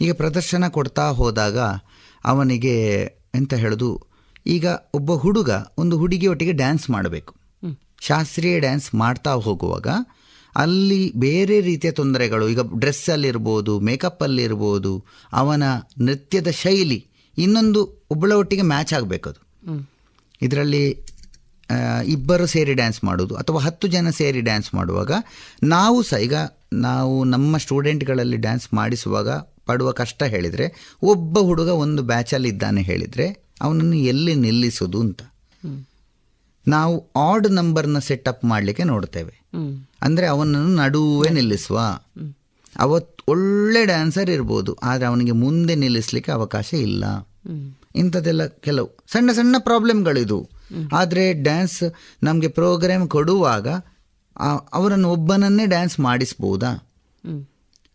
ಈಗ 0.00 0.12
ಪ್ರದರ್ಶನ 0.12 0.68
ಕೊಡ್ತಾ 0.68 1.08
ಹೋದಾಗ 1.10 1.58
ಅವನಿಗೆ 2.24 3.02
ಎಂತ 3.34 3.54
ಹೇಳೋದು? 3.54 4.06
ಈಗ 4.46 4.66
ಒಬ್ಬ 4.94 5.12
ಹುಡುಗ 5.12 5.50
ಒಂದು 5.78 5.98
ಹುಡುಗಿಯೊಟ್ಟಿಗೆ 5.98 6.52
ಡ್ಯಾನ್ಸ್ 6.52 6.90
ಮಾಡಬೇಕು. 6.90 7.34
ಶಾಸ್ತ್ರೀಯ 8.00 8.60
ಡ್ಯಾನ್ಸ್ 8.60 8.94
ಮಾಡ್ತಾ 8.94 9.32
ಹೋಗುವಾಗ 9.32 9.86
ಅಲ್ಲಿ 10.56 11.12
ಬೇರೆ 11.16 11.60
ರೀತಿಯ 11.60 11.90
ತೊಂದರೆಗಳು 11.90 12.48
ಈಗ 12.48 12.58
ಡ್ರೆಸ್ಸಲ್ಲಿರ್ಬೋದು 12.78 13.80
ಮೇಕಪ್ಪಲ್ಲಿರ್ಬೋದು 13.80 15.04
ಅವನ 15.32 15.62
ನೃತ್ಯದ 16.00 16.50
ಶೈಲಿ 16.50 17.06
ಇನ್ನೊಂದು 17.38 18.06
ಒಬ್ಬಳ 18.10 18.32
ಒಟ್ಟಿಗೆ 18.32 18.62
ಮ್ಯಾಚ್ 18.62 18.94
ಆಗಬೇಕು 18.94 19.28
ಅದು 19.28 19.90
ಇದರಲ್ಲಿ 20.42 21.06
ಇಬ್ಬರು 22.06 22.46
ಸೇರಿ 22.46 22.74
ಡ್ಯಾನ್ಸ್ 22.74 23.04
ಮಾಡೋದು 23.04 23.36
ಅಥವಾ 23.36 23.60
ಹತ್ತು 23.60 23.88
ಜನ 23.88 24.10
ಸೇರಿ 24.10 24.40
ಡ್ಯಾನ್ಸ್ 24.40 24.74
ಮಾಡುವಾಗ 24.74 25.12
ನಾವು 25.62 26.02
ಸಹ 26.02 26.16
ಈಗ 26.16 26.34
ನಾವು 26.72 27.24
ನಮ್ಮ 27.24 27.56
ಸ್ಟೂಡೆಂಟ್ಗಳಲ್ಲಿ 27.56 28.36
ಡ್ಯಾನ್ಸ್ 28.36 28.74
ಮಾಡಿಸುವಾಗ 28.74 29.28
ಪಡುವ 29.66 29.92
ಕಷ್ಟ 29.92 30.22
ಹೇಳಿದರೆ 30.22 30.96
ಒಬ್ಬ 31.02 31.38
ಹುಡುಗ 31.38 31.68
ಒಂದು 31.68 32.02
ಬ್ಯಾಚಲ್ಲಿ 32.02 32.48
ಇದ್ದಾನೆ 32.48 32.82
ಹೇಳಿದರೆ 32.82 33.50
ಅವನನ್ನು 33.60 33.96
ಎಲ್ಲಿ 33.96 34.34
ನಿಲ್ಲಿಸೋದು 34.34 35.00
ಅಂತ. 35.00 35.22
ನಾವು 36.68 37.10
ಆಡ್ 37.16 37.50
ನಂಬರ್ನ 37.50 37.96
ಅಪ್ 38.28 38.44
ಮಾಡಲಿಕ್ಕೆ 38.44 38.84
ನೋಡ್ತೇವೆ. 38.84 39.40
ಅಂದರೆ 40.02 40.26
ಅವನನ್ನು 40.26 40.74
ನಡುವೆ 40.74 41.30
ನಿಲ್ಲಿಸುವ. 41.30 41.80
ಅವತ್ತು 42.78 43.19
ಒಳ್ಳೆ 43.30 43.82
ಡ್ಯಾನ್ಸರ್ 43.86 44.30
ಇರ್ಬೋದು, 44.36 44.72
ಆದರೆ 44.82 45.06
ಅವನಿಗೆ 45.10 45.34
ಮುಂದೆ 45.42 45.74
ನಿಲ್ಲಿಸಲಿಕ್ಕೆ 45.82 46.32
ಅವಕಾಶ 46.38 46.68
ಇಲ್ಲ. 46.86 47.04
ಇಂಥದ್ದೆಲ್ಲ 47.94 48.42
ಕೆಲವು 48.66 48.88
ಸಣ್ಣ 49.12 49.30
ಸಣ್ಣ 49.32 49.56
ಪ್ರಾಬ್ಲಮ್ಗಳಿದು 49.68 50.38
ಆದರೆ 50.92 51.24
ಡ್ಯಾನ್ಸ್ 51.46 51.80
ನಮಗೆ 52.22 52.48
ಪ್ರೋಗ್ರಾಮ್ 52.58 53.06
ಕೊಡುವಾಗ 53.08 53.68
ಅವರನ್ನು 54.72 55.08
ಒಬ್ಬನನ್ನೇ 55.12 55.64
ಡ್ಯಾನ್ಸ್ 55.66 55.96
ಮಾಡಿಸ್ಬೋದಾ? 56.00 56.70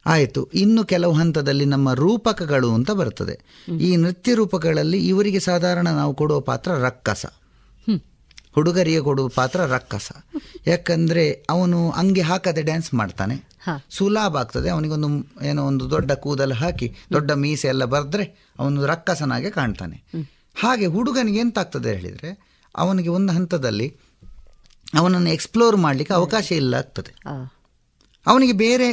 ಆಯಿತು, 0.06 0.42
ಇನ್ನು 0.54 0.82
ಕೆಲವು 0.92 1.14
ಹಂತದಲ್ಲಿ 1.14 1.66
ನಮ್ಮ 1.66 1.88
ರೂಪಕಗಳು 2.02 2.70
ಅಂತ 2.78 2.92
ಬರ್ತದೆ. 3.00 3.36
ಈ 3.80 3.90
ನೃತ್ಯ 3.96 4.34
ರೂಪಗಳಲ್ಲಿ 4.34 5.00
ಇವರಿಗೆ 5.08 5.40
ಸಾಧಾರಣ 5.48 5.88
ನಾವು 6.00 6.14
ಕೊಡುವ 6.14 6.40
ಪಾತ್ರ 6.50 6.72
ರಕ್ಕಸ. 6.84 7.26
ಹುಡುಗರಿಗೆ 8.56 9.02
ಕೊಡುವ 9.02 9.28
ಪಾತ್ರ 9.28 9.66
ರಕ್ಕಸ. 9.66 10.10
ಯಾಕಂದ್ರೆ 10.68 11.24
ಅವನು 11.50 11.80
ಅಂಗಿ 11.92 12.22
ಹಾಕದೆ 12.22 12.62
ಡ್ಯಾನ್ಸ್ 12.62 12.94
ಮಾಡ್ತಾನೆ. 12.94 13.36
ಸುಲಭ 13.90 14.38
ಆಗ್ತದೆ. 14.38 14.70
ಅವನಿಗೊಂದು 14.70 15.10
ಏನೋ 15.46 15.62
ಒಂದು 15.66 15.90
ದೊಡ್ಡ 15.90 16.12
ಕೂದಲು 16.12 16.54
ಹಾಕಿ 16.54 16.88
ದೊಡ್ಡ 17.14 17.32
ಮೀಸೆ 17.44 17.68
ಎಲ್ಲ 17.68 17.86
ಬರೆದ್ರೆ 17.86 18.26
ಅವನು 18.60 18.86
ರಕ್ಕಸನಾಗೆ 18.86 19.50
ಕಾಣ್ತಾನೆ. 19.50 19.98
ಹಾಗೆ 20.56 20.86
ಹುಡುಗನಿಗೆ 20.86 21.40
ಎಂತ 21.40 21.58
ಆಗ್ತದೆ 21.58 21.90
ಹೇಳಿದರೆ 21.94 22.32
ಅವನಿಗೆ 22.76 23.10
ಒಂದು 23.10 23.34
ಹಂತದಲ್ಲಿ 23.34 23.88
ಅವನನ್ನು 25.00 25.30
ಎಕ್ಸ್ಪ್ಲೋರ್ 25.30 25.78
ಮಾಡಲಿಕ್ಕೆ 25.78 26.14
ಅವಕಾಶ 26.14 26.48
ಇಲ್ಲ 26.52 26.74
ಆಗ್ತದೆ. 26.76 27.12
ಅವನಿಗೆ 28.28 28.54
ಬೇರೆ 28.66 28.88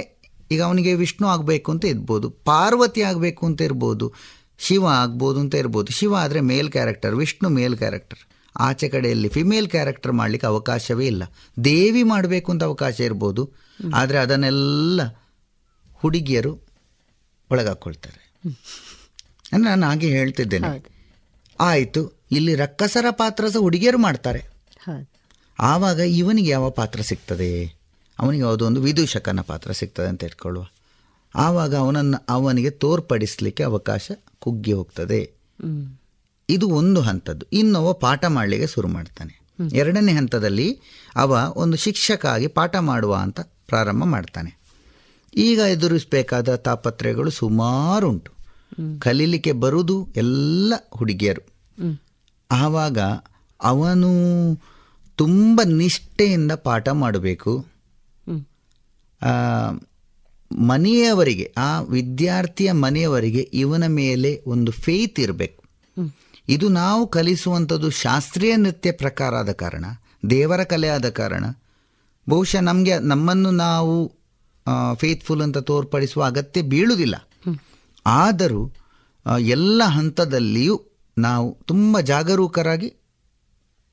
ಈಗ 0.50 0.60
ಅವನಿಗೆ 0.62 0.94
ವಿಷ್ಣು 0.94 1.26
ಆಗಬೇಕು 1.28 1.68
ಅಂತ 1.72 1.84
ಇರ್ಬೋದು 1.84 2.30
ಪಾರ್ವತಿ 2.30 3.02
ಆಗಬೇಕು 3.02 3.42
ಅಂತ 3.46 3.60
ಇರ್ಬೋದು 3.60 4.06
ಶಿವ 4.58 4.86
ಆಗ್ಬೋದು 4.86 5.40
ಅಂತ 5.40 5.54
ಇರ್ಬೋದು. 5.54 5.92
ಶಿವ 5.92 6.12
ಆದರೆ 6.16 6.40
male 6.40 6.70
character 6.72 7.14
Vishnu 7.14 7.48
male 7.48 7.76
character 7.78 8.22
ಆಚೆ 8.58 8.88
ಕಡೆಯಲ್ಲಿ 8.88 9.28
ಫಿಮೇಲ್ 9.28 9.68
ಕ್ಯಾರೆಕ್ಟರ್ 9.68 10.12
ಮಾಡಲಿಕ್ಕೆ 10.12 10.46
ಅವಕಾಶವೇ 10.46 11.06
ಇಲ್ಲ. 11.06 11.22
ದೇವಿ 11.64 12.02
ಮಾಡಬೇಕು 12.02 12.52
ಅಂತ 12.52 12.64
ಅವಕಾಶ 12.64 13.00
ಇರ್ಬೋದು. 13.00 13.52
ಆದರೆ 13.94 14.18
ಅದನ್ನೆಲ್ಲ 14.18 15.00
ಹುಡುಗಿಯರು 15.92 16.58
ಒಳಗಾಕೊಳ್ತಾರೆ. 17.50 18.32
ಅಂದರೆ 19.52 19.68
ನಾನು 19.68 19.86
ಹಾಗೆ 19.86 20.08
ಹೇಳ್ತಿದ್ದೇನೆ. 20.08 20.66
ಆಯಿತು 21.60 22.12
ಇಲ್ಲಿ 22.32 22.54
ರಕ್ಕಸರ 22.54 23.04
ಪಾತ್ರ 23.10 23.48
ಸಹ 23.48 23.58
ಹುಡುಗಿಯರು 23.58 23.98
ಮಾಡ್ತಾರೆ. 23.98 24.42
ಆವಾಗ 25.58 25.98
ಇವನಿಗೆ 25.98 26.50
ಯಾವ 26.50 26.70
ಪಾತ್ರ 26.70 27.00
ಸಿಗ್ತದೆ? 27.00 27.66
ಅವನಿಗೆ 28.18 28.42
ಯಾವುದೋ 28.42 28.66
ಒಂದು 28.66 28.80
ವಿದೂಷಕನ 28.80 29.40
ಪಾತ್ರ 29.40 29.72
ಸಿಗ್ತದೆ 29.72 30.06
ಅಂತ 30.06 30.24
ಇಟ್ಕೊಳ್ಳುವ. 30.24 30.64
ಆವಾಗ 31.34 31.76
ಅವನನ್ನು 31.76 32.24
ಅವನಿಗೆ 32.28 32.70
ತೋರ್ಪಡಿಸಲಿಕ್ಕೆ 32.70 33.62
ಅವಕಾಶ 33.62 34.10
ಕುಗ್ಗಿ 34.38 34.72
ಹೋಗ್ತದೆ. 34.72 35.32
ಇದು 36.52 36.66
ಒಂದು 36.68 37.00
ಹಂತದ್ದು. 37.00 37.46
ಇನ್ನೊಬ್ಬ 37.52 37.90
ಪಾಠ 38.00 38.24
ಮಾಡಲಿಕ್ಕೆ 38.24 38.66
ಶುರು 38.66 38.88
ಮಾಡ್ತಾನೆ. 38.88 39.34
ಎರಡನೇ 39.72 40.12
ಹಂತದಲ್ಲಿ 40.12 40.68
ಅವ 41.16 41.30
ಒಂದು 41.56 41.76
ಶಿಕ್ಷಕ 41.76 42.26
ಆಗಿ 42.26 42.46
ಪಾಠ 42.46 42.76
ಮಾಡುವ 42.76 43.14
ಅಂತ 43.14 43.40
ಪ್ರಾರಂಭ 43.40 44.04
ಮಾಡ್ತಾನೆ. 44.04 44.50
ಈಗ 45.34 45.58
ಎದುರಿಸಬೇಕಾದ 45.58 46.54
ತಾಪತ್ರಯಗಳು 46.54 47.30
ಸುಮಾರುಂಟು 47.30 48.32
ಕಲೀಲಿಕ್ಕೆ 49.00 49.52
ಬರುವುದು 49.52 50.08
ಎಲ್ಲ 50.16 50.74
ಹುಡುಗಿಯರು. 50.90 51.42
ಆವಾಗ 52.50 52.98
ಅವನು 53.62 54.10
ತುಂಬ 55.16 55.60
ನಿಷ್ಠೆಯಿಂದ 55.66 56.52
ಪಾಠ 56.52 56.88
ಮಾಡಬೇಕು. 56.88 57.66
ಮನೆಯವರಿಗೆ 60.52 61.52
ಆ 61.56 61.80
ವಿದ್ಯಾರ್ಥಿಯ 61.80 62.72
ಮನೆಯವರಿಗೆ 62.72 63.42
ಇವನ 63.52 63.84
ಮೇಲೆ 63.86 64.42
ಒಂದು 64.46 64.72
ಫೇತ್ 64.72 65.20
ಇರಬೇಕು. 65.20 65.61
ಇದು 66.48 66.66
ನಾವು 66.68 67.02
ಕಲಿಸುವಂಥದ್ದು 67.06 67.88
ಶಾಸ್ತ್ರೀಯ 67.90 68.52
ನೃತ್ಯ 68.56 68.92
ಪ್ರಕಾರ 68.92 69.34
ಆದ 69.34 69.52
ಕಾರಣ, 69.52 69.84
ದೇವರ 70.30 70.62
ಕಲೆ 70.64 70.88
ಆದ 70.88 71.08
ಕಾರಣ. 71.10 71.44
ಬಹುಶಃ 72.26 72.60
ನಮಗೆ, 72.60 72.94
ನಮ್ಮನ್ನು 72.98 73.50
ನಾವು 73.50 73.94
ಫೇತ್ಫುಲ್ 74.96 75.42
ಅಂತ 75.42 75.58
ತೋರ್ಪಡಿಸುವ 75.58 76.22
ಅಗತ್ಯ 76.24 76.62
ಬೀಳುವುದಿಲ್ಲ. 76.62 77.16
ಆದರೂ 78.06 78.62
ಎಲ್ಲ 79.48 79.82
ಹಂತದಲ್ಲಿಯೂ 79.86 80.76
ನಾವು 81.16 81.48
ತುಂಬ 81.66 82.00
ಜಾಗರೂಕರಾಗಿ 82.00 82.88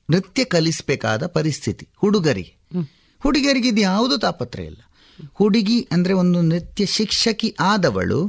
ನೃತ್ಯ 0.08 0.44
ಕಲಿಸಬೇಕಾದ 0.44 1.22
ಪರಿಸ್ಥಿತಿ, 1.26 1.84
ಹುಡುಗರಿಗೆ. 1.96 2.54
ಹುಡುಗರಿಗೆ 3.20 3.68
ಇದು 3.68 3.80
ಯಾವುದೂ 3.80 4.16
ತಾಪತ್ರೆ 4.16 4.64
ಇಲ್ಲ. 4.64 4.80
ಹುಡುಗಿ 5.34 5.78
ಅಂದರೆ 5.92 6.12
ಒಂದು 6.12 6.38
ನೃತ್ಯ 6.42 6.84
ಶಿಕ್ಷಕಿ 6.86 7.48
ಆದವಳು, 7.60 8.20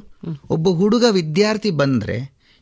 ಒಬ್ಬ 0.50 0.70
ಹುಡುಗ 0.70 1.06
ವಿದ್ಯಾರ್ಥಿ 1.10 1.72
ಬಂದರೆ 1.72 2.18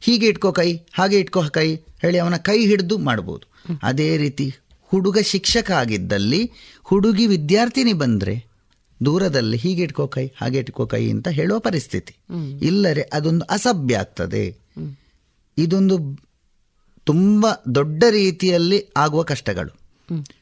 ಹೀಗೆ 0.05 0.27
ಇಟ್ಕೋ 0.27 0.51
ಕೈ, 0.51 0.69
ಹಾಗೆ 0.93 1.17
ಇಟ್ಕೋ 1.19 1.41
ಕೈ 1.57 1.67
ಹೇಳಿ 2.03 2.17
ಅವನ 2.19 2.37
ಕೈ 2.37 2.59
ಹಿಡಿದು 2.65 2.97
ಮಾಡ್ಬೋದು. 2.97 3.45
ಅದೇ 3.83 4.17
ರೀತಿ 4.17 4.47
ಹುಡುಗ 4.91 5.17
ಶಿಕ್ಷಕ 5.31 5.71
ಆಗಿದ್ದಲ್ಲಿ 5.71 6.41
ಹುಡುಗಿ 6.83 7.25
ವಿದ್ಯಾರ್ಥಿನಿ 7.27 7.93
ಬಂದರೆ 7.93 8.35
ದೂರದಲ್ಲಿ 9.05 9.57
ಹೀಗೆ 9.57 9.83
ಇಟ್ಕೋ 9.83 10.07
ಕೈ, 10.07 10.25
ಹಾಗೆ 10.35 10.57
ಇಟ್ಕೋ 10.59 10.85
ಕೈ 10.85 11.03
ಅಂತ 11.11 11.27
ಹೇಳುವ 11.27 11.59
ಪರಿಸ್ಥಿತಿ. 11.59 12.13
ಇಲ್ಲರೆ 12.61 13.03
ಅದೊಂದು 13.13 13.45
ಅಸಭ್ಯ 13.45 13.97
ಆಗ್ತದೆ. 13.97 14.43
ಇದೊಂದು 15.57 15.97
ತುಂಬ 17.07 17.47
ದೊಡ್ಡ 17.75 18.03
ರೀತಿಯಲ್ಲಿ 18.09 18.79
ಆಗುವ 18.97 19.23
ಕಷ್ಟಗಳು. 19.23 19.71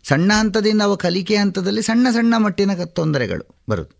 ಸಣ್ಣ 0.03 0.32
ಹಂತದಿಂದ 0.39 0.82
ಅವ 0.82 0.95
ಕಲಿಕೆ 0.95 1.36
ಹಂತದಲ್ಲಿ 1.36 1.82
ಸಣ್ಣ 1.82 2.08
ಸಣ್ಣ 2.14 2.34
ಮಟ್ಟಿನ 2.38 2.72
ತೊಂದರೆಗಳು 2.99 3.45
ಬರುದು 3.70 3.93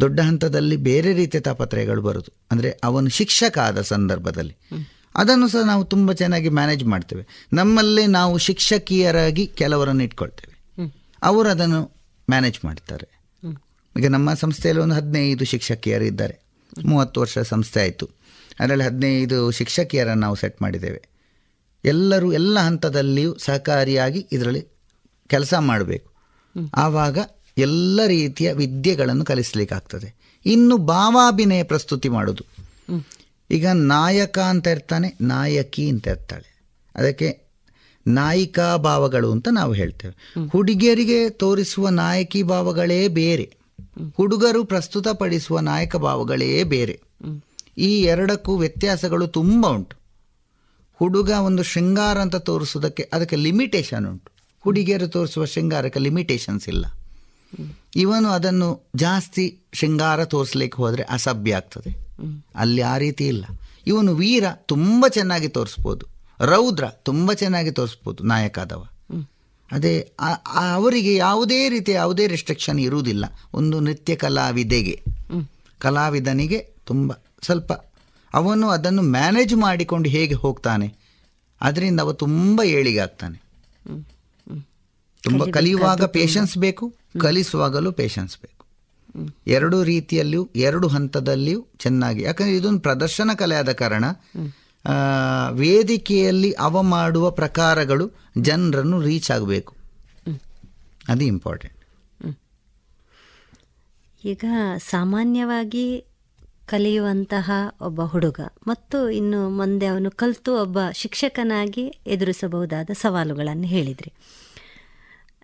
ದೊಡ್ಡ 0.00 0.20
ಹಂತದಲ್ಲಿ 0.20 0.76
ಬೇರೆ 0.76 1.12
ರೀತಿಯ 1.12 1.40
ತಾಪತ್ರಯಗಳು 1.40 2.02
ಬರುದು. 2.02 2.32
ಅಂದರೆ 2.50 2.80
ಅವನು 2.84 3.08
ಶಿಕ್ಷಕ 3.08 3.58
ಆದ 3.58 3.80
ಸಂದರ್ಭದಲ್ಲಿ. 3.80 4.56
ಅದನ್ನು 5.16 5.48
ಸಹ 5.48 5.66
ನಾವು 5.66 5.84
ತುಂಬ 5.84 6.12
ಚೆನ್ನಾಗಿ 6.12 6.48
ಮ್ಯಾನೇಜ್ 6.48 6.84
ಮಾಡ್ತೇವೆ. 6.84 7.26
ನಮ್ಮಲ್ಲೇ 7.52 8.06
ನಾವು 8.06 8.38
ಶಿಕ್ಷಕಿಯರಾಗಿ 8.38 9.46
ಕೆಲವರನ್ನು 9.46 10.02
ಇಟ್ಕೊಳ್ತೇವೆ. 10.02 10.56
ಅವರು 11.22 11.48
ಅದನ್ನು 11.48 11.82
ಮ್ಯಾನೇಜ್ 12.30 12.64
ಮಾಡ್ತಾರೆ. 12.64 13.08
ಈಗ 13.98 14.06
ನಮ್ಮ 14.06 14.34
ಸಂಸ್ಥೆಯಲ್ಲಿ 14.34 14.82
ಒಂದು 14.82 14.94
ಹದಿನೈದು 14.94 15.44
ಶಿಕ್ಷಕಿಯರು 15.44 16.04
ಇದ್ದಾರೆ. 16.04 16.40
ಮೂವತ್ತು 16.84 17.20
ವರ್ಷ 17.20 17.38
ಸಂಸ್ಥೆ 17.38 17.80
ಆಯಿತು. 17.80 18.10
ಅದರಲ್ಲಿ 18.60 18.84
ಹದಿನೈದು 18.84 19.50
ಶಿಕ್ಷಕಿಯರನ್ನು 19.50 20.20
ನಾವು 20.20 20.36
ಸೆಟ್ 20.36 20.62
ಮಾಡಿದ್ದೇವೆ. 20.62 21.08
ಎಲ್ಲರೂ 21.84 22.32
ಎಲ್ಲ 22.32 22.58
ಹಂತದಲ್ಲಿಯೂ 22.60 23.36
ಸಹಕಾರಿಯಾಗಿ 23.38 24.26
ಇದರಲ್ಲಿ 24.32 24.66
ಕೆಲಸ 25.26 25.54
ಮಾಡಬೇಕು. 25.58 26.10
ಆವಾಗ 26.74 27.18
ಎಲ್ಲ 27.58 28.00
ರೀತಿಯ 28.06 28.52
ವಿದ್ಯೆಗಳನ್ನು 28.52 29.24
ಕಲಿಸಲಿಕ್ಕಾಗ್ತದೆ. 29.24 30.14
ಇನ್ನು 30.46 30.76
ಭಾವಾಭಿನಯ 30.76 31.62
ಪ್ರಸ್ತುತಿ 31.62 32.08
ಮಾಡೋದು. 32.08 32.44
ಈಗ 33.50 33.66
ನಾಯಕ 33.66 34.38
ಅಂತ 34.38 34.66
ಇರ್ತಾನೆ, 34.66 35.16
ನಾಯಕಿ 35.20 35.88
ಅಂತ 35.88 36.06
ಇರ್ತಾಳೆ. 36.06 36.60
ಅದಕ್ಕೆ 36.96 37.42
ನಾಯಿಕಾ 38.06 38.76
ಭಾವಗಳು 38.76 39.32
ಅಂತ 39.32 39.48
ನಾವು 39.52 39.72
ಹೇಳ್ತೇವೆ. 39.72 40.42
ಹುಡುಗಿಯರಿಗೆ 40.48 41.30
ತೋರಿಸುವ 41.30 41.88
ನಾಯಕಿ 41.88 42.42
ಭಾವಗಳೇ 42.42 43.08
ಬೇರೆ. 43.08 43.56
ಹುಡುಗರು 44.16 44.64
ಪ್ರಸ್ತುತಪಡಿಸುವ 44.64 45.58
ನಾಯಕ 45.58 45.96
ಭಾವಗಳೇ 45.96 46.64
ಬೇರೆ. 46.64 47.00
ಈ 47.78 48.02
ಎರಡಕ್ಕೂ 48.02 48.56
ವ್ಯತ್ಯಾಸಗಳು 48.56 49.26
ತುಂಬ 49.26 49.66
ಉಂಟು. 49.66 49.96
ಹುಡುಗ 50.94 51.30
ಒಂದು 51.30 51.62
ಶೃಂಗಾರ 51.62 52.18
ಅಂತ 52.18 52.36
ತೋರಿಸೋದಕ್ಕೆ 52.36 53.10
ಅದಕ್ಕೆ 53.12 53.36
ಲಿಮಿಟೇಷನ್ 53.36 54.06
ಉಂಟು. 54.06 54.32
ಹುಡುಗಿಯರು 54.60 55.08
ತೋರಿಸುವ 55.08 55.44
ಶೃಂಗಾರಕ್ಕೆ 55.44 56.00
ಲಿಮಿಟೇಷನ್ಸ್ 56.00 56.68
ಇಲ್ಲ. 56.68 56.86
ಇವನು 57.96 58.28
ಅದನ್ನು 58.28 58.90
ಜಾಸ್ತಿ 58.96 59.58
ಶೃಂಗಾರ 59.72 60.24
ತೋರಿಸ್ಲಿಕ್ಕೆ 60.24 60.82
ಹೋದರೆ 60.82 61.02
ಅಸಭ್ಯ 61.02 61.56
ಆಗ್ತದೆ. 61.56 61.90
ಅಲ್ಲಿ 62.54 62.82
ಆ 62.82 62.98
ರೀತಿ 62.98 63.26
ಇಲ್ಲ. 63.26 63.44
ಇವನು 63.86 64.14
ವೀರ 64.14 64.44
ತುಂಬ 64.56 65.06
ಚೆನ್ನಾಗಿ 65.08 65.48
ತೋರಿಸ್ಬೋದು. 65.48 66.06
ರೌದ್ರ 66.40 66.84
ತುಂಬ 66.88 67.32
ಚೆನ್ನಾಗಿ 67.32 67.70
ತೋರಿಸ್ಬೋದು 67.70 68.24
ನಾಯಕಾದವ. 68.24 68.86
ಅದೇ 69.72 70.12
ಅವರಿಗೆ 70.70 71.14
ಯಾವುದೇ 71.14 71.68
ರೀತಿ 71.68 71.92
ಯಾವುದೇ 71.92 72.26
ರೆಸ್ಟ್ರಿಕ್ಷನ್ 72.26 72.80
ಇರುವುದಿಲ್ಲ. 72.80 73.24
ಒಂದು 73.54 73.80
ನೃತ್ಯ 73.80 74.16
ಕಲಾವಿದೆಗೆ. 74.16 75.02
ಕಲಾವಿದನಿಗೆ 75.78 76.58
ತುಂಬ 76.58 77.12
ಸ್ವಲ್ಪ 77.42 77.72
ಅವನು 78.34 78.68
ಅದನ್ನು 78.68 79.02
ಮ್ಯಾನೇಜ್ 79.02 79.54
ಮಾಡಿಕೊಂಡು 79.54 80.08
ಹೇಗೆ 80.08 80.34
ಹೋಗ್ತಾನೆ. 80.34 80.94
ಅದರಿಂದ 81.60 82.00
ಅವ 82.00 82.12
ತುಂಬ 82.12 82.62
ಏಳಿಗೆ 82.62 82.98
ಆಗ್ತಾನೆ. 82.98 83.42
ತುಂಬ 85.22 85.44
ಕಲಿಯುವಾಗ 85.50 86.04
ಪೇಷನ್ಸ್ 86.04 86.58
ಬೇಕು. 86.58 86.99
ಕಲಿಸುವಾಗಲೂ 87.18 87.92
ಪೇಷನ್ಸ್ 87.92 88.38
ಬೇಕು. 88.38 88.66
ಎರಡು 89.46 89.82
ರೀತಿಯಲ್ಲಿಯೂ, 89.82 90.50
ಎರಡು 90.56 90.88
ಹಂತದಲ್ಲಿಯೂ 90.88 91.66
ಚೆನ್ನಾಗಿ, 91.78 92.22
ಯಾಕಂದರೆ 92.22 92.56
ಇದೊಂದು 92.56 92.80
ಪ್ರದರ್ಶನ 92.80 93.30
ಕಲೆ 93.38 93.54
ಆದ 93.54 93.72
ಕಾರಣ 93.72 94.04
ವೇದಿಕೆಯಲ್ಲಿ 95.50 96.52
ಅವ 96.52 96.82
ಮಾಡುವ 96.82 97.30
ಪ್ರಕಾರಗಳು 97.30 98.10
ಜನರನ್ನು 98.38 99.00
ರೀಚ್ 99.00 99.30
ಆಗಬೇಕು. 99.30 99.76
ಅದು 101.08 101.24
ಇಂಪಾರ್ಟೆಂಟ್ 101.24 101.76
ಈಗ 104.24 104.44
ಸಾಮಾನ್ಯವಾಗಿ 104.90 106.04
ಕಲಿಯುವಂತಹ 106.66 107.50
ಒಬ್ಬ 107.80 108.00
ಹುಡುಗ 108.02 108.40
ಮತ್ತು 108.66 109.10
ಇನ್ನು 109.10 109.48
ಮುಂದೆ 109.48 109.86
ಅವನು 109.86 110.10
ಕಲಿತು 110.10 110.62
ಒಬ್ಬ 110.62 110.78
ಶಿಕ್ಷಕನಾಗಿ 110.94 111.84
ಎದುರಿಸಬಹುದಾದ 112.06 112.90
ಸವಾಲುಗಳನ್ನು 112.92 113.66
ಹೇಳಿದ್ರಿ. 113.66 114.12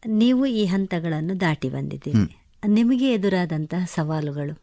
ನೀವು 0.05 0.47
ಈ 0.47 0.65
ಹಂತಗಳನ್ನು 0.65 1.41
ದಾಟಿ 1.41 1.69
ಬಂದಿದ್ದೀರಿ. 1.69 2.37
ನಿಮಗೆ 2.69 3.13
ಎದುರಾದಂತಹ 3.13 3.85
ಸವಾಲುಗಳು 3.95 4.63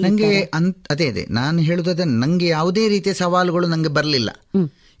ನಂಗೆ 0.00 0.26
ನನಗೆ 0.26 0.50
ಅಂತ 0.54 0.76
ಅದೇ 0.90 1.08
ಅದೇ. 1.08 1.26
ನಾನು 1.30 1.58
ಹೇಳುದಾದ್ರೆ 1.58 2.04
ನನಗೆ 2.04 2.46
ಯಾವುದೇ 2.46 2.88
ರೀತಿಯ 2.88 3.14
ಸವಾಲುಗಳು 3.14 3.66
ನನಗೆ 3.66 3.88
ಬರಲಿಲ್ಲ. 3.88 4.30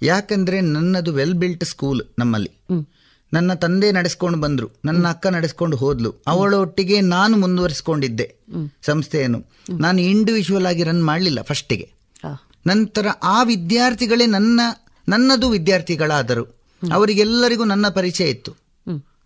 ಯಾಕಂದ್ರೆ 0.02 0.60
ನನ್ನದು 0.60 1.12
ವೆಲ್ 1.12 1.34
ಬಿಲ್ಟ್ 1.34 1.64
ಸ್ಕೂಲ್ 1.64 2.02
ನಮ್ಮಲ್ಲಿ 2.18 2.50
ನನ್ನ 3.32 3.54
ತಂದೆ 3.54 3.92
ನಡೆಸ್ಕೊಂಡು 3.92 4.40
ಬಂದ್ರು. 4.40 4.70
ನನ್ನ 4.84 5.08
ಅಕ್ಕ 5.08 5.26
ನಡೆಸ್ಕೊಂಡು 5.26 5.76
ಹೋದ್ಲು. 5.76 6.14
ಅವಳೊಟ್ಟಿಗೆ 6.26 7.00
ನಾನು 7.00 7.36
ಮುಂದುವರಿಸಿಕೊಂಡಿದ್ದೆ 7.36 8.34
ಸಂಸ್ಥೆಯನ್ನು. 8.82 9.44
ನಾನು 9.80 10.00
ಇಂಡಿವಿಜುವಲ್ 10.00 10.66
ಆಗಿ 10.66 10.82
ರನ್ 10.82 11.04
ಮಾಡಲಿಲ್ಲ 11.04 11.42
ಫಸ್ಟಿಗೆ 11.42 11.92
ನಂತರ 12.66 13.06
ಆ 13.22 13.42
ವಿದ್ಯಾರ್ಥಿಗಳೇ 13.42 14.26
ನನ್ನ 14.26 14.60
ನನ್ನದು 15.08 15.48
ವಿದ್ಯಾರ್ಥಿಗಳಾದರು. 15.48 16.44
ಅವರಿಗೆಲ್ಲರಿಗೂ 16.92 17.64
ನನ್ನ 17.64 17.88
ಪರಿಚಯ 17.88 18.30
ಇತ್ತು. 18.30 18.61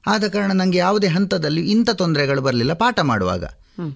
ಆದ 0.06 0.28
ಕಾರಣ 0.28 0.52
ನನಗೆ 0.52 0.78
ಯಾವುದೇ 0.78 1.06
ಹಂತದಲ್ಲಿ 1.06 1.70
ಇಂಥ 1.70 1.90
ತೊಂದರೆಗಳು 1.90 2.42
ಬರಲಿಲ್ಲ 2.42 2.72
ಪಾಠ 2.72 3.00
ಮಾಡುವಾಗ. 3.00 3.44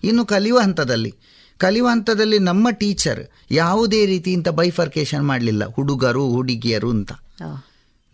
ಇನ್ನು 0.04 0.26
ಕಲಿಯುವ 0.26 0.60
ಹಂತದಲ್ಲಿ. 0.60 1.14
ಕಲಿಯುವ 1.58 1.88
ಹಂತದಲ್ಲಿ 1.88 2.38
ನಮ್ಮ 2.38 2.70
ಟೀಚರ್ 2.70 3.24
ಯಾವುದೇ 3.50 4.06
ರೀತಿ 4.06 4.32
ಇಂಥ 4.32 4.48
ಬೈಫರ್ಕೇಶನ್ 4.48 5.26
ಮಾಡಲಿಲ್ಲ. 5.26 5.64
ಹುಡುಗರು 5.64 6.30
ಹುಡುಗಿಯರು 6.30 6.90
ಅಂತ. 6.90 7.12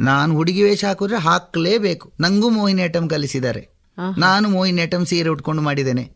ನಾನು 0.01 0.35
ಹುಡುಗಿ 0.35 0.63
ವೇಷ 0.63 0.85
ಹಾಕಿದ್ರೆ 0.85 1.17
ಹಾಕಲೇಬೇಕು. 1.17 2.13
ನನಗೂ 2.21 2.51
ಮೋಹಿನಿ 2.51 2.83
ಐಟಮ್ 2.83 3.11
ಕಲಿಸಿದ್ದಾರೆ. 3.11 3.69
ನಾನು 4.19 4.49
ಮೋಹಿನಿಯಾಟಂ 4.49 5.05
ಸೀರೆ 5.05 5.29
ಉಟ್ಕೊಂಡು 5.29 5.63
ಮಾಡಿದ್ದೇನೆ. 5.63 6.13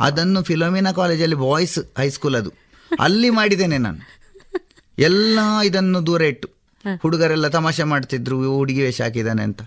ಅದನ್ನು 0.00 0.42
ಫಿಲೋಮಿನಾ 0.42 0.92
ಕಾಲೇಜಲ್ಲಿ 0.92 1.36
ಬಾಯ್ಸ್ 1.36 1.78
ಹೈಸ್ಕೂಲ್ 1.98 2.36
ಅದು. 2.36 2.52
ಅಲ್ಲಿ 3.00 3.30
ಮಾಡಿದ್ದೇನೆ 3.30 3.78
ನಾನು. 3.78 3.98
ಎಲ್ಲ 4.98 5.38
ಇದನ್ನು 5.64 6.06
ದೂರ 6.06 6.22
ಇಟ್ಟು. 6.22 6.48
ಹುಡುಗರೆಲ್ಲ 7.02 7.48
ತಮಾಷೆ 7.48 7.82
ಮಾಡ್ತಿದ್ರು 7.82 8.56
ಹುಡುಗಿ 8.56 8.82
ವೇಷ 8.82 9.00
ಹಾಕಿದ್ದಾನೆ 9.00 9.42
ಅಂತ. 9.42 9.62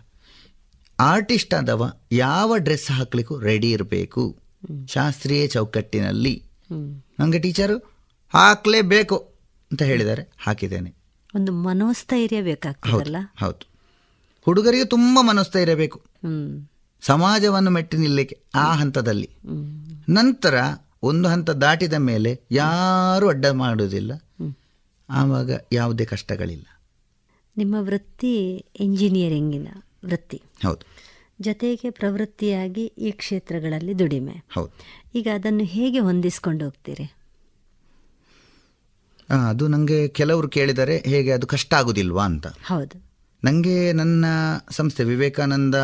ಆರ್ಟಿಸ್ಟ್ 1.01 1.53
ಆದವ 1.53 1.99
ಯಾವ 2.11 2.57
ಡ್ರೆಸ್ 2.57 2.91
ಹಾಕ್ಲಿಕ್ಕೂ 2.91 3.39
ರೆಡಿ 3.39 3.71
ಇರಬೇಕು. 3.71 4.37
ಶಾಸ್ತ್ರೀಯ 4.87 5.47
ಚೌಕಟ್ಟಿನಲ್ಲಿ. 5.47 6.43
ನನಗೆ 7.19 7.39
ಟೀಚರು 7.39 7.77
ಹಾಕ್ಲೇಬೇಕು 8.33 9.17
ಅಂತ 9.71 9.81
ಹೇಳಿದ್ದಾರೆ. 9.81 10.31
ಹಾಕಿದ್ದೇನೆ. 10.39 10.93
ಒಂದು 11.35 11.51
ಮನೋಸ್ಥೈರ್ಯ 11.51 12.35
ಹೌದು 12.35 12.45
ಬೇಕಾಗ್ತದಲ್ಲ? 12.45 13.15
ಹೌದು 13.37 13.67
ಹುಡುಗರಿಗೆ 14.41 14.85
ತುಂಬ 14.85 15.19
ಮನೋಸ್ಥೈರ್ಯ 15.21 15.75
ಬೇಕು. 15.75 16.01
ಸಮಾಜವನ್ನು 17.01 17.71
ಮೆಟ್ಟಿ 17.71 17.97
ನಿಲ್ಲಕ್ಕೆ 17.97 18.39
ಆ 18.55 18.75
ಹಂತದಲ್ಲಿ. 18.75 19.29
ನಂತರ 20.09 20.55
ಒಂದು 21.03 21.29
ಹಂತ 21.29 21.49
ದಾಟಿದ 21.49 21.93
ಮೇಲೆ 21.93 22.41
ಯಾರು 22.51 23.27
ಅಡ್ಡ 23.27 23.45
ಮಾಡುವುದಿಲ್ಲ. 23.45 24.11
ಆವಾಗ 25.09 25.51
ಯಾವುದೇ 25.71 26.05
ಕಷ್ಟಗಳಿಲ್ಲ. 26.05 26.65
ನಿಮ್ಮ 27.57 27.75
ವೃತ್ತಿ 27.79 28.65
ಇಂಜಿನಿಯರಿಂಗಿನ 28.79 29.67
ವೃತ್ತಿ. 30.05 30.41
ಹೌದು. 30.63 30.90
ಜೊತೆಗೆ 31.41 31.89
ಪ್ರವೃತ್ತಿಯಾಗಿ 31.89 32.85
ಈ 32.85 33.11
ಕ್ಷೇತ್ರಗಳಲ್ಲಿ 33.11 33.99
ದುಡಿಮೆ. 33.99 34.43
ಹೌದು. 34.51 34.71
ಈಗ 35.15 35.27
ಅದನ್ನು 35.33 35.63
ಹೇಗೆ 35.63 35.99
ಹೊಂದಿಸ್ಕೊಂಡು 35.99 36.65
ಹೋಗ್ತೀರಿ? 36.65 37.13
ಅದು 39.49 39.67
ನನಗೆ 39.67 40.07
ಕೆಲವರು 40.07 40.49
ಕೇಳಿದರೆ 40.49 40.97
ಹೇಗೆ 40.97 41.31
ಅದು 41.31 41.47
ಕಷ್ಟ 41.47 41.73
ಆಗುದಿಲ್ವಾ 41.73 42.25
ಅಂತ. 42.25 42.47
ಹೌದು. 42.47 43.11
ನನಗೆ 43.43 43.91
ನನ್ನ 43.91 44.25
ಸಂಸ್ಥೆ 44.69 45.03
Vivekananda 45.03 45.75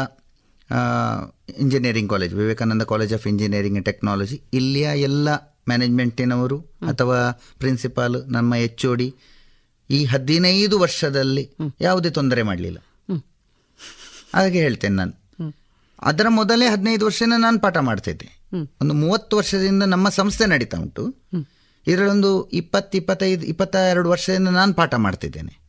engineering 1.59 2.09
college 2.09 2.33
Vivekananda 2.33 2.81
college 2.81 3.13
of 3.13 3.27
engineering 3.27 3.77
and 3.77 3.85
technology 3.85 4.41
ಇಲ್ಲಿಯ 4.53 4.89
ಎಲ್ಲ 4.95 5.29
ಮ್ಯಾನೇಜ್ಮೆಂಟಿನವರು 5.35 6.59
ಅಥವಾ 6.87 7.31
ಪ್ರಿನ್ಸಿಪಾಲ್ 7.59 8.23
ನಮ್ಮ 8.27 8.55
ಎಚ್ 8.55 8.85
ಒ 8.85 8.95
ಡಿ 8.95 9.15
ಈ 9.89 10.05
ಹದಿನೈದು 10.05 10.79
ವರ್ಷದಲ್ಲಿ 10.79 11.49
ಯಾವುದೇ 11.81 12.09
ತೊಂದರೆ 12.09 12.43
ಮಾಡಲಿಲ್ಲ. 12.43 12.77
ಹಾಗೆ 14.33 14.61
ಹೇಳ್ತೇನೆ 14.61 14.95
ನಾನು. 14.95 15.26
ಅದರ 15.99 16.25
ಮೊದಲೇ 16.29 16.65
ಹದಿನೈದು 16.65 17.05
ವರ್ಷನ 17.05 17.33
ನಾನು 17.37 17.59
ಪಾಠ 17.59 17.77
ಮಾಡ್ತಿದ್ದೆ. 17.77 18.41
ಒಂದು 18.81 18.93
ಮೂವತ್ತು 18.93 19.37
ವರ್ಷದಿಂದ 19.37 19.83
ನಮ್ಮ 19.83 20.09
ಸಂಸ್ಥೆ 20.09 20.45
ನಡೀತಾ 20.45 20.77
ಉಂಟು. 20.77 21.15
ಇದರಲ್ಲೊಂದು 21.87 22.49
ಇಪ್ಪತ್ತು 22.49 22.97
ಇಪ್ಪತ್ತೈದು 22.97 23.45
ಇಪ್ಪತ್ತ 23.45 23.75
ಎರಡು 23.75 24.09
ವರ್ಷದಿಂದ 24.09 24.47
ನಾನು 24.47 24.73
ಪಾಠ 24.73 24.95
ಮಾಡ್ತಿದ್ದೇನೆ. 24.95 25.59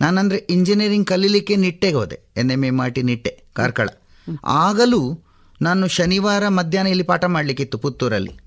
ನಾನಂದ್ರೆ 0.00 0.46
ಇಂಜಿನಿಯರಿಂಗ್ 0.50 1.06
ಕಲೀಲಿಕ್ಕೆ 1.06 1.56
ನಿಟ್ಟೆಗೆ 1.56 1.96
ಹೋದೆ 1.96 2.20
ಎನ್ 2.36 2.50
ಎಂ 2.50 2.64
ಎ 2.64 2.70
ಮಾಟಿ 2.70 3.02
ನಿಟ್ಟೆ 3.02 3.44
ಕಾರ್ಕಳ. 3.52 3.88
ಆಗಲೂ 4.44 5.24
ನಾನು 5.62 5.88
ಶನಿವಾರ 5.88 6.48
ಮಧ್ಯಾಹ್ನ 6.48 6.90
ಇಲ್ಲಿ 6.90 7.04
ಪಾಠ 7.04 7.24
ಮಾಡಲಿಕ್ಕಿತ್ತು 7.24 7.78
ಪುತ್ತೂರಲ್ಲಿ. 7.78 8.38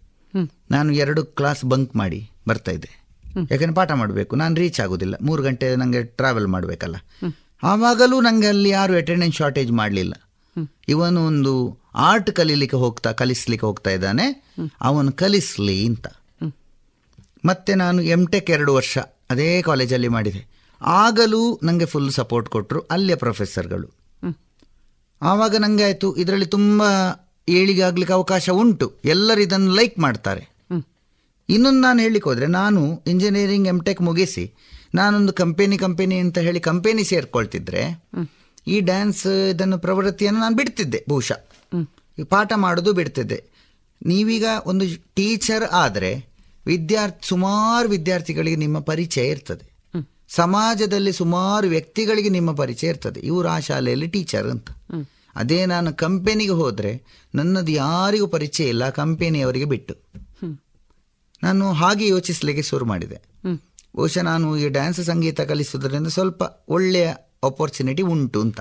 ನಾನು 0.72 0.94
ಎರಡು 0.94 1.26
ಕ್ಲಾಸ್ 1.26 1.66
ಬಂಕ್ 1.66 1.96
ಮಾಡಿ 1.96 2.30
ಬರ್ತಾ 2.48 2.72
ಇದ್ದೆ. 2.72 2.90
ಯಾಕಂದ್ರೆ 3.52 3.74
ಪಾಠ 3.74 3.92
ಮಾಡಬೇಕು 3.92 4.36
ನಾನು 4.36 4.56
ರೀಚ್ 4.56 4.80
ಆಗೋದಿಲ್ಲ. 4.80 5.16
ಮೂರು 5.22 5.44
ಗಂಟೆ 5.44 5.76
ನನಗೆ 5.76 6.04
ಟ್ರಾವೆಲ್ 6.04 6.48
ಮಾಡಬೇಕಲ್ಲ. 6.48 6.96
ಆವಾಗಲೂ 7.64 8.22
ನನಗೆ 8.22 8.48
ಅಲ್ಲಿ 8.48 8.70
ಯಾರು 8.70 8.94
ಅಟೆಂಡೆನ್ಸ್ 8.96 9.38
ಶಾರ್ಟೇಜ್ 9.38 9.72
ಮಾಡಲಿಲ್ಲ. 9.72 10.14
ಇವನು 10.88 11.26
ಒಂದು 11.26 11.80
ಆರ್ಟ್ 11.96 12.32
ಕಲೀಲಿಕ್ಕೆ 12.32 12.78
ಹೋಗ್ತಾ, 12.78 13.12
ಕಲಿಸ್ಲಿಕ್ಕೆ 13.12 13.66
ಹೋಗ್ತಾ 13.66 13.90
ಇದ್ದಾನೆ. 13.90 14.26
ಅವನು 14.82 15.12
ಕಲಿಸ್ಲಿ 15.12 15.88
ಅಂತ. 15.88 16.08
ಮತ್ತೆ 17.46 17.76
ನಾನು 17.76 18.02
ಎಂ 18.02 18.28
ಟೆಕ್ 18.28 18.50
ಎರಡು 18.50 18.74
ವರ್ಷ 18.74 18.98
ಅದೇ 19.30 19.62
ಕಾಲೇಜಲ್ಲಿ 19.62 20.08
ಮಾಡಿದೆ. 20.08 20.42
ಆಗಲೂ 20.82 21.60
ನನಗೆ 21.64 21.86
ಫುಲ್ 21.86 22.12
ಸಪೋರ್ಟ್ 22.12 22.50
ಕೊಟ್ಟರು 22.50 22.80
ಅಲ್ಲಿಯ 22.80 23.16
ಪ್ರೊಫೆಸರ್ಗಳು 23.16 23.88
ಆವಾಗ 25.22 25.56
ನನಗೆ 25.56 25.84
ಆಯಿತು, 25.84 26.16
ಇದರಲ್ಲಿ 26.16 26.46
ತುಂಬ 26.46 26.84
ಏಳಿಗೆ 27.50 27.82
ಆಗ್ಲಿಕ್ಕೆ 27.82 28.14
ಅವಕಾಶ 28.14 28.50
ಉಂಟು. 28.50 28.94
ಎಲ್ಲರೂ 29.06 29.42
ಇದನ್ನು 29.42 29.72
ಲೈಕ್ 29.72 30.00
ಮಾಡ್ತಾರೆ. 30.00 30.44
ಇನ್ನೊಂದು 31.50 31.82
ನಾನು 31.82 32.00
ಹೇಳಲಿಕ್ಕೆ 32.00 32.30
ಹೋದರೆ, 32.30 32.48
ನಾನು 32.48 33.04
ಇಂಜಿನಿಯರಿಂಗ್ 33.08 33.68
ಎಂ 33.68 33.82
ಟೆಕ್ 33.82 34.02
ಮುಗಿಸಿ, 34.02 34.54
ನಾನೊಂದು 34.96 35.34
ಕಂಪೆನಿ 35.34 35.78
ಕಂಪೆನಿ 35.78 36.16
ಅಂತ 36.16 36.38
ಹೇಳಿ 36.38 36.60
ಕಂಪೆನಿ 36.60 37.04
ಸೇರ್ಕೊಳ್ತಿದ್ರೆ 37.04 37.84
ಈ 38.68 38.80
ಡ್ಯಾನ್ಸ್ 38.80 39.28
ಇದನ್ನು 39.28 39.78
ಪ್ರವೃತ್ತಿಯನ್ನು 39.80 40.40
ನಾನು 40.40 40.56
ಬಿಡ್ತಿದ್ದೆ 40.56 41.06
ಬಹುಶಃ. 41.10 41.50
ಈ 42.20 42.24
ಪಾಠ 42.24 42.54
ಮಾಡೋದು 42.56 42.94
ಬಿಡ್ತಿದ್ದೆ. 42.94 43.44
ನೀವೀಗ 44.06 44.46
ಒಂದು 44.66 44.86
ಟೀಚರ್ 45.16 45.64
ಆದರೆ 45.64 46.26
ವಿದ್ಯಾರ್ಥಿ 46.66 47.28
ಸುಮಾರು 47.28 47.90
ವಿದ್ಯಾರ್ಥಿಗಳಿಗೆ 47.90 48.56
ನಿಮ್ಮ 48.56 48.80
ಪರಿಚಯ 48.80 49.30
ಇರ್ತದೆ. 49.30 49.72
ಸಮಾಜದಲ್ಲಿ 50.30 51.12
ಸುಮಾರು 51.12 51.68
ವ್ಯಕ್ತಿಗಳಿಗೆ 51.68 52.30
ನಿಮ್ಮ 52.30 52.56
ಪರಿಚಯ 52.56 52.88
ಇರ್ತದೆ. 52.88 53.20
ಇವರು 53.20 53.48
ಆ 53.48 53.60
ಶಾಲೆಯಲ್ಲಿ 53.60 54.08
ಟೀಚರ್ 54.08 54.48
ಅಂತ. 54.48 54.70
ಅದೇ 55.36 55.66
ನಾನು 55.66 55.94
ಕಂಪೆನಿಗೆ 55.94 56.52
ಹೋದರೆ 56.52 57.04
ನನ್ನದು 57.36 57.72
ಯಾರಿಗೂ 57.72 58.28
ಪರಿಚಯ 58.28 58.68
ಇಲ್ಲ 58.68 58.90
ಕಂಪೆನಿಯವರಿಗೆ 58.90 59.66
ಬಿಟ್ಟು. 59.66 59.96
ನಾನು 61.44 61.72
ಹಾಗೆ 61.72 62.08
ಯೋಚಿಸಲಿಕ್ಕೆ 62.08 62.64
ಶುರು 62.64 62.86
ಮಾಡಿದೆ. 62.86 63.22
ಬಹುಶಃ 63.96 64.22
ನಾನು 64.22 64.58
ಈ 64.58 64.70
ಡ್ಯಾನ್ಸ್ 64.70 65.06
ಸಂಗೀತ 65.06 65.42
ಕಲಿಸುವುದರಿಂದ 65.42 66.08
ಸ್ವಲ್ಪ 66.08 66.44
ಒಳ್ಳೆಯ 66.68 67.14
ಅಪರ್ಚುನಿಟಿ 67.44 68.04
ಉಂಟು 68.04 68.42
ಅಂತ. 68.42 68.60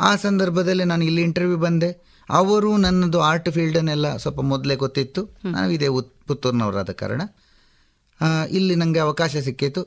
ಆ 0.00 0.16
ಸಂದರ್ಭದಲ್ಲಿ 0.16 0.84
ನಾನು 0.84 1.04
ಇಲ್ಲಿ 1.04 1.22
ಇಂಟರ್ವ್ಯೂ 1.22 1.56
ಬಂದೆ. 1.56 2.18
ಅವರು 2.30 2.76
ನನ್ನದು 2.76 3.20
ಆರ್ಟ್ 3.20 3.50
ಫೀಲ್ಡನ್ನೆಲ್ಲ 3.50 4.16
ಸ್ವಲ್ಪ 4.16 4.40
ಮೊದಲೇ 4.40 4.76
ಗೊತ್ತಿತ್ತು. 4.76 5.22
ನಾನು 5.52 5.70
ಇದೇ 5.70 5.86
ಉತ್- 5.86 6.26
ಪುತ್ತೂರಿನವರಾದ 6.26 6.90
ಕಾರಣ. 6.90 7.22
ಇಲ್ಲಿ 8.50 8.74
ನನಗೆ 8.74 8.98
ಅವಕಾಶ 8.98 9.36
ಸಿಕ್ಕಿತು. 9.36 9.82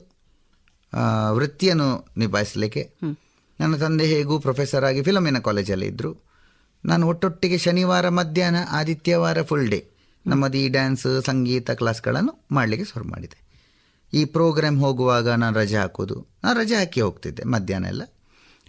ವೃತ್ತಿಯನ್ನು 1.30 2.06
ನಿಭಾಯಿಸಲಿಕ್ಕೆ. 2.16 2.92
ನನ್ನ 3.60 3.76
ತಂದೆ 3.76 4.06
ಹೇಗೂ 4.06 4.38
ಪ್ರೊಫೆಸರ್ 4.38 4.84
ಆಗಿ 4.84 5.02
ಫಿಲಮಿನ 5.02 5.38
ಕಾಲೇಜಲ್ಲಿ 5.38 5.86
ಇದ್ದರು 5.86 6.26
ನಾನು 6.84 7.08
ಒಟ್ಟೊಟ್ಟಿಗೆ 7.08 7.58
ಶನಿವಾರ 7.58 8.08
ಮಧ್ಯಾಹ್ನ 8.08 8.56
ಆದಿತ್ಯವಾರ 8.70 9.42
ಫುಲ್ 9.42 9.68
ಡೇ 9.68 9.88
ನಮ್ಮದು 10.26 10.56
ಈ 10.58 10.68
ಡ್ಯಾನ್ಸ್ 10.68 11.22
ಸಂಗೀತ 11.24 11.70
ಕ್ಲಾಸ್ಗಳನ್ನು 11.70 12.44
ಮಾಡಲಿಕ್ಕೆ 12.50 12.92
ಶುರು 12.92 13.08
ಮಾಡಿದೆ. 13.08 13.45
ಈ 14.12 14.24
ಪ್ರೋಗ್ರಾಮ್ 14.24 14.80
ಹೋಗುವಾಗ 14.80 15.28
ನಾನು 15.28 15.56
ರಜೆ 15.56 15.76
ಹಾಕೋದು. 15.76 16.26
ನಾನು 16.44 16.60
ರಜೆ 16.60 16.74
ಹಾಕಿ 16.74 17.00
ಹೋಗ್ತಿದ್ದೆ 17.00 17.44
ಮಧ್ಯಾಹ್ನ 17.44 17.86
ಎಲ್ಲ. 17.86 18.02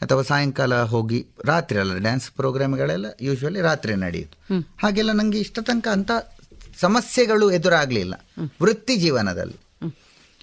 ಅಥವಾ 0.02 0.22
ಸಾಯಂಕಾಲ 0.22 0.82
ಹೋಗಿ 0.82 1.26
ರಾತ್ರಿ 1.46 1.80
ಅಲ್ಲ 1.80 1.98
ಡ್ಯಾನ್ಸ್ 1.98 2.32
ಪ್ರೋಗ್ರಾಮ್ಗಳೆಲ್ಲ 2.32 3.06
ಯೂಶ್ವಲಿ 3.22 3.62
ರಾತ್ರಿ 3.62 3.96
ನಡೆಯಿತು 3.96 4.64
ಹಾಗೆಲ್ಲ 4.78 5.12
ನನಗೆ 5.12 5.40
ಇಷ್ಟ 5.40 5.60
ತನಕ 5.60 5.88
ಅಂಥ 5.88 6.12
ಸಮಸ್ಯೆಗಳು 6.80 7.52
ಎದುರಾಗಲಿಲ್ಲ. 7.52 8.26
ವೃತ್ತಿ 8.62 8.96
ಜೀವನದಲ್ಲಿ. 8.96 9.58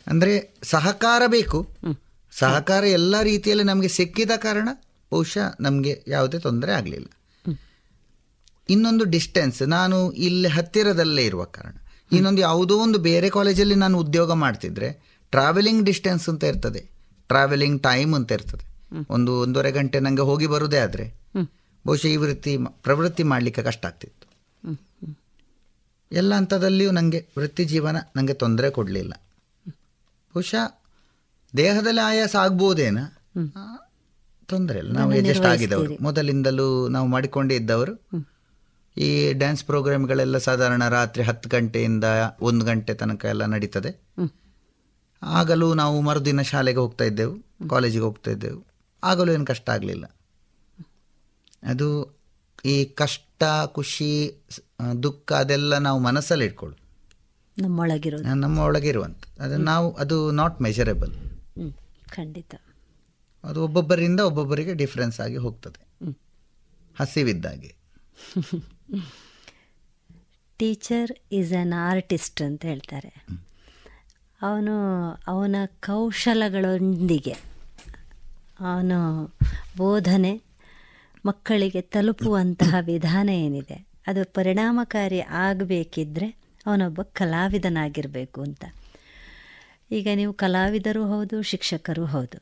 ಅಂದರೆ 0.06 0.54
ಸಹಕಾರ 0.62 1.22
ಬೇಕು. 1.26 1.68
ಸಹಕಾರ 2.32 2.84
ಎಲ್ಲ 2.84 3.22
ರೀತಿಯಲ್ಲಿ 3.22 3.64
ನಮಗೆ 3.64 3.88
ಸಿಕ್ಕಿದ 3.88 4.30
ಕಾರಣ 4.36 4.68
ಬಹುಶಃ 5.12 5.56
ನಮಗೆ 5.60 6.04
ಯಾವುದೇ 6.08 6.38
ತೊಂದರೆ 6.38 6.72
ಆಗಲಿಲ್ಲ. 6.72 7.06
ಇನ್ನೊಂದು 8.68 9.04
ಡಿಸ್ಟೆನ್ಸ್ 9.04 9.62
ನಾನು 9.62 10.10
ಇಲ್ಲಿ 10.10 10.48
ಹತ್ತಿರದಲ್ಲೇ 10.48 11.24
ಇರುವ 11.24 11.44
ಕಾರಣ. 11.44 11.76
ಇನ್ನೊಂದು 12.12 12.40
ಯಾವುದೋ 12.40 12.78
ಒಂದು 12.78 12.98
ಬೇರೆ 12.98 13.30
ಕಾಲೇಜಲ್ಲಿ 13.30 13.74
ನಾನು 13.74 13.98
ಉದ್ಯೋಗ 13.98 14.32
ಮಾಡ್ತಿದ್ರೆ 14.32 14.88
ಟ್ರಾವೆಲಿಂಗ್ 15.30 15.84
ಡಿಸ್ಟೆನ್ಸ್ 15.84 16.28
ಅಂತ 16.28 16.44
ಇರ್ತದೆ. 16.44 16.90
ಟ್ರಾವೆಲಿಂಗ್ 17.28 17.82
ಟೈಮ್ 17.82 18.14
ಅಂತ 18.14 18.32
ಇರ್ತದೆ. 18.32 18.64
ಒಂದು 19.10 19.32
ಒಂದೂವರೆ 19.32 19.72
ಗಂಟೆ 19.72 20.00
ನನಗೆ 20.00 20.22
ಹೋಗಿ 20.22 20.46
ಬರುದೇ 20.46 20.78
ಆದ್ರೆ 20.78 21.14
ಬಹುಶಃ 21.86 22.06
ಈ 22.06 22.16
ವೃತ್ತಿ 22.16 22.56
ಪ್ರವೃತ್ತಿ 22.58 23.22
ಮಾಡ್ಲಿಕ್ಕೆ 23.22 23.62
ಕಷ್ಟ 23.62 23.86
ಆಗ್ತಿತ್ತು. 23.86 24.26
ಎಲ್ಲ 26.12 26.34
ಹಂತದಲ್ಲಿಯೂ 26.34 26.90
ನನಗೆ 26.90 27.26
ವೃತ್ತಿ 27.38 27.64
ಜೀವನ 27.64 27.96
ನನಗೆ 28.16 28.34
ತೊಂದರೆ 28.34 28.70
ಕೊಡಲಿಲ್ಲ. 28.70 29.14
ಬಹುಶಃ 29.66 30.80
ದೇಹದಲ್ಲಿ 31.56 32.00
ಆಯಾಸ 32.00 32.36
ಆಗ್ಬೋದೇನ? 32.36 32.98
ತೊಂದರೆ 34.46 34.78
ಇಲ್ಲ. 34.78 34.92
ನಾವು 34.92 35.14
ಎಜೆಸ್ಟ್ 35.14 35.44
ಆಗಿದ್ದವರು. 35.44 36.02
ಮೊದಲಿಂದಲೂ 36.02 36.88
ನಾವು 36.88 37.06
ಮಾಡಿಕೊಂಡೇ 37.06 37.56
ಇದ್ದವರು. 37.56 37.94
ಈ 38.96 39.32
ಡ್ಯಾನ್ಸ್ 39.32 39.64
ಪ್ರೋಗ್ರಾಮ್ಗಳೆಲ್ಲ 39.64 40.38
ಸಾಧಾರಣ 40.38 40.88
ರಾತ್ರಿ 40.88 41.22
ಹತ್ತು 41.22 41.48
ಗಂಟೆಯಿಂದ 41.48 42.04
ಒಂದು 42.40 42.64
ಗಂಟೆ 42.64 42.94
ತನಕ 42.94 43.24
ಎಲ್ಲ 43.24 43.44
ನಡೀತದೆ. 43.44 43.90
ಆಗಲೂ 45.22 45.74
ನಾವು 45.74 46.00
ಮರುದಿನ 46.00 46.42
ಶಾಲೆಗೆ 46.42 46.78
ಹೋಗ್ತಾ 46.78 47.04
ಇದ್ದೆವು 47.04 47.68
ಕಾಲೇಜಿಗೆ 47.68 48.04
ಹೋಗ್ತಾ 48.04 48.30
ಇದ್ದೆವು. 48.30 48.66
ಆಗಲೂ 49.04 49.32
ಏನು 49.32 49.46
ಕಷ್ಟ 49.46 49.70
ಆಗಲಿಲ್ಲ. 49.70 50.04
ಅದು 51.62 51.88
ಈ 52.64 52.84
ಕಷ್ಟ 52.84 53.42
ಖುಷಿ 53.66 54.10
ದುಃಖ 55.02 55.32
ಅದೆಲ್ಲ 55.32 55.78
ನಾವು 55.78 55.98
ಮನಸ್ಸಲ್ಲಿ 55.98 56.44
ಇಟ್ಕೊಳ್ಳು 56.44 56.76
ನಮ್ಮೊಳಗಿರೋ 57.58 58.18
ನಮ್ಮ 58.34 58.58
ಒಳಗಿರುವಂಥ 58.58 59.24
ಅದು 59.40 59.56
ನಾವು 59.56 59.92
ಅದು 59.94 60.30
ನಾಟ್ 60.30 60.62
ಮೆಜರೇಬಲ್ 60.62 61.12
ಖಂಡಿತ. 62.10 62.54
ಅದು 63.44 63.64
ಒಬ್ಬೊಬ್ಬರಿಂದ 63.64 64.20
ಒಬ್ಬೊಬ್ಬರಿಗೆ 64.20 64.74
ಡಿಫ್ರೆನ್ಸ್ 64.74 65.20
ಆಗಿ 65.20 65.36
ಹೋಗ್ತದೆ. 65.36 65.80
ಹಸಿವಿದ್ದಾಗೆ. 66.96 67.70
ಟೀಚರ್ 70.56 71.12
ಈಸ್ 71.32 71.52
ಅನ್ 71.52 71.72
ಆರ್ಟಿಸ್ಟ್ 71.72 72.42
ಅಂತ 72.42 72.64
ಹೇಳ್ತಾರೆ. 72.64 73.26
ಅವನು, 74.42 74.74
ಅವನ 75.26 75.56
ಕೌಶಲಗಳೊಂದಿಗೆ, 75.66 77.32
ಅವನು 78.60 79.32
ಬೋಧನೆ, 79.76 80.42
ಮಕ್ಕಳಿಗೆ 81.26 81.80
ತಲುಪುವಂತಹ 81.80 82.74
ವಿಧಾನ 82.80 83.28
ಏನಿದೆ, 83.28 83.86
ಅದು 84.06 84.32
ಪರಿಣಾಮಕಾರಿ 84.32 85.20
ಆಗಬೇಕಿದ್ರೆ 85.20 86.36
ಅವನೊಬ್ಬ 86.66 87.02
ಕಲಾವಿದನಾಗಿರಬೇಕು 87.02 88.42
ಅಂತ. 88.42 88.64
ಈಗ 89.90 90.08
ನೀವು 90.14 90.32
ಕಲಾವಿದರು 90.32 91.06
ಹೌದು, 91.06 91.42
ಶಿಕ್ಷಕರು 91.42 92.04
ಹೌದು. 92.04 92.38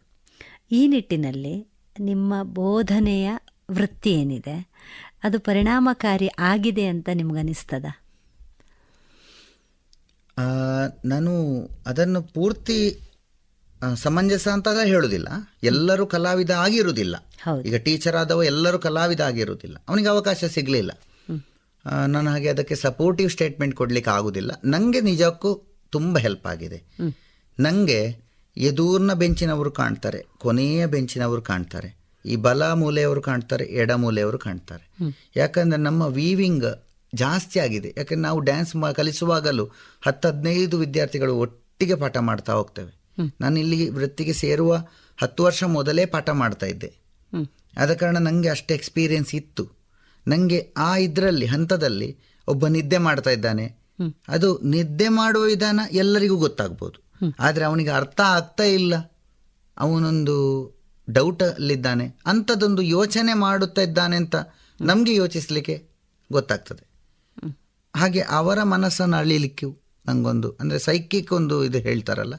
ಈ 0.70 0.86
ನಿಟ್ಟಿನಲ್ಲಿ 0.86 1.66
ನಿಮ್ಮ 2.01 2.43
ಬೋಧನೆಯ 2.43 3.31
ವೃತ್ತಿ 3.70 4.10
ಏನಿದೆ 4.10 4.73
ಅದು 5.23 5.40
ಪರಿಣಾಮಕಾರಿ 5.40 6.28
ಆಗಿದೆ 6.28 6.86
ಅಂತ 6.86 7.09
ನಿಮ್ಗನಿಸ್ತದ? 7.15 7.85
ನಾನು 11.05 11.32
ಅದನ್ನು 11.86 12.23
ಪೂರ್ತಿ 12.23 13.01
ಸಮಂಜಸ 13.94 14.49
ಅಂತ 14.49 14.69
ಹೇಳುವುದಿಲ್ಲ 14.85 15.28
ಎಲ್ಲರೂ 15.62 16.07
ಕಲಾವಿದ 16.07 16.51
ಆಗಿರುವುದಿಲ್ಲ. 16.51 17.31
ಈಗ 17.66 17.77
ಟೀಚರ್ 17.77 18.16
ಆದವ 18.16 18.43
ಎಲ್ಲರೂ 18.43 18.78
ಕಲಾವಿದ 18.78 19.20
ಆಗಿರುವುದಿಲ್ಲ. 19.20 19.85
ಅವನಿಗೆ 19.89 20.09
ಅವಕಾಶ 20.09 20.44
ಸಿಗಲಿಲ್ಲ. 20.44 21.01
ನಾನು 22.07 22.31
ಹಾಗೆ 22.31 22.49
ಅದಕ್ಕೆ 22.49 22.74
ಸಪೋರ್ಟಿವ್ 22.74 23.31
ಸ್ಟೇಟ್ಮೆಂಟ್ 23.31 23.77
ಕೊಡಲಿಕ್ಕೆ 23.77 24.11
ಆಗುದಿಲ್ಲ. 24.11 24.51
ನನಗೆ 24.65 25.01
ನಿಜಕ್ಕೂ 25.01 25.62
ತುಂಬ 25.90 26.19
ಹೆಲ್ಪ್ 26.19 26.47
ಆಗಿದೆ. 26.47 26.82
ನನಗೆ 27.61 28.16
ಎದೂರ್ನ 28.57 29.12
ಬೆಂಚಿನವರು 29.12 29.70
ಕಾಣ್ತಾರೆ 29.70 30.27
ಕೊನೆಯ 30.39 30.86
ಬೆಂಚಿನವರು 30.86 31.43
ಕಾಣ್ತಾರೆ. 31.43 32.02
ಈ 32.27 32.36
ಬಲ 32.36 32.73
ಮೂಲೆಯವರು 32.73 33.23
ಕಾಣ್ತಾರೆ 33.23 33.65
ಎಡ 33.65 33.93
ಮೂಲೆಯವರು 33.93 34.39
ಕಾಣ್ತಾರೆ. 34.39 34.90
ಯಾಕಂದ್ರೆ 35.36 35.82
ನಮ್ಮ 35.82 36.03
ವೀವಿಂಗ್ 36.03 36.65
ಜಾಸ್ತಿ 37.15 37.61
ಆಗಿದೆ. 37.61 37.89
ಯಾಕಂದ್ರೆ 37.89 38.23
ನಾವು 38.23 38.40
ಡ್ಯಾನ್ಸ್ 38.40 38.77
ಮಾ 38.77 38.93
ಕಲಿಸುವಾಗಲೂ 38.93 39.70
ಹತ್ತು 40.07 40.28
ಹದಿನೈದು 40.28 40.78
ವಿದ್ಯಾರ್ಥಿಗಳು 40.78 41.36
ಒಟ್ಟಿಗೆ 41.36 41.94
ಪಾಠ 41.94 42.16
ಮಾಡ್ತಾ 42.16 42.53
ಹೋಗ್ತೇವೆ. 42.53 43.03
ನಾನು 43.40 43.59
ಇಲ್ಲಿ 43.59 43.89
ವೃತ್ತಿಗೆ 43.89 44.32
ಸೇರುವ 44.32 44.85
ಹತ್ತು 45.23 45.44
ವರ್ಷ 45.44 45.65
ಮೊದಲೇ 45.65 46.07
ಪಾಠ 46.07 46.31
ಮಾಡ್ತಾ 46.31 46.66
ಇದ್ದೆ. 46.66 46.93
ಆದ 47.78 47.94
ಕಾರಣ 47.94 48.19
ನನಗೆ 48.19 48.49
ಅಷ್ಟು 48.49 48.74
ಎಕ್ಸ್ಪೀರಿಯನ್ಸ್ 48.74 49.35
ಇತ್ತು. 49.35 49.69
ನನಗೆ 50.28 50.73
ಆ 50.77 50.97
ಇದರಲ್ಲಿ 50.97 51.47
ಹಂತದಲ್ಲಿ 51.47 52.19
ಒಬ್ಬ 52.49 52.66
ನಿದ್ದೆ 52.66 52.99
ಮಾಡ್ತಾ 52.99 53.31
ಇದ್ದಾನೆ. 53.31 53.77
ಅದು 54.28 54.59
ನಿದ್ದೆ 54.59 55.09
ಮಾಡುವ 55.09 55.43
ವಿಧಾನ 55.43 55.81
ಎಲ್ಲರಿಗೂ 55.93 56.36
ಗೊತ್ತಾಗ್ಬೋದು. 56.36 57.27
ಆದರೆ 57.40 57.65
ಅವನಿಗೆ 57.65 57.90
ಅರ್ಥ 57.90 58.20
ಆಗ್ತಾ 58.20 58.65
ಇಲ್ಲ. 58.65 58.94
ಅವನೊಂದು 59.78 60.36
ಡೌಟ್ 61.13 61.43
ಅಲ್ಲಿದ್ದಾನೆ 61.43 62.17
ಅಂಥದ್ದೊಂದು 62.27 62.83
ಯೋಚನೆ 62.83 63.35
ಮಾಡುತ್ತಾ 63.35 63.83
ಇದ್ದಾನೆ 63.83 64.17
ಅಂತ 64.17 64.37
ನಮಗೆ 64.81 65.15
ಯೋಚಿಸಲಿಕ್ಕೆ 65.15 65.89
ಗೊತ್ತಾಗ್ತದೆ. 66.33 66.85
ಹಾಗೆ 67.97 68.21
ಅವರ 68.21 68.63
ಮನಸ್ಸನ್ನು 68.63 69.17
ಅಳಿಲಿಕ್ಕೆ 69.17 69.67
ನಂಗೊಂದು 70.07 70.57
ಅಂದರೆ 70.61 70.79
ಸೈಕಿಕ್ 70.79 71.33
ಒಂದು 71.33 71.65
ಇದು 71.65 71.79
ಹೇಳ್ತಾರಲ್ಲ 71.79 72.35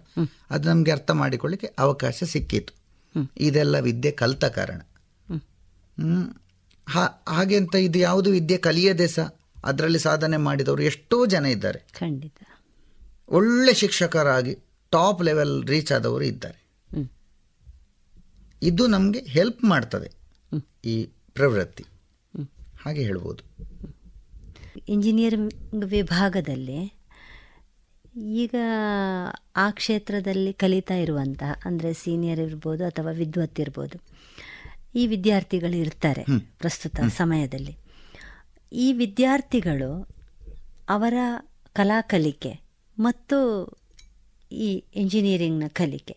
ಅದು 0.49 0.69
ನಮಗೆ 0.69 0.91
ಅರ್ಥ 0.91 1.11
ಮಾಡಿಕೊಳ್ಳಿಕ್ಕೆ 1.11 1.67
ಅವಕಾಶ 1.79 2.23
ಸಿಕ್ಕಿತು. 2.23 2.73
ಇದೆಲ್ಲ 3.37 3.79
ವಿದ್ಯೆ 3.79 4.11
ಕಲಿತ 4.11 4.45
ಕಾರಣ. 4.45 4.81
ಹಾಗೆ 7.27 7.57
ಅಂತ 7.57 7.75
ಇದು 7.75 7.99
ಯಾವುದು 7.99 8.31
ವಿದ್ಯೆ 8.31 8.57
ಕಲಿಯದೆ 8.57 9.07
ಸಹ 9.07 9.35
ಅದರಲ್ಲಿ 9.65 9.99
ಸಾಧನೆ 9.99 10.37
ಮಾಡಿದವರು 10.37 10.83
ಎಷ್ಟೋ 10.83 11.25
ಜನ 11.25 11.45
ಇದ್ದಾರೆ. 11.45 11.79
ಖಂಡಿತ. 11.99 12.39
ಒಳ್ಳೆ 13.29 13.73
ಶಿಕ್ಷಕರಾಗಿ 13.73 14.55
ಟಾಪ್ 14.91 15.23
ಲೆವೆಲ್ 15.23 15.67
ರೀಚ್ 15.67 15.91
ಆದವರು 15.91 16.23
ಇದ್ದಾರೆ. 16.23 16.62
ಇದು 18.63 18.87
ನಮಗೆ 18.87 19.19
ಹೆಲ್ಪ್ 19.19 19.63
ಮಾಡ್ತದೆ 19.63 20.09
ಈ 20.85 21.05
ಪ್ರವೃತ್ತಿ. 21.33 21.85
ಹಾಗೆ 22.83 23.03
ಹೇಳ್ಬೋದು. 23.03 23.41
ಇಂಜಿನಿಯರಿಂಗ್ 24.87 25.83
ವಿಭಾಗದಲ್ಲಿ 25.85 26.79
ಈಗ 28.17 28.55
ಆ 29.55 29.71
ಕ್ಷೇತ್ರದಲ್ಲಿ 29.71 30.53
ಕಲಿತಾ 30.53 30.95
ಇರುವಂತಹ 30.95 31.51
ಅಂದರೆ 31.65 31.93
ಸೀನಿಯರ್ 31.93 32.39
ಇರ್ಬೋದು 32.39 32.83
ಅಥವಾ 32.85 33.11
ವಿದ್ವತ್ 33.11 33.59
ಇರ್ಬೋದು 33.59 33.97
ಈ 34.95 35.07
ವಿದ್ಯಾರ್ಥಿಗಳು 35.07 35.77
ಇರ್ತಾರೆ 35.77 36.23
ಪ್ರಸ್ತುತ 36.57 36.99
ಸಮಯದಲ್ಲಿ. 37.17 37.77
ಈ 38.71 38.93
ವಿದ್ಯಾರ್ಥಿಗಳು 38.93 40.09
ಅವರ 40.89 41.13
ಕಲಾ 41.73 42.01
ಕಲಿಕೆ 42.01 42.53
ಮತ್ತು 42.99 43.37
ಈ 44.51 44.83
ಇಂಜಿನಿಯರಿಂಗ್ನ 44.95 45.67
ಕಲಿಕೆ 45.67 46.15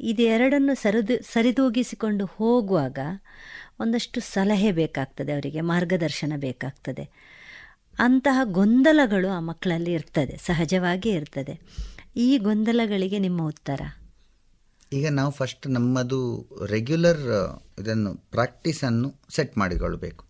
ಇದೆರಡನ್ನು 0.00 0.74
ಸರಿದು 0.74 1.22
ಸರಿದೂಗಿಸಿಕೊಂಡು 1.22 2.24
ಹೋಗುವಾಗ 2.24 2.98
ಒಂದಷ್ಟು 3.80 4.20
ಸಲಹೆ 4.20 4.72
ಬೇಕಾಗ್ತದೆ 4.72 5.32
ಅವರಿಗೆ 5.32 5.60
ಮಾರ್ಗದರ್ಶನ 5.60 6.32
ಬೇಕಾಗ್ತದೆ. 6.36 7.36
ಅಂತಹ 7.98 8.40
ಗೊಂದಲಗಳು 8.44 9.28
ಆ 9.28 9.40
ಮಕ್ಕಳಲ್ಲಿ 9.40 9.92
ಇರ್ತದೆ 9.92 10.36
ಸಹಜವಾಗಿ 10.36 11.08
ಇರ್ತದೆ. 11.08 11.60
ಈ 12.16 12.38
ಗೊಂದಲಗಳಿಗೆ 12.38 13.18
ನಿಮ್ಮ 13.18 13.42
ಉತ್ತರ? 13.42 13.80
ಈಗ 14.92 15.08
ನಾವು 15.10 15.30
ಫಸ್ಟ್ 15.30 15.66
ನಮ್ಮದು 15.66 16.48
ರೆಗ್ಯುಲರ್ 16.66 17.62
ಇದನ್ನು 17.80 18.14
ಪ್ರಾಕ್ಟೀಸನ್ನು 18.14 19.14
ಸೆಟ್ 19.30 19.58
ಮಾಡಿಕೊಳ್ಬೇಕು 19.58 20.24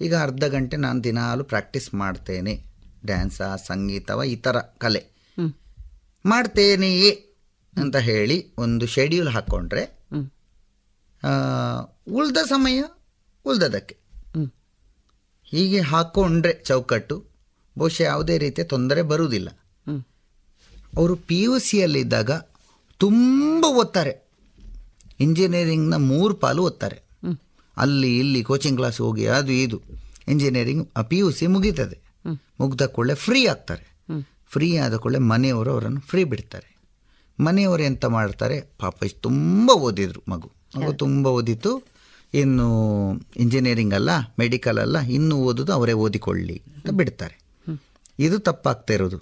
ಈಗ 0.00 0.14
ಅರ್ಧ 0.16 0.44
ಗಂಟೆ 0.44 0.76
ನಾನು 0.76 1.04
ದಿನಾಲು 1.04 1.44
ಪ್ರಾಕ್ಟೀಸ್ 1.44 1.94
ಮಾಡ್ತೇನೆ. 1.94 2.64
ಡ್ಯಾನ್ಸ 3.06 3.42
ಸಂಗೀತವ 3.42 4.22
ಈ 4.24 4.36
ಥರ 4.36 4.58
ಕಲೆ. 4.58 5.04
ಮಾಡ್ತೇನೆಯೇ. 6.26 7.31
ಅಂತ 7.76 7.96
ಹೇಳಿ 7.96 8.52
ಒಂದು 8.58 8.86
ಶೆಡ್ಯೂಲ್ 8.86 9.28
ಹಾಕ್ಕೊಂಡ್ರೆ 9.28 9.82
ಉಳ್ದ 12.08 12.38
ಸಮಯ 12.48 12.82
ಉಳ್ದದಕ್ಕೆ. 13.44 13.96
ಹೀಗೆ 15.44 15.80
ಹಾಕ್ಕೊಂಡ್ರೆ 15.80 16.52
ಚೌಕಟ್ಟು 16.64 17.24
ಬಹುಶಃ 17.78 18.02
ಯಾವುದೇ 18.02 18.38
ರೀತಿಯ 18.38 18.64
ತೊಂದರೆ 18.64 19.02
ಬರುವುದಿಲ್ಲ. 19.02 19.48
ಅವರು 20.96 21.16
ಪಿ 21.16 21.42
ಯು 21.42 21.58
ಸಿಯಲ್ಲಿದ್ದಾಗ 21.58 22.30
ತುಂಬ 22.98 23.64
ಓದ್ತಾರೆ 23.64 24.28
ಇಂಜಿನಿಯರಿಂಗ್ನ 25.20 25.94
ಮೂರು 25.94 26.34
ಪಾಲು 26.34 26.62
ಓದ್ತಾರೆ 26.62 26.98
ಅಲ್ಲಿ 27.76 28.18
ಇಲ್ಲಿ 28.18 28.42
ಕೋಚಿಂಗ್ 28.42 28.78
ಕ್ಲಾಸ್ 28.78 29.00
ಹೋಗಿ 29.00 29.26
ಅದು 29.26 29.52
ಇದು. 29.52 29.82
ಇಂಜಿನಿಯರಿಂಗ್ 30.28 30.88
ಪಿ 31.08 31.18
ಯು 31.18 31.30
ಸಿ 31.30 31.46
ಮುಗೀತದೆ. 31.46 31.98
ಮುಗ್ದ 32.60 32.82
ಕೂಡಲೇ 32.82 33.14
ಫ್ರೀ 33.14 33.46
ಆಗ್ತಾರೆ. 33.46 33.86
ಫ್ರೀ 34.46 34.76
ಆದ 34.76 34.94
ಕೂಡಲೇ 34.94 35.18
ಮನೆಯವರು 35.18 35.70
ಅವರನ್ನು 35.72 36.00
ಫ್ರೀ 36.00 36.24
ಬಿಡ್ತಾರೆ. 36.24 36.71
ಮನೆಯವರು 37.40 37.82
ಎಂತ 37.82 38.04
ಮಾಡ್ತಾರೆ? 38.04 38.60
ಪಾಪ 38.60 39.04
ಇಷ್ಟು 39.04 39.20
ತುಂಬ 39.20 39.70
ಓದಿದ್ರು 39.70 40.22
ಮಗು. 40.28 40.50
ಮಗು 40.80 40.92
ತುಂಬ 40.92 41.26
ಓದಿತು 41.26 41.82
ಇನ್ನು 42.34 42.66
ಇಂಜಿನಿಯರಿಂಗ್ 43.36 43.94
ಅಲ್ಲ 43.94 44.10
ಮೆಡಿಕಲ್ 44.38 44.78
ಅಲ್ಲ 44.78 44.98
ಇನ್ನು 44.98 45.36
ಓದೋದು 45.36 45.72
ಅವರೇ 45.72 45.92
ಓದಿಕೊಳ್ಳಿ 45.92 46.62
ಅಂತ 46.76 46.90
ಬಿಡ್ತಾರೆ. 46.90 47.42
ಇದು 48.18 48.38
ತಪ್ಪಾಗ್ತಾ 48.38 48.94
ಇರೋದು. 48.94 49.20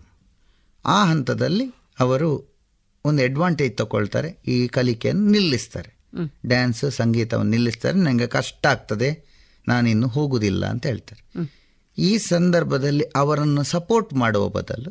ಆ 0.85 1.05
ಹಂತದಲ್ಲಿ 1.05 1.75
ಅವರು 1.99 2.59
ಒಂದು 3.05 3.23
ಅಡ್ವಾಂಟೇಜ್ 3.23 3.77
ತಗೊಳ್ತಾರೆ 3.77 4.39
ಈ 4.47 4.69
ಕಲಿಕೆಯನ್ನು 4.69 5.31
ನಿಲ್ಲಿಸ್ತಾರೆ. 5.31 6.01
ಡ್ಯಾನ್ಸ್ 6.47 6.91
ಸಂಗೀತವನ್ನು 6.91 7.51
ನಿಲ್ಲಿಸ್ತಾರೆ 7.51 7.99
ನನಗೆ 7.99 8.27
ಕಷ್ಟ 8.27 8.67
ಆಗ್ತದೆ 8.67 9.25
ನಾನಿನ್ನು 9.69 10.09
ಹೋಗುವುದಿಲ್ಲ 10.09 10.67
ಅಂತ 10.67 10.87
ಹೇಳ್ತಾರೆ. 10.87 11.51
ಈ 11.99 12.19
ಸಂದರ್ಭದಲ್ಲಿ 12.19 13.05
ಅವರನ್ನು 13.17 13.63
ಸಪೋರ್ಟ್ 13.63 14.15
ಮಾಡುವ 14.15 14.49
ಬದಲು 14.49 14.91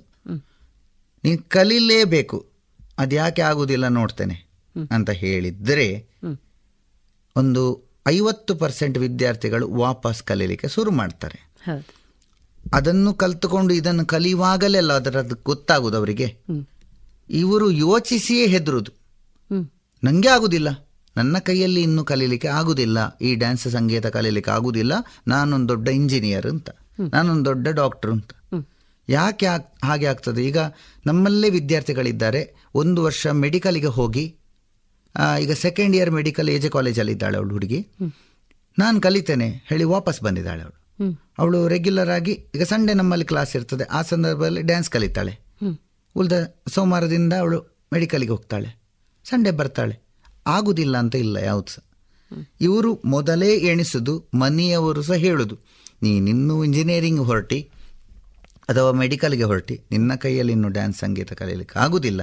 ನೀನು 1.23 1.49
ಕಲೀಲೇಬೇಕು. 1.49 2.45
ಅದು 2.99 3.15
ಯಾಕೆ 3.15 3.41
ಆಗುವುದಿಲ್ಲ 3.41 3.87
ನೋಡ್ತೇನೆ 3.87 4.49
ಅಂತ 4.91 5.09
ಹೇಳಿದರೆ 5.09 6.07
ಒಂದು 7.35 7.89
ಐವತ್ತು 8.07 8.55
ಪರ್ಸೆಂಟ್ 8.55 8.97
ವಿದ್ಯಾರ್ಥಿಗಳು 8.97 9.73
ವಾಪಸ್ 9.73 10.23
ಕಲೀಲಿಕ್ಕೆ 10.23 10.67
ಶುರು 10.67 10.91
ಮಾಡ್ತಾರೆ. 10.91 11.49
ಅದನ್ನು 12.73 13.13
ಕಲ್ತುಕೊಂಡು 13.13 13.73
ಇದನ್ನು 13.73 14.05
ಕಲಿಯುವಾಗಲೆಲ್ಲ 14.05 14.93
ಅದರದ್ದು 14.93 15.35
ಗೊತ್ತಾಗುದು 15.35 15.97
ಅವರಿಗೆ. 15.97 16.37
ಇವರು 17.29 17.71
ಯೋಚಿಸಿಯೇ 17.71 18.47
ಹೆದರುದು. 18.47 18.91
ನನಗೆ 20.03 20.27
ಆಗುದಿಲ್ಲ. 20.27 20.89
ನನ್ನ 21.17 21.37
ಕೈಯಲ್ಲಿ 21.37 21.81
ಇನ್ನು 21.81 22.03
ಕಲೀಲಿಕ್ಕೆ 22.03 22.47
ಆಗುದಿಲ್ಲ. 22.47 23.17
ಈ 23.21 23.35
ಡ್ಯಾನ್ಸ್ 23.35 23.67
ಸಂಗೀತ 23.67 24.05
ಕಲೀಲಿಕ್ಕೆ 24.05 24.51
ಆಗುದಿಲ್ಲ. 24.51 24.93
ನಾನೊಂದು 25.27 25.69
ದೊಡ್ಡ 25.69 25.87
ಇಂಜಿನಿಯರ್ 25.87 26.45
ಅಂತ. 26.45 26.69
ನಾನೊಂದು 27.13 27.45
ದೊಡ್ಡ 27.45 27.67
ಡಾಕ್ಟರ್ 27.67 28.11
ಅಂತ. 28.11 28.31
ಯಾಕೆ 29.09 29.45
ಆಗ್- 29.45 29.85
ಹಾಗೆ 29.85 30.05
ಆಗ್ತದೆ? 30.05 30.45
ಈಗ 30.45 30.57
ನಮ್ಮಲ್ಲೇ 31.05 31.49
ವಿದ್ಯಾರ್ಥಿಗಳಿದ್ದಾರೆ. 31.49 32.55
ಒಂದು 32.75 33.03
ವರ್ಷ 33.03 33.27
ಮೆಡಿಕಲಿಗೆ 33.27 33.87
ಹೋಗಿ 33.87 34.35
ಈಗ 35.41 35.51
ಸೆಕೆಂಡ್ 35.51 35.95
ಇಯರ್ 35.95 36.11
ಮೆಡಿಕಲ್ 36.11 36.49
ಎಜೆ 36.49 36.69
ಕಾಲೇಜಲ್ಲಿ 36.69 37.11
ಇದ್ದಾಳೆ 37.11 37.37
ಅವಳು 37.37 37.51
ಹುಡುಗಿ. 37.51 37.87
ನಾನು 38.79 39.01
ಕಲಿತೇನೆ 39.01 39.49
ಹೇಳಿ 39.65 39.83
ವಾಪಸ್ 39.83 40.21
ಬಂದಿದ್ದಾಳೆ 40.21 40.63
ಅವಳು. 40.63 41.03
ಅವಳು 41.39 41.67
ರೆಗ್ಯುಲರ್ 41.67 42.09
ಆಗಿ 42.09 42.31
ಈಗ 42.55 42.63
ಸಂಡೇ 42.63 42.93
ನಮ್ಮಲ್ಲಿ 42.93 43.25
ಕ್ಲಾಸ್ 43.25 43.55
ಇರ್ತದೆ. 43.55 43.83
ಆ 43.83 44.01
ಸಂದರ್ಭದಲ್ಲಿ 44.01 44.61
ಡ್ಯಾನ್ಸ್ 44.61 44.89
ಕಲಿತಾಳೆ. 44.89 45.39
ಉಳಿದ 46.15 46.55
ಸೋಮವಾರದಿಂದ 46.67 47.33
ಅವಳು 47.33 47.87
ಮೆಡಿಕಲಿಗೆ 47.93 48.31
ಹೋಗ್ತಾಳೆ. 48.31 48.81
ಸಂಡೇ 49.23 49.51
ಬರ್ತಾಳೆ. 49.51 49.99
ಆಗುದಿಲ್ಲ 50.47 50.97
ಅಂತ 50.97 51.15
ಇಲ್ಲ 51.15 51.37
ಯಾವುದು 51.37 51.73
ಸಹ. 51.73 51.83
ಇವರು 52.61 53.01
ಮೊದಲೇ 53.05 53.55
ಎಣಿಸುದು 53.55 54.25
ಮನೆಯವರು 54.33 55.01
ಸಹ 55.01 55.13
ಹೇಳುದು. 55.13 55.57
ನೀನಿನ್ನೂ 56.03 56.63
ಇಂಜಿನಿಯರಿಂಗ್ 56.63 57.19
ಹೊರಟಿ 57.19 57.69
ಅಥವಾ 58.69 58.91
ಮೆಡಿಕಲ್ಗೆ 58.91 59.43
ಹೊರಟಿ. 59.43 59.81
ನಿನ್ನ 59.91 60.15
ಕೈಯಲ್ಲಿ 60.15 60.53
ಇನ್ನು 60.53 60.69
ಡ್ಯಾನ್ಸ್ 60.69 60.99
ಸಂಗೀತ 60.99 61.33
ಕಲೀಲಿಕ್ಕೆ 61.33 61.79
ಆಗುದಿಲ್ಲ. 61.79 62.21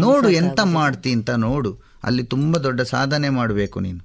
ನೋಡು 0.00 0.28
ಎಂತ 0.30 0.60
ಮಾಡ್ತಿ 0.64 1.12
ಅಂತ 1.12 1.30
ನೋಡು. 1.30 1.80
ಅಲ್ಲಿ 2.02 2.24
ತುಂಬ 2.24 2.58
ದೊಡ್ಡ 2.58 2.80
ಸಾಧನೆ 2.80 3.28
ಮಾಡಬೇಕು 3.28 3.80
ನೀನು. 3.80 4.04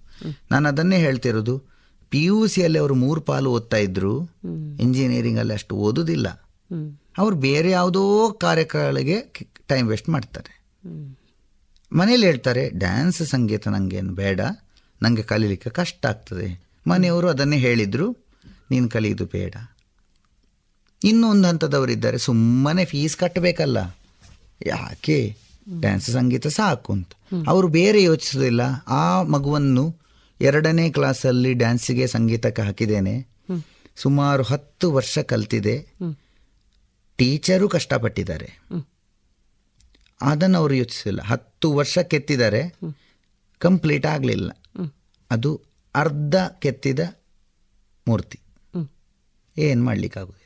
ನಾನು 0.52 0.70
ಅದನ್ನೇ 0.70 0.98
ಹೇಳ್ತಿರೋದು. 0.98 1.64
ಪಿ 2.10 2.24
ಯು 2.24 2.48
ಸಿಯಲ್ಲಿ 2.48 2.80
ಅವರು 2.80 2.96
ಮೂರು 2.96 3.22
ಪಾಲು 3.22 3.52
ಓದ್ತಾ 3.52 3.78
ಇದ್ರು. 3.78 4.22
ಇಂಜಿನಿಯರಿಂಗ್ 4.80 5.40
ಅಲ್ಲಿ 5.40 5.54
ಅಷ್ಟು 5.54 5.76
ಓದುದಿಲ್ಲ. 5.76 6.50
ಅವ್ರು 7.18 7.36
ಬೇರೆ 7.36 7.70
ಯಾವುದೋ 7.70 8.32
ಕಾರ್ಯಕ್ರಮಗಳಿಗೆ 8.42 9.22
ಟೈಮ್ 9.68 9.90
ವೇಸ್ಟ್ 9.90 10.10
ಮಾಡ್ತಾರೆ. 10.10 10.64
ಮನೇಲಿ 11.94 12.26
ಹೇಳ್ತಾರೆ 12.26 12.70
ಡ್ಯಾನ್ಸ್ 12.70 13.26
ಸಂಗೀತ 13.26 13.68
ನನಗೇನು 13.68 14.14
ಬೇಡ. 14.14 14.42
ನನಗೆ 15.02 15.22
ಕಲೀಲಿಕ್ಕೆ 15.22 15.70
ಕಷ್ಟ 15.70 16.06
ಆಗ್ತದೆ. 16.06 16.68
ಮನೆಯವರು 16.88 17.28
ಅದನ್ನೇ 17.28 17.58
ಹೇಳಿದ್ರು. 17.58 18.18
ನೀನು 18.72 18.90
ಕಲಿಯೋದು 18.90 19.26
ಬೇಡ. 19.26 19.56
ಇನ್ನೂ 21.04 21.30
ಒಂದು 21.30 21.48
ಹಂತದವರಿದ್ದಾರೆ 21.48 22.18
ಸುಮ್ಮನೆ 22.18 22.86
ಫೀಸ್ 22.86 23.18
ಕಟ್ಟಬೇಕಲ್ಲ 23.18 23.78
ಯಾಕೆ? 24.66 25.36
ಡ್ಯಾನ್ಸ್ 25.80 26.10
ಸಂಗೀತ 26.10 26.48
ಸಾಕು 26.48 26.94
ಅಂತ. 26.94 27.10
ಅವರು 27.48 27.68
ಬೇರೆ 27.68 28.04
ಯೋಚಿಸೋದಿಲ್ಲ. 28.04 28.62
ಆ 28.88 29.22
ಮಗುವನ್ನು 29.22 29.96
ಎರಡನೇ 30.42 30.92
ಕ್ಲಾಸಲ್ಲಿ 30.92 31.54
ಡ್ಯಾನ್ಸಿಗೆ 31.54 32.08
ಸಂಗೀತಕ್ಕೆ 32.08 32.62
ಹಾಕಿದ್ದೇನೆ. 32.62 33.28
ಸುಮಾರು 33.96 34.44
ಹತ್ತು 34.44 34.92
ವರ್ಷ 34.92 35.20
ಕಲ್ತಿದೆ. 35.20 35.88
ಟೀಚರು 37.16 37.70
ಕಷ್ಟಪಟ್ಟಿದ್ದಾರೆ. 37.70 38.60
ಅದನ್ನು 40.22 40.58
ಅವರು 40.58 40.74
ಯೋಚಿಸಿಲ್ಲ 40.74 41.22
ಹತ್ತು 41.22 41.74
ವರ್ಷ 41.74 42.00
ಕೆತ್ತಿದ್ದಾರೆ. 42.00 42.76
ಕಂಪ್ಲೀಟ್ 43.60 44.06
ಆಗಲಿಲ್ಲ. 44.06 44.52
ಅದು 45.32 45.62
ಅರ್ಧ 45.96 46.36
ಕೆತ್ತಿದ 46.36 47.00
ಮೂರ್ತಿ. 48.08 48.40
ಏನು 49.58 49.84
ಮಾಡಲಿಕ್ಕಾಗೋದಿಲ್ಲ 49.84 50.37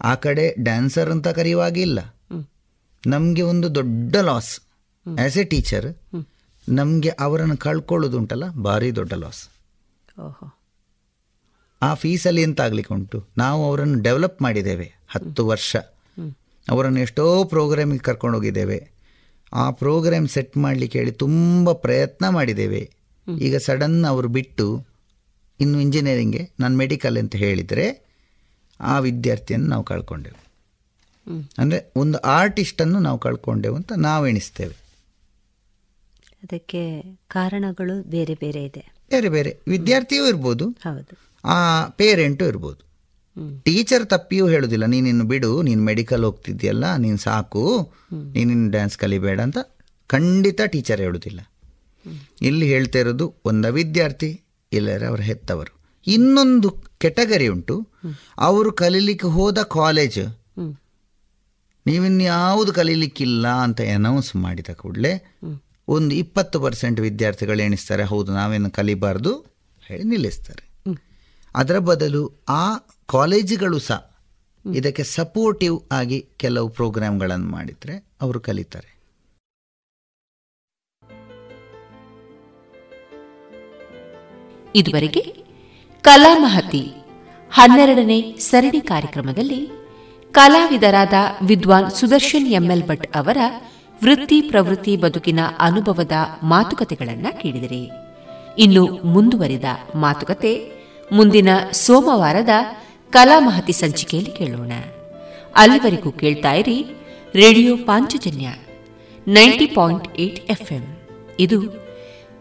ಆ 0.00 0.14
ಕಡೆ 0.14 0.54
ಡ್ಯಾನ್ಸರ್ 0.58 1.10
ಅಂತ 1.10 1.28
ಕರೆಯುವಾಗಿಲ್ಲ. 1.28 2.14
ನಮಗೆ 3.06 3.42
ಒಂದು 3.42 3.74
ದೊಡ್ಡ 3.74 4.16
ಲಾಸ್ 4.16 4.60
ಆ್ಯಸ್ 5.18 5.38
ಎ 5.38 5.44
ಟೀಚರ್ 5.44 5.96
ನಮಗೆ 6.68 7.08
ಅವರನ್ನು 7.08 7.56
ಕಳ್ಕೊಳ್ಳೋದುಂಟಲ್ಲ? 7.56 8.50
ಭಾರಿ 8.50 8.96
ದೊಡ್ಡ 8.96 9.12
ಲಾಸ್ 9.12 9.48
ಆ 11.82 11.94
ಫೀಸಲ್ಲಿ 11.94 12.42
ಎಂತ 12.42 12.60
ಆಗ್ಲಿಕ್ಕೆ 12.60 12.94
ಉಂಟು? 12.94 13.26
ನಾವು 13.38 13.68
ಅವರನ್ನು 13.68 14.02
ಡೆವಲಪ್ 14.02 14.42
ಮಾಡಿದ್ದೇವೆ 14.42 14.92
ಹತ್ತು 15.08 15.46
ವರ್ಷ. 15.46 15.76
ಅವರನ್ನು 16.70 17.00
ಎಷ್ಟೋ 17.00 17.44
ಪ್ರೋಗ್ರಾಮಿಗೆ 17.44 17.98
ಕರ್ಕೊಂಡು 17.98 18.38
ಹೋಗಿದ್ದೇವೆ. 18.38 18.90
ಆ 19.52 19.70
ಪ್ರೋಗ್ರಾಮ್ 19.70 20.28
ಸೆಟ್ 20.28 20.56
ಮಾಡಲಿಕ್ಕೆ 20.56 20.98
ಹೇಳಿ 20.98 21.12
ತುಂಬ 21.12 21.72
ಪ್ರಯತ್ನ 21.72 22.28
ಮಾಡಿದ್ದೇವೆ. 22.28 22.90
ಈಗ 23.40 23.56
ಸಡನ್ 23.56 24.04
ಅವರು 24.04 24.28
ಬಿಟ್ಟು 24.28 24.86
ಇನ್ನು 25.60 25.80
ಇಂಜಿನಿಯರಿಂಗ್ಗೆ 25.80 26.50
ನಾನು 26.60 26.76
ಮೆಡಿಕಲ್ 26.76 27.18
ಅಂತ 27.18 27.36
ಹೇಳಿದರೆ 27.36 28.05
ಆ 28.80 28.98
ವಿದ್ಯಾರ್ಥಿಯನ್ನು 28.98 29.66
ನಾವು 29.68 29.84
ಕಳ್ಕೊಂಡೆವು. 29.84 30.46
ಅಂದರೆ 31.58 31.92
ಒಂದು 31.96 32.18
ಆರ್ಟಿಸ್ಟನ್ನು 32.18 32.98
ನಾವು 32.98 33.18
ಕಳ್ಕೊಂಡೆವು 33.18 33.76
ಅಂತ 33.76 33.92
ನಾವು 33.96 34.26
ಎಣಿಸ್ತೇವೆ. 34.26 34.74
ಅದಕ್ಕೆ 36.42 37.02
ಕಾರಣಗಳು 37.28 38.10
ಬೇರೆ 38.10 38.34
ಬೇರೆ 38.34 38.64
ಇದೆ. 38.64 38.94
ಬೇರೆ 39.10 39.28
ಬೇರೆ. 39.28 39.58
ವಿದ್ಯಾರ್ಥಿಯೂ 39.68 40.26
ಇರ್ಬೋದು. 40.26 40.68
ಹೌದು. 40.68 41.18
ಆ 41.44 41.88
ಪೇರೆಂಟು 41.88 42.46
ಇರ್ಬೋದು. 42.46 42.86
ಟೀಚರ್ 43.62 44.06
ತಪ್ಪಿಯೂ 44.06 44.48
ಹೇಳುದಿಲ್ಲ. 44.48 44.86
ನೀನಿನ್ನು 44.86 45.24
ಬಿಡು 45.24 45.62
ನೀನು 45.62 45.82
ಮೆಡಿಕಲ್ 45.82 46.24
ಹೋಗ್ತಿದ್ಯಲ್ಲ 46.24 46.96
ನೀನು 46.96 47.16
ಸಾಕು 47.16 47.92
ನೀನಿನ್ನು 48.12 48.70
ಡ್ಯಾನ್ಸ್ 48.70 48.98
ಕಲಿಬೇಡ 48.98 49.40
ಅಂತ 49.40 49.58
ಖಂಡಿತ 50.06 50.60
ಟೀಚರ್ 50.66 51.00
ಹೇಳುದಿಲ್ಲ. 51.00 51.40
ಇಲ್ಲಿ 52.42 52.66
ಹೇಳ್ತಾ 52.66 52.98
ಇರೋದು 52.98 53.34
ಒಂದ 53.44 53.64
ವಿದ್ಯಾರ್ಥಿ 53.64 54.40
ಇಲ್ಲರೆ 54.72 55.06
ಅವರ 55.06 55.20
ಹೆತ್ತವರು. 55.20 55.80
ಇನ್ನೊಂದು 56.06 56.85
ಕೆಟಗರಿ 56.98 57.48
ಉಂಟು. 57.48 57.76
ಅವರು 58.38 58.72
ಕಲೀಲಿಕ್ಕೆ 58.72 59.26
ಹೋದ 59.26 59.58
ಕಾಲೇಜ್. 59.58 60.20
ನೀವಿನ್ಯಾವುದು 61.86 62.72
ಕಲೀಲಿಕ್ಕಿಲ್ಲ 62.72 63.48
ಅಂತ 63.48 63.80
ಅನೌನ್ಸ್ 63.94 64.36
ಮಾಡಿದ 64.36 64.70
ಕೂಡಲೇ 64.74 65.12
ಒಂದು 65.88 66.14
ಇಪ್ಪತ್ತು 66.14 66.60
ಪರ್ಸೆಂಟ್ 66.60 67.00
ವಿದ್ಯಾರ್ಥಿಗಳು 67.00 67.62
ಎಣಿಸ್ತಾರೆ, 67.62 68.02
ಹೌದು, 68.02 68.32
ನಾವೇನು 68.32 68.70
ಕಲಿಬಾರ್ದು 68.70 69.32
ಹೇಳಿ 69.82 70.02
ನಿಲ್ಲಿಸ್ತಾರೆ. 70.02 70.64
ಅದರ 71.54 71.78
ಬದಲು 71.78 72.22
ಆ 72.48 72.64
ಕಾಲೇಜುಗಳು 73.06 73.78
ಸಹ 73.78 74.00
ಇದಕ್ಕೆ 74.74 75.04
ಸಪೋರ್ಟಿವ್ 75.04 75.80
ಆಗಿ 75.92 76.18
ಕೆಲವು 76.36 76.68
ಪ್ರೋಗ್ರಾಮ್ಗಳನ್ನು 76.68 77.48
ಮಾಡಿದರೆ 77.48 77.94
ಅವರು 78.20 78.40
ಕಲಿತಾರೆ. 78.40 78.90
ಇದುವರೆಗೆ 84.74 85.45
ಕಲಾಮಹತಿ, 86.06 86.92
ಹನ್ನೆರಡನೇ 87.50 88.36
ಸರಣಿ 88.38 88.80
ಕಾರ್ಯಕ್ರಮದಲ್ಲಿ 88.80 89.68
ಕಲಾವಿದರಾದ 90.30 91.12
ವಿದ್ವಾನ್ 91.42 91.90
ಸುದರ್ಶನ್ 91.90 92.46
ಎಂಎಲ್ 92.48 92.82
ಭಟ್ 92.82 93.16
ಅವರ 93.16 93.38
ವೃತ್ತಿ 94.04 94.40
ಪ್ರವೃತ್ತಿ 94.40 94.96
ಬದುಕಿನ 94.96 95.40
ಅನುಭವದ 95.58 96.12
ಮಾತುಕತೆಗಳನ್ನು 96.42 97.40
ಕೇಳಿದಿರಿ. 97.40 97.90
ಇನ್ನು 98.58 98.84
ಮುಂದುವರಿದ 99.04 99.64
ಮಾತುಕತೆ 99.94 100.70
ಮುಂದಿನ 101.12 101.48
ಸೋಮವಾರದ 101.72 102.48
ಕಲಾಮಹತಿ 103.10 103.72
ಸಂಚಿಕೆಯಲ್ಲಿ 103.72 104.30
ಕೇಳೋಣ. 104.30 104.72
ಅಲ್ಲಿವರೆಗೂ 105.56 106.10
ಕೇಳ್ತಾ 106.12 106.52
ಇರಿ 106.52 106.86
radio 107.34 107.76
Panchajanya 107.76 108.48
ninety 109.28 109.66
point 109.66 110.18
eight 110.18 110.50
FM. 110.50 110.96
ಇದು 111.38 111.86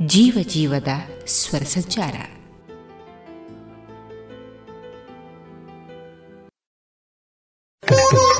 ಜೀವ 0.01 0.37
ಜೀವದ 0.47 0.87
ಸ್ವರ 1.27 1.59
ಸಂಚಾರ. 1.59 2.13
Thank 7.87 8.13
you. 8.13 8.34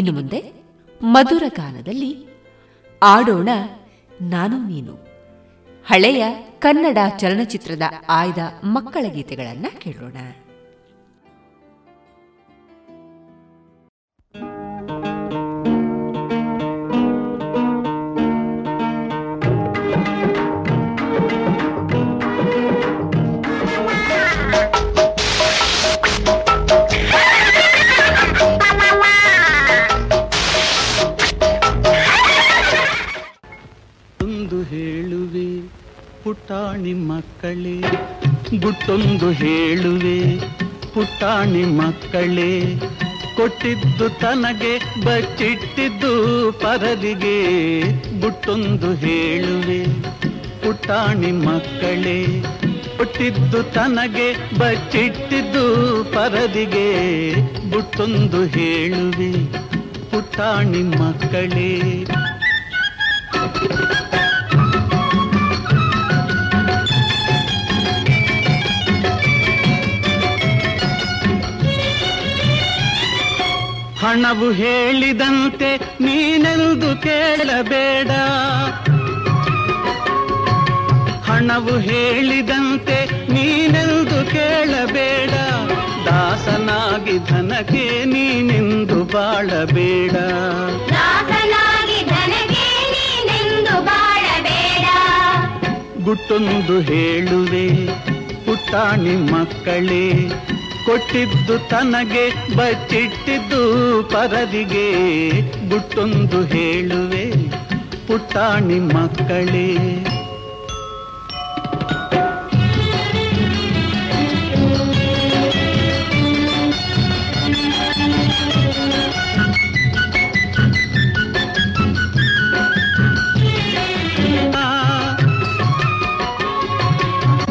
ಇನ್ನು 0.00 0.12
ಮುಂದೆ 0.12 0.52
ಮಧುರ 1.02 1.42
ಗಾನದಲ್ಲಿ 1.48 2.26
ಆಡೋಣ 3.02 3.48
ನಾನು 4.22 4.68
ನೀನು. 4.68 4.94
ಹಳೆಯ 5.86 6.24
ಕನ್ನಡ 6.58 6.98
ಚಲನಚಿತ್ರದ 7.18 7.82
ಆಯ್ದ 8.08 8.38
ಮಕ್ಕಳ 8.64 9.04
ಗೀತೆಗಳನ್ನ 9.08 9.66
ಕೇಳೋಣ. 9.78 10.16
ಪುಟಾಣಿ 36.50 36.92
ಮಕ್ಕಳೇ, 36.92 37.80
ಗುಟ್ಟೊಂದು 38.58 39.30
ಹೇಳುವೆ. 39.30 40.36
ಪುಟಾಣಿ 40.94 41.64
ಮಕ್ಕಳೇ, 41.64 42.60
ಕೊಟ್ಟಿದ್ದು 43.36 44.08
ತನಗೆ, 44.08 44.78
ಬಚ್ಚಿಟ್ಟಿದ್ದು 45.04 46.52
ಪರದಿಗೆ. 46.52 47.82
ಗುಟ್ಟೊಂದು 48.20 48.94
ಹೇಳುವೆ. 48.94 49.84
ಪುಟಾಣಿ 50.62 51.32
ಮಕ್ಕಳೇ, 51.32 52.42
ಕೊಟ್ಟಿದ್ದು 52.96 53.62
ತನಗೆ, 53.62 54.58
ಬಚ್ಚಿಟ್ಟಿದ್ದು 54.58 55.64
ಪರದಿಗೆ. 56.04 57.32
ಗುಟ್ಟೊಂದು 57.70 58.44
ಹೇಳುವೆ. 58.44 59.32
ಪುಟಾಣಿ 60.10 60.82
ಮಕ್ಕಳೇ. 60.82 62.04
ಹಣವು 74.10 74.50
ಹೇಳಿದಂತೆ 74.50 75.76
ನೀನೆಂದು 75.76 77.02
ಕೇಳಬೇಡ. 77.02 78.10
ಹಣವು 81.30 81.78
ಹೇಳಿದಂತೆ 81.78 83.04
ನೀನೆಂದು 83.06 84.30
ಕೇಳಬೇಡ. 84.30 85.30
ದಾಸನಾಗಿ 86.06 87.18
ಧನಕ್ಕೆ 87.18 88.04
ನೀನೆಂದು 88.04 89.04
ಬಾಳಬೇಡ. 89.04 90.12
ಗುಟ್ಟೊಂದು 96.04 96.80
ಹೇಳುವೆ 96.80 97.86
ಪುಟ್ಟಾಣಿ 98.46 99.16
ಮಕ್ಕಳೇ. 99.32 100.28
ಕೊಟ್ಟಿದ್ದು 100.86 101.68
ತನಗೆ 101.68 102.56
ಬಚ್ಚಿಟ್ಟಿದ್ದು 102.56 103.60
ಪರದಿಗೆ. 104.12 104.86
ಗುಟ್ಟೊಂದು 105.68 106.44
ಹೇಳುವೆ 106.44 107.26
ಪುಟಾಣಿ 108.06 108.78
ಮಕ್ಕಳೇ. 108.78 109.70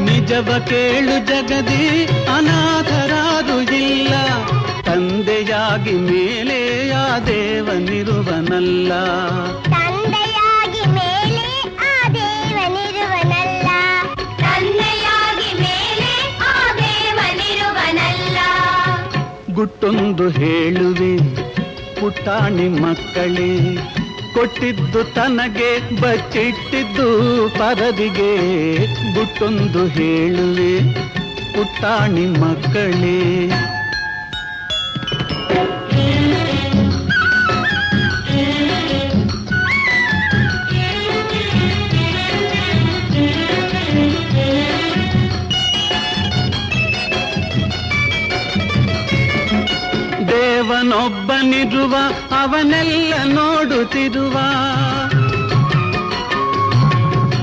ನಿಜವ 0.05 0.49
ಕೇಳು 0.67 1.15
ಜಗದಿ 1.27 1.85
ಇಲ್ಲ 2.37 2.78
ತಂದೆಯಾಗಿ 5.69 5.95
ಮೇಲೆ 5.97 6.91
ಆ 6.91 7.19
ದೇವನಿರುವನಲ್ಲ. 7.19 8.91
ತಂದೆಯಾಗಿ 9.63 10.83
ಮೇಲೆ 10.89 11.45
ಆ 11.87 12.09
ದೇವನಿರುವನಲ್ಲ. 12.09 13.67
ತಂದೆಯಾಗಿ 14.39 15.51
ಮೇಲೆ 15.61 16.11
ಆ 16.41 16.53
ದೇವನಿರುವನಲ್ಲ. 16.77 18.37
ಗುಟ್ಟೊಂದು 19.53 20.29
ಹೇಳುವೆ 20.29 21.13
ಪುಟಾಣಿ 21.99 22.67
ಮಕ್ಕಳೇ 22.69 23.75
ಕೊಟ್ಟಿದ್ದು 24.33 25.03
ತನಗೆ 25.03 26.01
ಬಚ್ಚಿಟ್ಟಿದ್ದು 26.01 27.07
ಪರದಿಗೆ. 27.49 28.33
ಗುಟ್ಟೊಂದು 29.13 29.87
ಹೇಳುವೆ 29.87 30.93
ಪುಟಾಣಿ 31.53 32.25
ಮಕ್ಕಳೇ 32.25 33.19
ದೇವನೊಬ್ಬನಿರುವ 50.69 51.95
ಅವನೆಲ್ಲ 52.31 53.13
ನೋಡುತ್ತಿರುವ. 53.25 54.33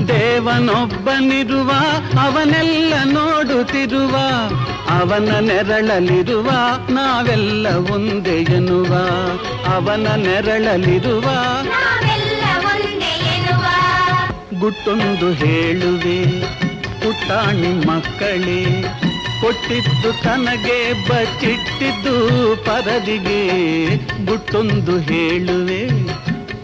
ದೇವನೊಬ್ಬನಿರುವ 0.07 1.71
ಅವನೆಲ್ಲ 2.19 2.93
ನೋಡುತ್ತಿರುವ. 3.05 4.17
ಅವನ 4.89 5.39
ನೆರಳಲಿರುವ 5.39 6.51
ನಾವೆಲ್ಲ 6.89 7.67
ಒಂದೇ 7.91 8.37
ಎನ್ನುವ. 8.43 8.95
ಅವನ 9.75 10.07
ನೆರಳಲಿರುವ 10.15 11.25
ಗುಟ್ಟೊಂದು 14.59 15.33
ಹೇಳುವೆ 15.33 16.41
ಪುಟ್ಟಾಣಿ 17.03 17.87
ಮಕ್ಕಳೇ. 17.87 18.85
ಕೊಟ್ಟಿದ್ದು 19.41 20.23
ತನಗೆ 20.23 20.77
ಬಚ್ಚಿಟ್ಟಿದ್ದು 21.09 22.15
ಪರದಿಗೆ 22.65 23.41
ಗುಟ್ಟೊಂದು 24.25 24.99
ಹೇಳುವೆ 24.99 25.81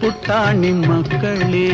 ಪುಟ್ಟಾಣಿ 0.01 0.71
ಮಕ್ಕಳೇ. 0.71 1.69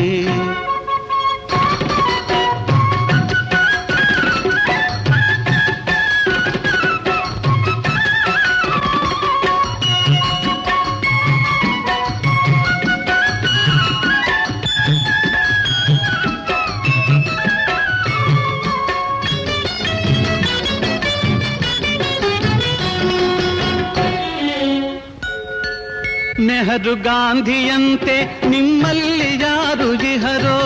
ನೆಹರು 26.70 26.94
ಗಾಂಧಿಯಂತೆ 26.94 28.14
ನಿಮ್ಮಲ್ಲಿ 28.48 29.42
ಯಾರು 29.42 29.94
ಜಿಹರೋ? 29.94 30.58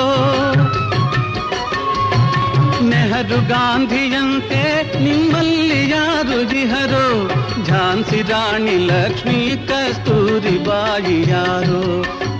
ನೆಹರು 2.82 3.38
ಗಾಂಧಿಯಂತೆ 3.48 4.60
ನಿಮ್ಮಲ್ಲಿ 5.00 5.90
ಯಾರು 5.90 6.44
ಜಿಹರೋ? 6.44 7.06
ಝಾನ್ಸಿ 7.64 8.22
ರಾಣಿ 8.22 8.76
ಲಕ್ಷ್ಮೀ 8.86 9.56
ಕಸ್ತೂರಿ 9.56 10.58
ಬಾಯಿ 10.58 11.30
ಯಾರು? 11.30 11.80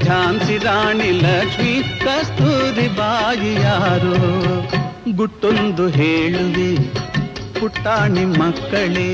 ಝಾನ್ಸಿ 0.04 0.58
ರಾಣಿ 0.58 1.10
ಲಕ್ಷ್ಮೀ 1.20 1.74
ಕಸ್ತೂರಿ 2.04 2.88
ಬಾಯಿ 2.88 3.54
ಯಾರು? 3.62 4.14
ಗುಟ್ಟೊಂದು 5.16 5.86
ಹೇಳುವೆ 5.88 6.70
ಪುಟ್ಟಾಣಿ 7.60 8.24
ಮಕ್ಕಳೇ 8.24 9.10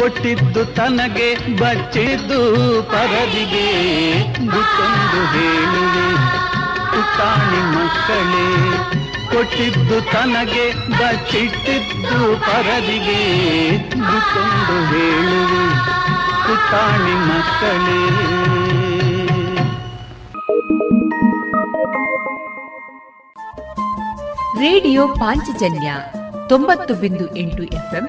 ಕೊಟ್ಟಿದ್ದು 0.00 0.64
ತನಗೆ, 0.64 1.34
ಬಚ್ಚಿದ್ದು 1.56 2.38
ಪರದಿಗೆ. 2.82 3.66
ಗುತ್ತೊಂದು 4.46 5.20
ಹೇಳುವೆ 5.26 6.16
ಪುಟಾಣಿ 6.90 7.60
ಮಕ್ಕಳೇ. 7.76 8.72
ಕೊಟ್ಟಿದ್ದು 9.26 10.00
ತನಗೆ, 10.00 10.72
ಬಚ್ಚಿಟ್ಟಿದ್ದು 10.90 12.40
ಪರದಿಗೆ. 12.40 13.20
ಗುತ್ತೊಂದು 13.88 14.86
ಹೇಳುವೆ 14.86 15.68
ಪುಟಾಣಿ 16.46 17.14
ಮಕ್ಕಳೇ. 17.14 18.06
ರೇಡಿಯೋ 24.60 25.08
ಪಾಂಚಜನ್ಯ 25.08 25.94
ತೊಂಬತ್ತು 26.48 26.94
ಬಿಂದು 26.94 27.36
ಎಂಟು 27.36 27.62
ಎಫ್ಎಂ 27.62 28.08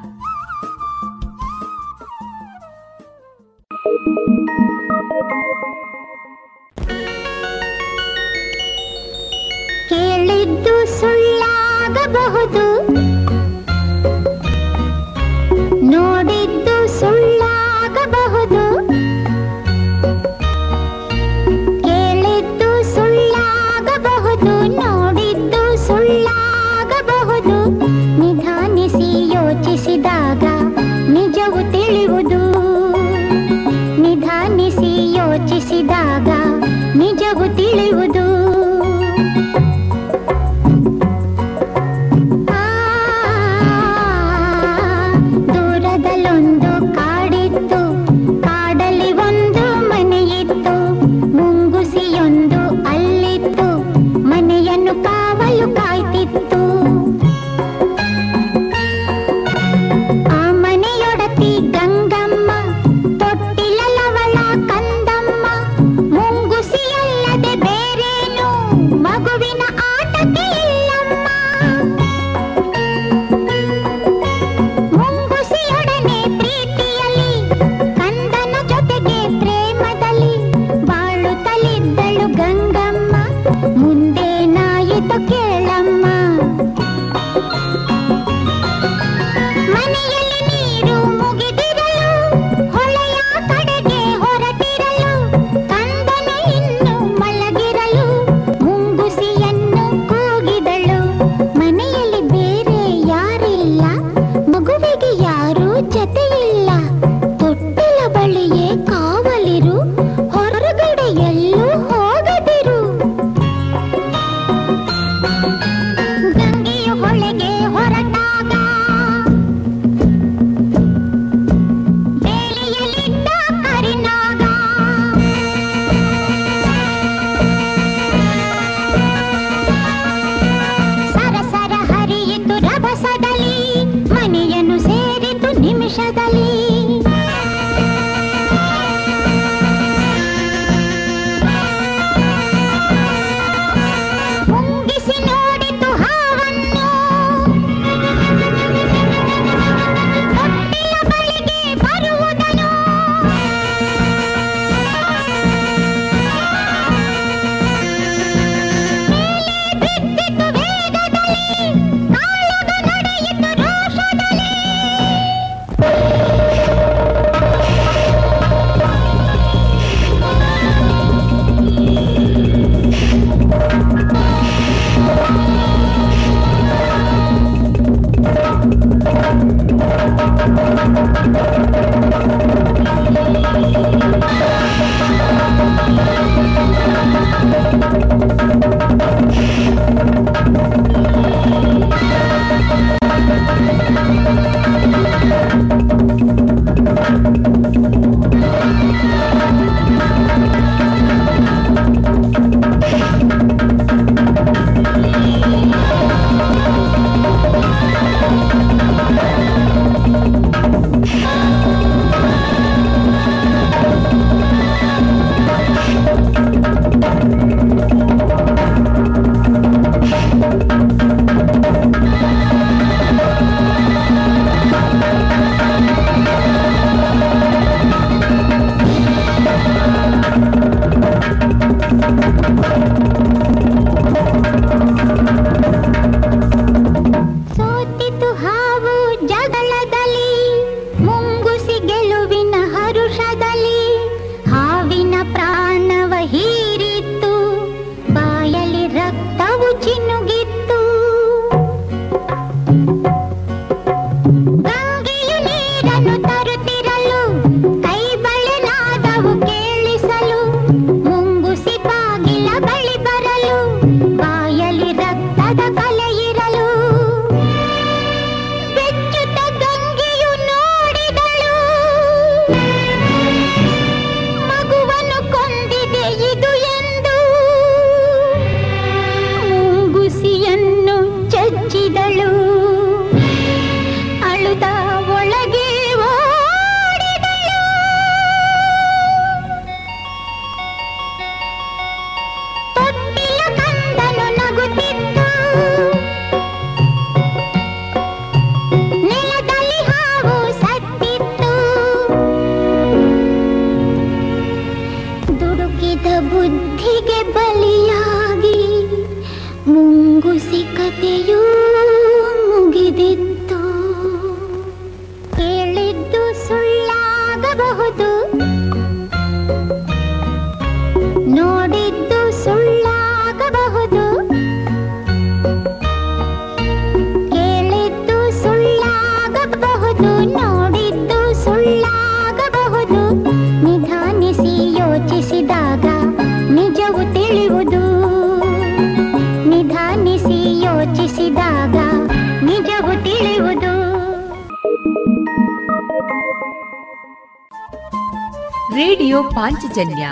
ಪಾಂಚಜನ್ಯ 349.71 350.09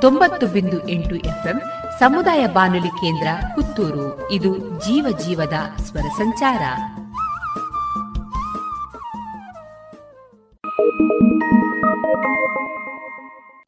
ತೊಂಬತ್ತು 0.00 0.46
ಬಿಂದು 0.46 0.88
ಎಂಟು 0.88 1.14
ಎಫ್ಎಂ 1.16 1.60
ಸಮುದಾಯ 1.98 2.46
ಬಾನುಲಿ 2.46 2.88
ಕೇಂದ್ರ 2.88 3.28
ಪುತ್ತೂರು. 3.54 4.28
ಇದು 4.30 4.58
ಜೀವ 4.58 5.18
ಜೀವದ 5.26 5.52
ಸ್ವರ 5.76 6.00
ಸಂಚಾರ. 6.00 6.62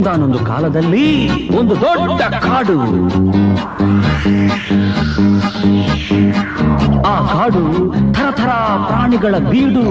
ಒಂದಾನೊಂದು 0.02 0.38
ಕಾಲದಲ್ಲಿ 0.38 1.08
ಒಂದು 1.56 1.76
ದೊಡ್ಡ 1.80 2.22
ಕಾಡು. 2.22 2.80
ಆ 7.02 7.26
ಕಾಡು 7.32 7.94
ಥರ 8.14 8.48
ಪ್ರಾಣಿಗಳ 8.86 9.34
ಬೀಡು. 9.38 9.88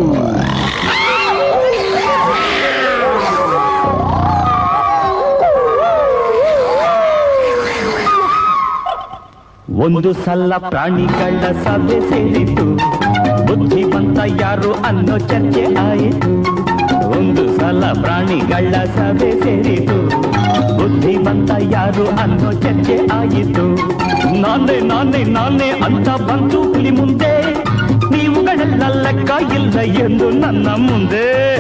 ಒಂದು 9.80 10.14
ಸಲ 10.14 10.53
ಪ್ರಾಣಿಗಳ 10.69 11.51
ಸಭೆ 11.64 11.99
ಸೇರಿತು. 12.10 12.76
ಬುದ್ಧಿವಂತ 13.45 14.19
ಯಾರು 14.41 14.73
ಅನ್ನೋ 14.73 15.18
ಚರ್ಚೆ 15.18 15.76
ಆಯಿತು. 15.76 16.31
ಒಂದು 17.10 17.57
ಸಲ 17.57 17.84
ಪ್ರಾಣಿಗಳ 18.01 18.84
ಸಭೆ 18.84 19.31
ಸೇರಿತು. 19.31 20.10
ಬುದ್ಧಿವಂತ 20.77 21.51
ಯಾರು 21.61 22.07
ಅನ್ನೋ 22.07 22.51
ಚರ್ಚೆ 22.51 22.97
ಆಯಿತು. 23.14 23.76
ನಾನೇ 24.41 24.80
ನಾನೇ 24.80 25.23
ನಾನೇ 25.23 25.69
ಅಂತ 25.69 26.10
ಬಂತು 26.10 26.64
ಹುಲಿ 26.64 26.91
ಮುಂದೆ. 26.91 27.53
ನೀವುಗಳೆಲ್ಲ 28.11 28.84
ಲೆಕ್ಕ 29.01 29.31
ಇಲ್ಲ 29.53 29.80
ಎಂದು 29.80 30.30
ನನ್ನ 30.30 30.68
ಮುಂದೆ. 30.68 31.56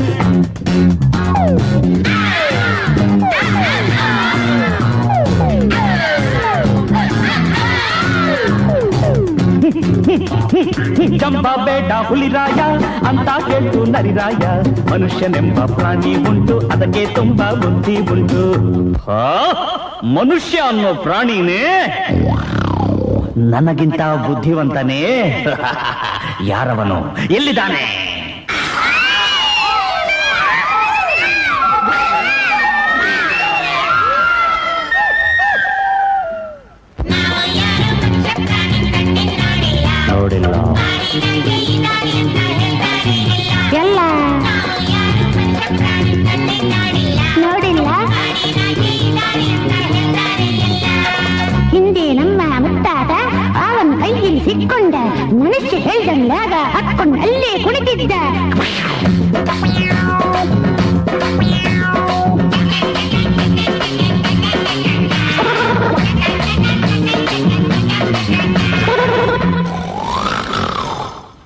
ಜಂಬ 11.17 11.47
ಬೇಡ 11.65 11.91
ಹುಲಿರಾಯ, 12.07 12.59
ಅಂತ 13.07 13.29
ಹೇಳ್ತು 13.29 13.85
ನರಿರಾಯ. 13.85 14.61
ಮನುಷ್ಯನೆಂಬ 14.91 15.65
ಪ್ರಾಣಿ 15.65 16.15
ಉಂಟು, 16.29 16.59
ಅದಕ್ಕೆ 16.59 17.05
ತುಂಬಾ 17.05 17.53
ಬುದ್ಧಿ 17.53 17.97
ಉಂಟು? 17.97 18.51
ಮನುಷ್ಯ 20.05 20.57
ಅನ್ನೋ 20.57 20.93
ಪ್ರಾಣಿನೇ? 20.93 21.85
ನನಗಿಂತ 23.37 24.01
ಬುದ್ಧಿವಂತನೇ? 24.27 25.03
ಯಾರವನು? 26.47 27.17
ಎಲ್ಲಿದ್ದಾನೆ? 27.17 28.19
ಹೇಳ್ದಂಗಾಗ 56.29 56.55
ಹತ್ಕೊಂಡು 56.73 57.17
ಅಲ್ಲೇ 57.21 57.51
ಕುಳಿತಿದ್ದ 57.63 58.13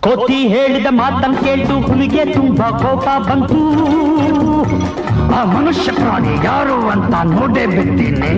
ಕೋತಿ 0.05 0.39
ಹೇಳಿದ 0.47 0.88
ಮಾತನ್ನು 0.91 1.38
ಕೇಳ್ತು 1.43 1.76
ಹುಲಿಗೆ 1.81 2.23
ತುಂಬಾ 2.34 2.68
ಕೋಪ 2.81 3.05
ಬಂತು. 3.27 3.60
ಆ 5.38 5.43
ಮನುಷ್ಯ 5.55 5.91
ಪ್ರಾಣಿ 5.91 6.34
ಯಾರು 6.45 6.76
ಅಂತ 6.93 7.14
ನೋಡೇ 7.35 7.64
ಬಿಡ್ತೀನಿ. 7.76 8.31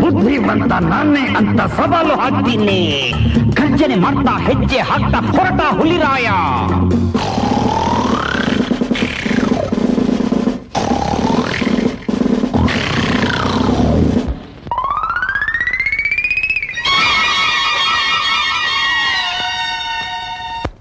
ಬುದ್ಧಿವಂತ 0.00 0.72
ನಾನೇ 0.90 1.24
ಅಂತ 1.40 1.60
ಸವಾಲು 1.76 2.14
ಹಾಕ್ತೀನಿ. 2.22 2.80
ಗರ್ಜನೆ 3.58 3.96
ಮಾಡ್ತಾ, 4.04 4.34
ಹೆಜ್ಜೆ 4.48 4.80
ಹಾಕ್ತಾ, 4.90 5.18
ಹೊರಟ 5.36 5.60
ಹುಲಿರಾಯ. 5.78 6.28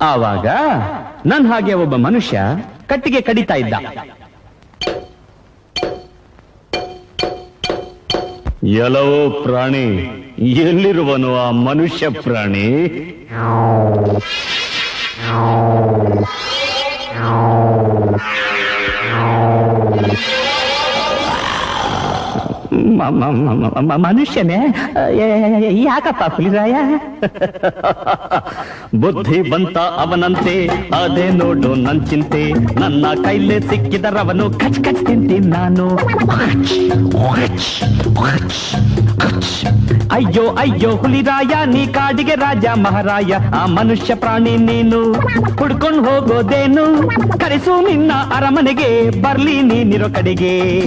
ಆವಾಗ 0.10 0.48
ನನ್ 1.30 1.46
ಹಾಗೆ 1.52 1.74
ಒಬ್ಬ 1.84 1.96
ಮನುಷ್ಯ 2.08 2.40
ಕಟ್ಟಿಗೆ 2.88 3.22
ಕಡಿತಾ 3.22 3.56
ಇದ್ದ. 3.56 3.74
ಎಲ್ಲವೋ 8.64 9.44
ಪ್ರಾಣಿ 9.44 9.86
ಎಲ್ಲಿರುವನು 10.40 11.36
ಆ 11.36 11.52
ಮನುಷ್ಯ 11.52 12.10
ಪ್ರಾಣಿ 12.10 12.68
ಮ- 17.72 18.18
ಮ- 18.18 19.06
ಮ- 19.12 20.16
ಮ- 20.16 20.49
ಮನುಷ್ಯನೇ 23.98 24.74
ಏ- 25.12 25.84
ಯಾಕಪ್ಪ 25.84 26.36
ಹುಲಿರಾಯ 26.36 26.74
ಬುದ್ಧಿ 28.96 29.42
ಬಂತ 29.42 29.78
ಅವನಂತೆ 29.78 30.68
ಅದೇ 31.04 31.30
ನೋಡು 31.30 31.76
ನನ್ 31.76 32.08
ಚಿಂತೆ. 32.08 32.54
ನನ್ನ 32.80 33.06
ಕೈಲೇ 33.24 33.60
ಸಿಕ್ಕಿದರವನು 33.60 34.50
ಕಚ್ 34.50 34.80
ಕಚ್ 34.80 35.06
ತಿಂತೀನಿ 35.06 35.48
ನಾನು. 35.48 35.98
ಅಯ್ಯೋ 40.12 40.50
ಅಯ್ಯೋ 40.50 40.96
ಹುಲಿರಾಯ 40.96 41.66
ನೀ 41.66 41.88
ಕಾಡಿಗೆ 41.88 42.36
ರಾಜ 42.36 42.66
ಮಹಾರಾಯ 42.76 43.34
ಆ 43.54 43.66
ಮನುಷ್ಯ 43.66 44.16
ಪ್ರಾಣಿ 44.16 44.58
ನೀನು. 44.58 45.14
ಹುಡ್ಕೊಂಡು 45.60 46.04
ಹೋಗೋದೇನು? 46.04 47.12
ಕರೆಸು 47.38 47.88
ನಿನ್ನ 47.88 48.12
ಅರಮನೆಗೆ 48.36 49.22
ಬರ್ಲಿ 49.22 49.62
ನೀನಿರೋ 49.62 50.10
ಕಡೆಗೆ. 50.10 50.82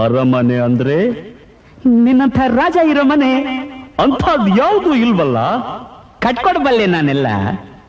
ಅರಮನೆ 0.00 0.56
ಅಂದ್ರೆ? 0.56 1.10
ನಿನ್ನಂಥ 1.86 2.38
ರಾಜ 2.48 2.76
ಇರೋ 2.84 3.02
ಮನೆ. 3.02 3.32
ಅಂಥದ್ 3.98 4.58
ಯಾವುದು 4.58 4.94
ಇಲ್ವಲ್ಲ? 4.94 5.38
ಕಟ್ಕೊಡ್ಬಲ್ಲೆ 6.18 6.86
ನಾನೆಲ್ಲ. 6.86 7.26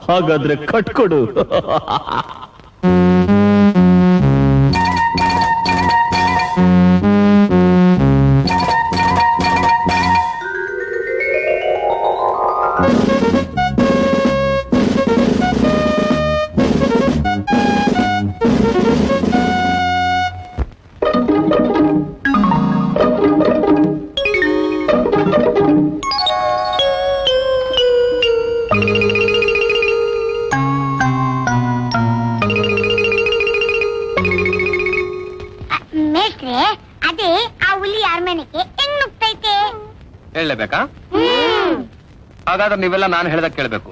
ಹಾಗಾದ್ರೆ 0.10 0.56
ಕಟ್ಕೊಡು. 0.56 1.26
ಹೇಳಲೇಬೇಕಾ 40.54 40.80
ಹಾಗಾದ್ರೆ 42.48 42.78
ನೀವೆಲ್ಲ 42.84 43.06
ನಾನು 43.16 43.28
ಹೇಳ್ದಾಗ 43.34 43.54
ಕೇಳಬೇಕು. 43.60 43.92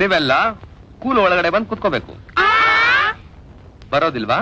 ನೀವೆಲ್ಲ 0.00 0.32
ಕೂಲ್ 1.02 1.18
ಒಳಗಡೆ 1.24 1.50
ಬಂದು 1.54 1.68
ಕುತ್ಕೋಬೇಕು. 1.70 2.12
ಬರೋದಿಲ್ವಾ? 3.92 4.38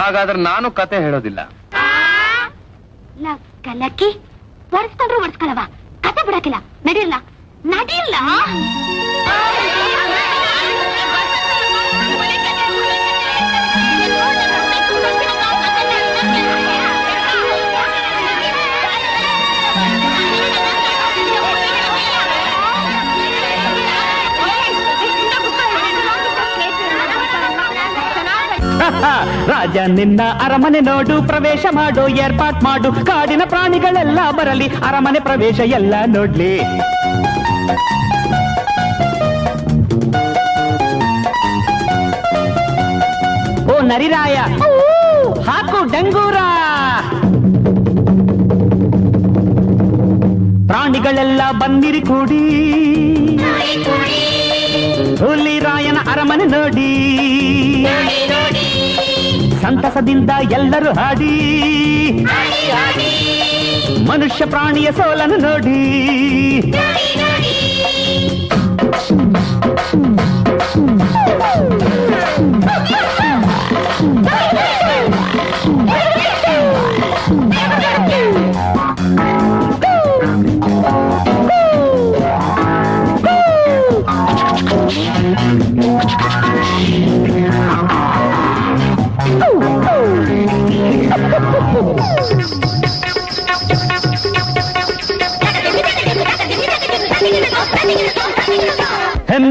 ಹಾಗಾದ್ರೆ 0.00 0.38
ನಾನು 0.50 0.66
ಕತೆ 0.80 0.98
ಹೇಳೋದಿಲ್ಲ. 1.06 1.40
ಒಡ್ಸ್ಕೊಂಡ್ರು 4.78 5.18
ಒಡ್ಸ್ಕೊಳವ 5.24 5.60
ಕತೆ 6.06 6.22
ಬಿಡಕ್ಕಿಲ್ಲ. 6.26 6.58
ನಡಿಯಲ್ಲ 6.88 7.14
ನಡಿಯಲ್ಲ 7.74 8.16
ರಾಜ, 29.46 29.76
ನಿನ್ನ 29.76 30.20
ಅರಮನೆ 30.44 30.80
ನೋಡು, 30.80 31.22
ಪ್ರವೇಶ 31.22 31.66
ಮಾಡು, 31.70 32.08
ಏರ್ಪಾಟ್ 32.08 32.64
ಮಾಡು, 32.64 32.92
ಕಾಡಿನ 32.92 33.42
ಪ್ರಾಣಿಗಳೆಲ್ಲ 33.48 34.18
ಬರಲಿ, 34.30 34.66
ಅರಮನೆ 34.68 35.20
ಪ್ರವೇಶ 35.20 35.60
ಎಲ್ಲ 35.60 35.94
ನೋಡ್ಲಿ. 36.06 36.60
ಓ, 43.64 43.80
ನರಿರಾಯ. 43.80 44.34
ಹಾಕು, 45.42 45.84
ಡಂಗೂರ. 45.84 46.34
ಪ್ರಾಣಿಗಳೆಲ್ಲ 50.66 51.40
ಬಂದಿರಿ 51.50 52.00
ಕೂಡಿ. 52.00 52.70
ಹುಲಿ 55.18 55.58
ರಾಯನ 55.58 55.96
ಅರಮನೆ 56.10 56.44
ನೋಡಿ. 56.44 56.96
ಸಂತಸದಿಂದ 59.62 60.30
ಎಲ್ಲರೂ 60.52 60.92
ಹಾಡಿ 60.92 61.34
ಮನುಷ್ಯ 64.06 64.44
ಪ್ರಾಣಿಯ 64.46 64.88
ಸೋಲನ್ನು 64.92 65.38
ನೋಡಿ 65.38 65.80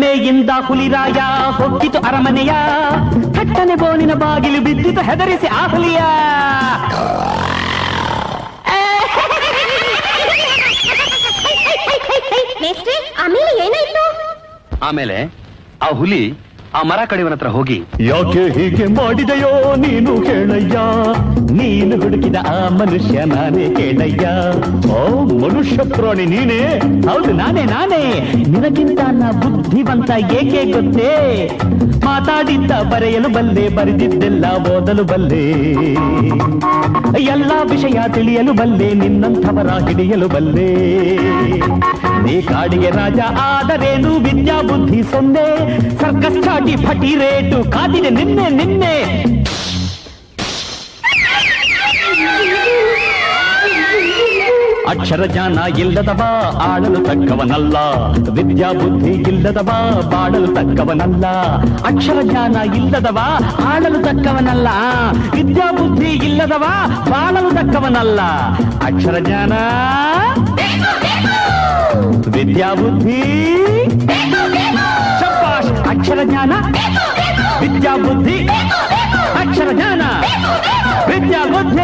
ಹೆಮ್ಮೆಯಿಂದ 0.02 0.52
ಹುಲಿರಾಯ 0.68 1.20
ಹೊಕ್ಕಿತು 1.58 2.00
ಅರಮನೆಯ. 2.00 2.52
ಥಟ್ಟನೆ 3.36 3.76
ಬೋನಿನ 3.76 4.14
ಬಾಗಿಲು 4.14 4.60
ಬಿದ್ದಿತು 4.62 5.02
ಹೆದರಿಸಿ 5.02 5.48
ಆ 5.54 5.64
ಹುಲಿಯ 5.68 6.00
ಆಮೇಲೆ 13.24 13.52
ಏನಾಯ್ತು 13.66 14.06
ಆಮೇಲೆ 14.86 15.18
ಆ 15.82 15.90
ಹುಲಿ 15.92 16.24
ಆ 16.80 16.84
ಮರ 16.84 17.02
ಕಡಿವನ 17.08 17.34
ಹತ್ರ 17.34 17.48
ಹೋಗಿ, 17.48 17.78
ಯಾಕೆ 18.00 18.44
ಹೀಗೆ 18.58 18.86
ಮಾಡಿದೆಯೋ 18.88 19.50
ನೀನು 19.76 20.12
ಕೇಳಯ್ಯ. 20.22 20.78
ನೀನು 21.54 21.96
ಹುಡುಕಿದ 22.02 22.38
ಆ 22.48 22.58
ಮನುಷ್ಯ 22.70 23.24
ನಾನೇ 23.26 23.66
ಕೇಳಯ್ಯ. 23.70 24.26
ಓ, 24.98 25.00
ಮನುಷ್ಯ 25.44 25.78
ಪ್ರಾಣಿ 25.90 26.26
ನೀನೇ. 26.26 26.62
ಹೌದು, 27.10 27.32
ನಾನೇ 27.32 27.64
ನಾನೇ. 27.64 28.02
ನಿನಗಿಂತ 28.52 29.00
ನಾ 29.12 29.30
ಬುದ್ಧಿವಂತ 29.32 30.12
ಏಕೆ 30.32 30.62
ಗೊತ್ತೇ? 30.72 31.12
ಮಾತಾಡಿದ್ದ 32.06 32.72
ಬರೆಯಲು 32.92 33.30
ಬಲ್ಲೆ, 33.30 33.66
ಬರೆದಿದ್ದೆಲ್ಲ 33.70 34.46
ಓದಲು 34.76 35.04
ಬಲ್ಲೆ. 35.04 35.44
ಎಲ್ಲ 37.34 37.52
ವಿಷಯ 37.72 37.98
ತಿಳಿಯಲು 38.14 38.54
ಬಲ್ಲೆ, 38.54 38.94
ನಿನ್ನಂಥವರ 38.94 39.70
ಹಿಡಿಯಲು 39.88 40.28
ಬಲ್ಲೆ. 40.28 40.70
ನೀ 42.24 42.36
ಕಾಡಿಗೆ 42.42 42.90
ರಾಜ, 42.90 43.20
ಆದರೇನು 43.42 44.14
ವಿದ್ಯಾ 44.20 44.58
ಬುದ್ಧಿ 44.62 45.04
ಸೊನ್ನೆ 45.04 45.46
ಸರ್ಕಸ್ 46.02 46.40
ಚಾಟಿ 46.70 46.86
ಫಟಿ 46.86 47.12
ರೇಟು, 47.16 47.58
ಕಾದಿದೆ 47.72 48.10
ನಿನ್ನೆ 48.10 48.48
ನಿನ್ನೆ. 48.58 48.96
ಅಕ್ಷರ 54.90 55.24
ಜ್ಞಾನ 55.26 55.60
ಇಲ್ಲದವ 55.80 56.22
ಆಡಲು 56.62 57.00
ತಕ್ಕವನಲ್ಲ. 57.08 57.78
ವಿದ್ಯಾ 58.36 58.70
ಬುದ್ಧಿ 58.80 59.14
ಇಲ್ಲದವ 59.30 59.70
ಬಾಡಲು 60.14 60.50
ತಕ್ಕವನಲ್ಲ. 60.58 61.26
ಅಕ್ಷರ 61.90 62.20
ಜ್ಞಾನ 62.22 62.56
ಇಲ್ಲದವ 62.80 63.20
ಆಡಲು 63.68 64.00
ತಕ್ಕವನಲ್ಲ. 64.08 64.68
ವಿದ್ಯಾ 65.36 65.68
ಬುದ್ಧಿ 65.72 66.12
ಇಲ್ಲದವ 66.28 66.66
ಬಾಡಲು 67.12 67.52
ತಕ್ಕವನಲ್ಲ. 67.60 68.22
ಅಕ್ಷರ 68.90 69.18
ಜ್ಞಾನ. 69.28 69.54
ವಿದ್ಯಾ 72.38 72.70
ಬುದ್ಧಿ 72.74 73.22
ಅಕ್ಷರ 76.10 76.24
ಜ್ಞಾನ. 76.24 76.54
ವಿದ್ಯಾ 77.60 77.98
ಬುದ್ಧಿ. 77.98 78.48
ಅಕ್ಷರ 79.40 79.68
ಜ್ಞಾನ. 79.72 80.02
ವಿದ್ಯಾ 81.08 81.46
ಬುದ್ಧಿ. 81.46 81.82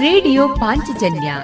ರೇಡಿಯೋ 0.00 0.48
ಪಾಂಚಜನ್ಯ 0.48 1.34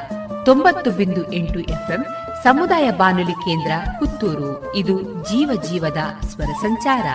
ತೊಂಬತ್ತು 0.45 0.91
ಬಿಂದು 0.91 1.33
ಎಂಟು 1.33 1.61
ಎಫ್ಎಂ 1.61 2.07
ಸಮುದಾಯ 2.45 2.91
ಬಾನುಲಿ 2.91 3.33
ಕೇಂದ್ರ 3.33 3.71
ಪುತ್ತೂರು. 3.99 4.75
ಇದು 4.75 5.03
ಜೀವ 5.03 5.63
ಜೀವದ 5.71 6.27
ಸ್ವರ 6.27 6.53
ಸಂಚಾರ. 6.63 7.07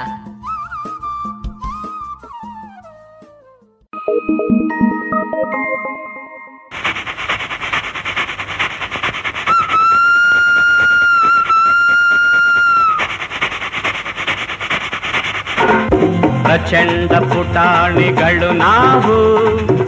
ಪ್ರಚಂಡ 16.72 17.14
ಪುಟಾಣಿಗಳು 17.32 18.50
ನಾವು 18.58 19.16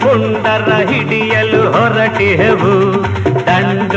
ಕುಂಡರ 0.02 0.70
ಹಿಡಿಯಲು 0.90 1.62
ಹೊರಟಿಹೆವು 1.72 2.74
ದಂಡು 3.48 3.93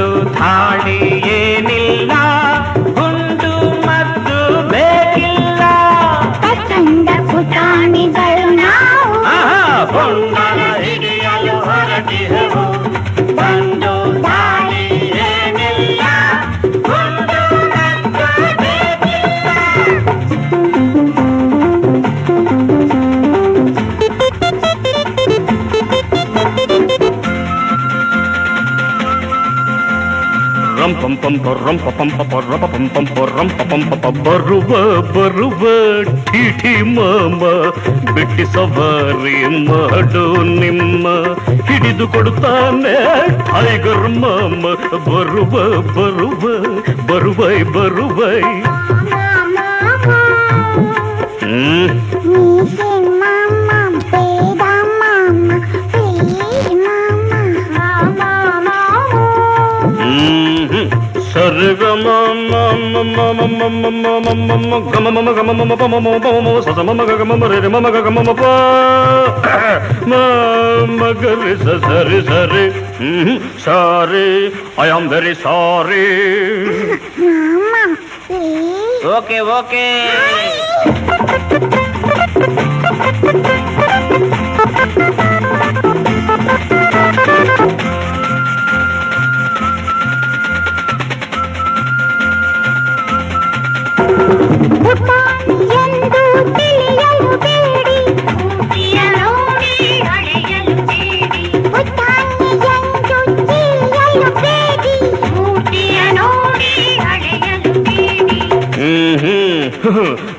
பம் 31.26 31.38
பொர்ரம் 31.44 31.78
பப்பம் 31.78 32.12
பப்பொர்ர 32.18 32.56
பப்பம் 32.62 32.90
பம் 32.94 33.08
பொர்ரம் 33.14 33.50
பப்பம் 33.54 33.86
பப்ப 33.92 34.10
பருவ 34.26 34.70
பருவ 35.08 35.62
ಟಿಟಿ 36.28 36.74
ಮಾಮ 36.90 37.40
ಬಿಟ್ಟಿ 38.10 38.44
ಸವಾರಿ 38.52 39.34
ಮಾಡು 39.64 40.22
ನಿಮ್ಮ 40.60 41.04
ಹಿಡಿದು 41.68 42.06
ಕೊಡುತ್ತಾನೆ 42.14 42.94
ಟೈಗರ್ 43.50 44.08
ಮಾಮ 44.22 44.62
ಬರುವ 45.08 45.54
ಬರುವ 45.96 46.44
ಬರುವೈ 47.10 47.58
ಬರುವೈ 47.74 48.40
ಹ್ಮ್ 51.42 51.90
సరి 71.86 72.18
సరి 72.22 72.64
sorry 73.64 74.28
I 74.82 74.88
am 74.88 75.08
very 75.08 75.34
sorry 75.44 76.04
okay 79.16 79.40
okay 79.58 79.86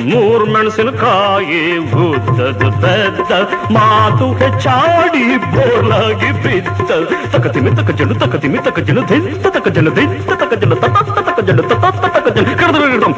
ಮೂರ್ 0.09 0.43
ಮೆಣಸಿನಕಾಯಿ 0.53 1.61
ಉದ್ದದು 2.03 2.69
ಬೆದ್ದ, 2.81 3.31
ಮಾತು 3.75 4.25
ಹೆಚ್ಚಾಡಿ 4.41 5.23
ಬೋರ್ಲಾಗಿ 5.53 6.31
ಬಿದ್ದ. 6.43 6.89
ತಕ 7.33 7.45
ತಿಮಿ 7.55 7.71
ತಕ 7.79 7.89
ಜನ 7.99 8.11
ತಕ 8.23 8.35
ತಿಮಿ 8.43 8.59
ತಕ 8.67 8.79
ಜನ 8.89 8.99
ಧಿಂತ 9.11 9.45
ತಕ 9.55 9.67
ಜನ 9.77 9.89
ಧಿಂತ 9.97 10.29
ತಕ 10.41 10.53
ಜನ 10.63 10.73
ತಕ 10.83 11.26
ಜನ 11.41 11.61
ಕಡದರಿಡಂ 12.61 13.13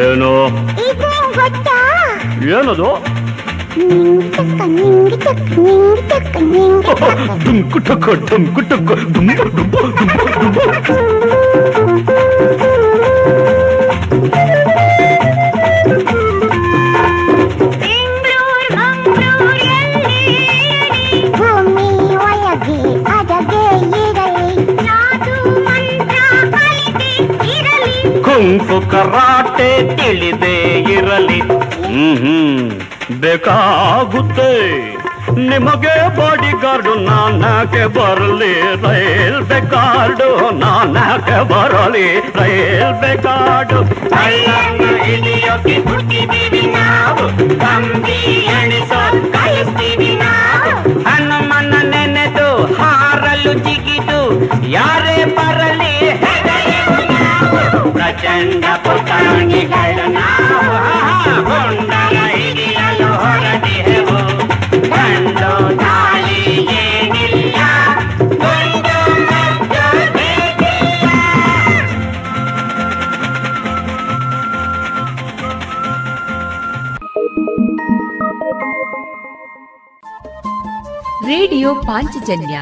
ಏನು 0.00 0.30
ಏನದು 2.52 2.88
ಡುಮ್ಕು 7.44 7.78
ಟಕ 7.86 8.06
ಡುಮ್ಕು 8.30 8.60
ಟಕ 8.70 8.88
ಡುಮ್ 9.14 9.30
ಡುಮ್ 9.48 9.52
ಡುಮ್ 9.56 9.70
ಡುಮ್ 11.76 11.91
ಕುಂಫು 28.32 28.90
ಕರಾಟೆ 28.90 29.96
ತಿಳಿದೇ 29.96 30.84
ಇರಲಿ. 30.92 31.40
ಹ್ಮ್ 31.86 32.18
ಹ್ಮ್. 32.18 32.70
ಬೇಕಾಗುತ್ತೆ. 33.20 34.52
ನಿಮಗೆ 35.40 36.16
ಬಾಡಿ 36.16 36.60
ಗಾರ್ಡು 36.60 36.94
ನಾನಕ್ಕೆ 36.94 37.86
ಬರಲಿ. 37.86 38.60
ರೈಲ್ 38.60 39.42
ಬೇಕಾರ್ಡು 39.42 40.50
ನಾನಕ್ಕೆ 40.50 41.44
ಬರಲಿ. 41.44 42.20
ರೈಲ್ 42.20 43.00
ಬೇಕಾರ್ಡು. 43.00 43.82
ಹಿಡಿಯೋಕೆ 45.04 45.88
ಹುಡುಕಿದ್ದೀವಿ 45.88 46.66
ನಾವು. 46.66 47.28
ಕಂಬಿ 47.60 48.44
ಎಣಿಸೋ 48.44 49.32
ಕಲಿಸ್ತೀವಿ 49.32 50.11
ನಾವು 58.34 58.52
ಪ್ರಚಂಡ 58.54 58.64
ಪುಟಾಣಿಗಳು 58.84 60.04
ನಾವು 60.12 60.58
ಆಹಾ, 60.82 61.32
ಗುಂಡನ 61.40 62.16
ಹಿಡಿಯಲು 62.32 63.08
ಹೊರಟಿಹೆವು 63.14 64.18
ಗಂಡು 64.88 65.50
ದಾಳಿ 65.80 66.38
ಏನಿಲ್ಲ 66.78 67.58
ಗುಂಡು 68.34 68.96
ಮತ್ತು 69.30 69.82
ಬೇಕಿಲ್ಲ 70.16 71.08
ರೇಡಿಯೋ 81.26 81.74
ಪಾಂಚಜನ್ಯ 81.82 82.56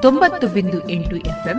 ತೊಂಬತ್ತು 0.00 0.46
ಬಿಂದು 0.48 0.88
ಎಂಟು 0.88 1.16
ಎಫ್ಎಂ 1.26 1.58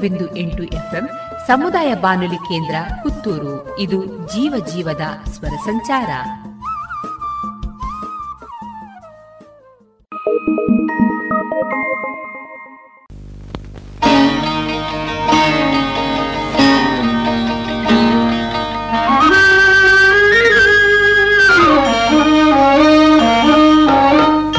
ಬಿಂದು 0.00 0.26
ಎಂಟು 0.36 0.64
ಎಫ್ಎಂ 0.72 1.06
ಸಮುದಾಯ 1.48 1.90
ಬಾನುಲಿ 1.94 2.40
ಕೇಂದ್ರ 2.42 2.76
ಪುತ್ತೂರು 3.02 3.54
ಇದು 3.78 3.98
ಜೀವ 4.26 4.54
ಜೀವದ 4.72 5.04
ಸ್ವರ 5.32 5.54
ಸಂಚಾರ 5.66 6.10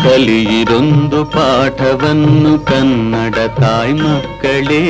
ಕಲಿಯಿರೊಂದು 0.01 1.19
ಪಾಠವನ್ನು 1.25 2.51
ಕನ್ನಡ 2.65 3.35
ತಾಯಿ 3.57 3.93
ಮಕ್ಕಳೇ 4.01 4.81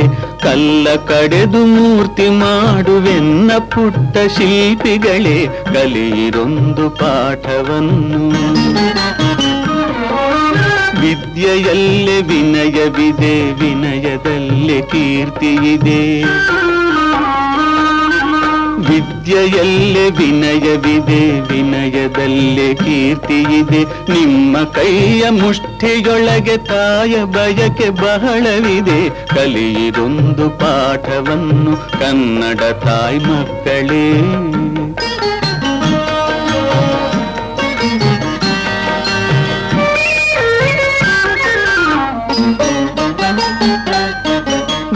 ಕಲ್ಲ 0.44 0.88
ಕಡೆದು 0.96 1.66
ಮೂರ್ತಿ 1.66 2.30
ಮಾಡುವೆನ್ನ 2.30 3.52
ಪುಟ್ಟ 3.58 4.18
ಶಿಲ್ಪಿಗಳೇ, 4.38 5.38
ಕಲಿಯಿರೊಂದು 5.74 6.90
ಪಾಠವನ್ನು. 6.90 8.22
ವಿದ್ಯೆಯಲ್ಲೇ 11.02 12.22
ವಿನಯವಿದೆ 12.22 13.52
ವಿನಯದಲ್ಲೇ 13.52 14.82
ಕೀರ್ತಿಯಿದೆ 14.82 16.02
ವಿದ್ಯೆಯಲ್ಲೇ 18.90 20.10
ವಿನಯವಿದೆ 20.10 21.22
ವಿನಯದಲ್ಲೇ 21.42 22.76
ಕೀರ್ತಿಯಿದೆ 22.76 23.82
ನಿಮ್ಮ 24.14 24.64
ಕೈಯ 24.64 25.30
ಮುಷ್ಟಿಯೊಳಗೆ 25.82 26.56
ತಾಯ 26.58 27.14
ಬಯಕೆ 27.26 27.88
ಬಹಳವಿದೆ. 27.90 29.00
ಕಲಿಯಿರೊಂದು 29.28 30.46
ಪಾಠವನ್ನು 30.60 31.74
ಕನ್ನಡ 32.00 32.62
ತಾಯಿ 32.84 33.20
ಮಕ್ಕಳೇ. 33.26 34.06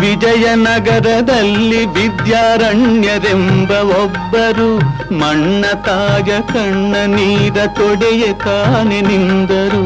ವಿಜಯನಗರದಲ್ಲಿ 0.01 1.81
ವಿದ್ಯಾರಣ್ಯರೆಂಬ 1.85 3.71
ಒಬ್ಬರು, 3.71 4.71
ಮಣ್ಣ 5.13 5.65
ತಾಯ 5.85 6.31
ಕಣ್ಣ 6.53 6.95
ನೀರ 7.15 7.57
ತೊಡೆಯ 7.75 8.33
ತಾನೆ 8.45 9.01
ನಿಂದರು. 9.01 9.85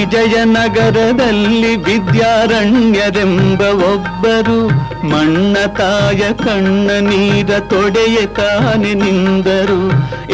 ವಿಜಯನಗರದಲ್ಲಿ 0.00 1.76
ವಿದ್ಯಾರಣ್ಯರೆಂಬ 1.76 3.60
ಒಬ್ಬರು, 3.60 4.68
ಮಣ್ಣ 5.06 5.56
ತಾಯ 5.66 6.32
ಕಣ್ಣ 6.32 6.90
ನೀರ 6.90 7.58
ತೊಡೆಯ 7.58 8.26
ತಾನೆ 8.26 8.94
ನಿಂದರು. 8.94 9.88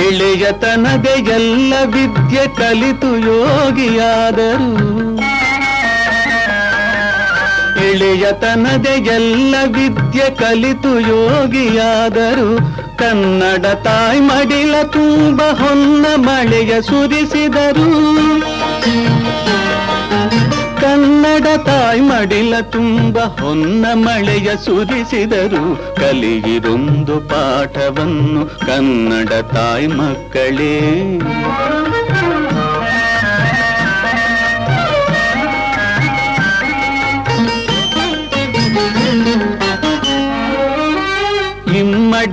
ಎಳೆಯತನದ 0.09 1.07
ಎಲ್ಲ 1.07 1.75
ವಿದ್ಯೆ 1.85 2.47
ಕಲಿತು 2.49 3.19
ಯೋಗಿಯಾದರು. 3.19 4.71
ಎಳೆಯತನದ 7.85 8.87
ಎಲ್ಲ 8.87 9.55
ವಿದ್ಯೆ 9.67 10.31
ಕಲಿತು 10.31 11.01
ಯೋಗಿಯಾದರು. 11.01 12.51
ಕನ್ನಡ 12.99 13.67
ತಾಯಿ 13.67 14.21
ಮಡಿಲ 14.21 14.83
ತುಂಬ 14.83 15.43
ಹೊನ್ನ 15.43 16.07
ಮಳೆಯ 16.17 16.83
ಸುರಿಸಿದರು. 16.83 18.17
ತಾಯಿ 21.45 22.01
ಮಡಿಲ 22.01 22.61
ತುಂಬ 22.61 23.19
ಹೊನ್ನ 23.19 23.87
ಮಳೆಯ 23.95 24.57
ಸುರಿಸಿದರು. 24.65 25.97
ಕಲಿಯಿರೊಂದು 25.97 27.21
ಪಾಠವನ್ನು 27.21 28.67
ಕನ್ನಡ 28.67 29.33
ತಾಯಿ 29.33 29.87
ಮಕ್ಕಳೇ. 29.87 31.19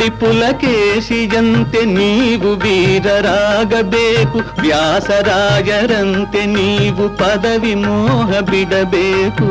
ಇಮ್ಮಡಿ 0.04 0.20
ಪುಲಕೇಶಿಯಂತೆ 0.22 1.82
ನೀವು 1.90 2.50
ವೀರರಾಗಬೇಕು 2.64 4.40
ವ್ಯಾಸರಾಜರಂತೆ 4.64 6.42
ನೀವು 6.54 7.06
ಪದವಿ 7.20 7.74
ಮೋಹ 7.84 8.40
ಬಿಡಬೇಕು 8.50 9.48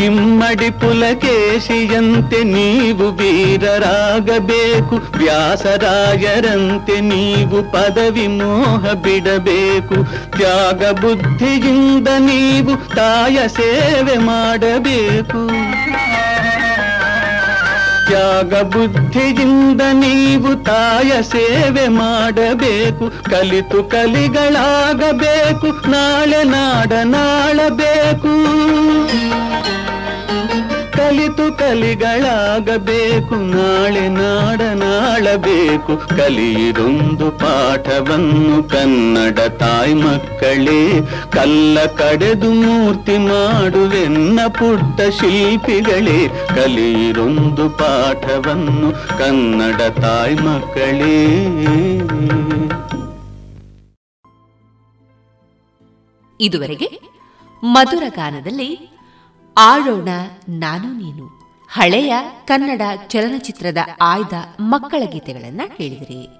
ಇಮ್ಮಡಿ 0.00 0.68
ಪುಲಕೇಶಿಯಂತೆ 0.80 2.40
ನೀವು 2.50 3.06
ವೀರರಾಗಬೇಕು 3.18 4.94
ವ್ಯಾಸರಾಯರಂತೆ 5.18 6.96
ನೀವು 7.10 7.60
ಪದವಿ 7.72 8.26
ಮೋಹ 8.36 8.94
ಬಿಡಬೇಕು 9.04 9.98
ತ್ಯಾಗ 10.36 10.82
ಬುದ್ಧಿಯಿಂದ 11.02 12.08
ನೀವು 12.26 12.74
ತಾಯ 12.96 13.36
ಸೇವೆ 13.58 14.16
ಮಾಡಬೇಕು 14.24 15.42
ತ್ಯಾಗ 18.10 18.62
ಬುದ್ಧಿಯಿಂದ 18.62 19.80
ನೀವು 19.92 20.64
ತಾಯ 20.64 21.22
ಸೇವೆ 21.22 21.88
ಮಾಡಬೇಕು. 21.88 23.30
ಕಲಿತು 23.30 23.84
ಕಲಿಗಳಾಗಬೇಕು. 23.84 25.90
ನಾಳೆ 25.90 26.44
ನಾಡ 26.44 26.92
ನಾಳಬೇಕು 26.92 28.28
ಕಲಿತು 31.10 31.58
ಕಲಿಗಳಾಗಬೇಕು, 31.58 33.34
ನಾಳೆ 33.34 34.08
ನಾಡನಾಳಬೇಕು. 34.08 36.08
ಕಲಿಯಿರೊಂದು 36.08 37.30
ಪಾಠವನ್ನು 37.30 38.68
ಕನ್ನಡ 38.68 39.38
ತಾಯಿ 39.38 39.94
ಮಕ್ಕಳೇ, 39.94 41.00
ಕಲ್ಲ 41.32 41.86
ಕಡೆದು 41.86 42.52
ಮೂರ್ತಿ 42.52 43.18
ಮಾಡುವೆನ್ನ 43.18 44.40
ಪುಟ್ಟ 44.48 45.20
ಶಿಲ್ಪಿಗಳೇ. 45.20 46.28
ಕಲಿಯಿರೊಂದು 46.28 47.70
ಪಾಠವನ್ನು 47.70 49.18
ಕನ್ನಡ 49.18 50.00
ತಾಯಿ 50.00 50.34
ಮಕ್ಕಳೇ. 50.34 51.40
ಇದುವರೆಗೆ 56.40 57.00
ಮಧುರ 57.64 58.02
ಗಾನದಲ್ಲಿ 58.08 58.99
ಆಡೋಣ 59.58 60.08
ನಾನು 60.48 60.92
ನೀನು. 60.92 61.40
ಹಳೆಯ 61.68 62.14
ಕನ್ನಡ 62.44 62.82
ಚಲನಚಿತ್ರದ 63.08 63.78
ಆಯ್ದ 64.02 64.32
ಮಕ್ಕಳ 64.60 65.02
ಗೀತೆಗಳನ್ನ 65.04 65.60
ಕೇಳಿದಿರಿ. 65.76 66.39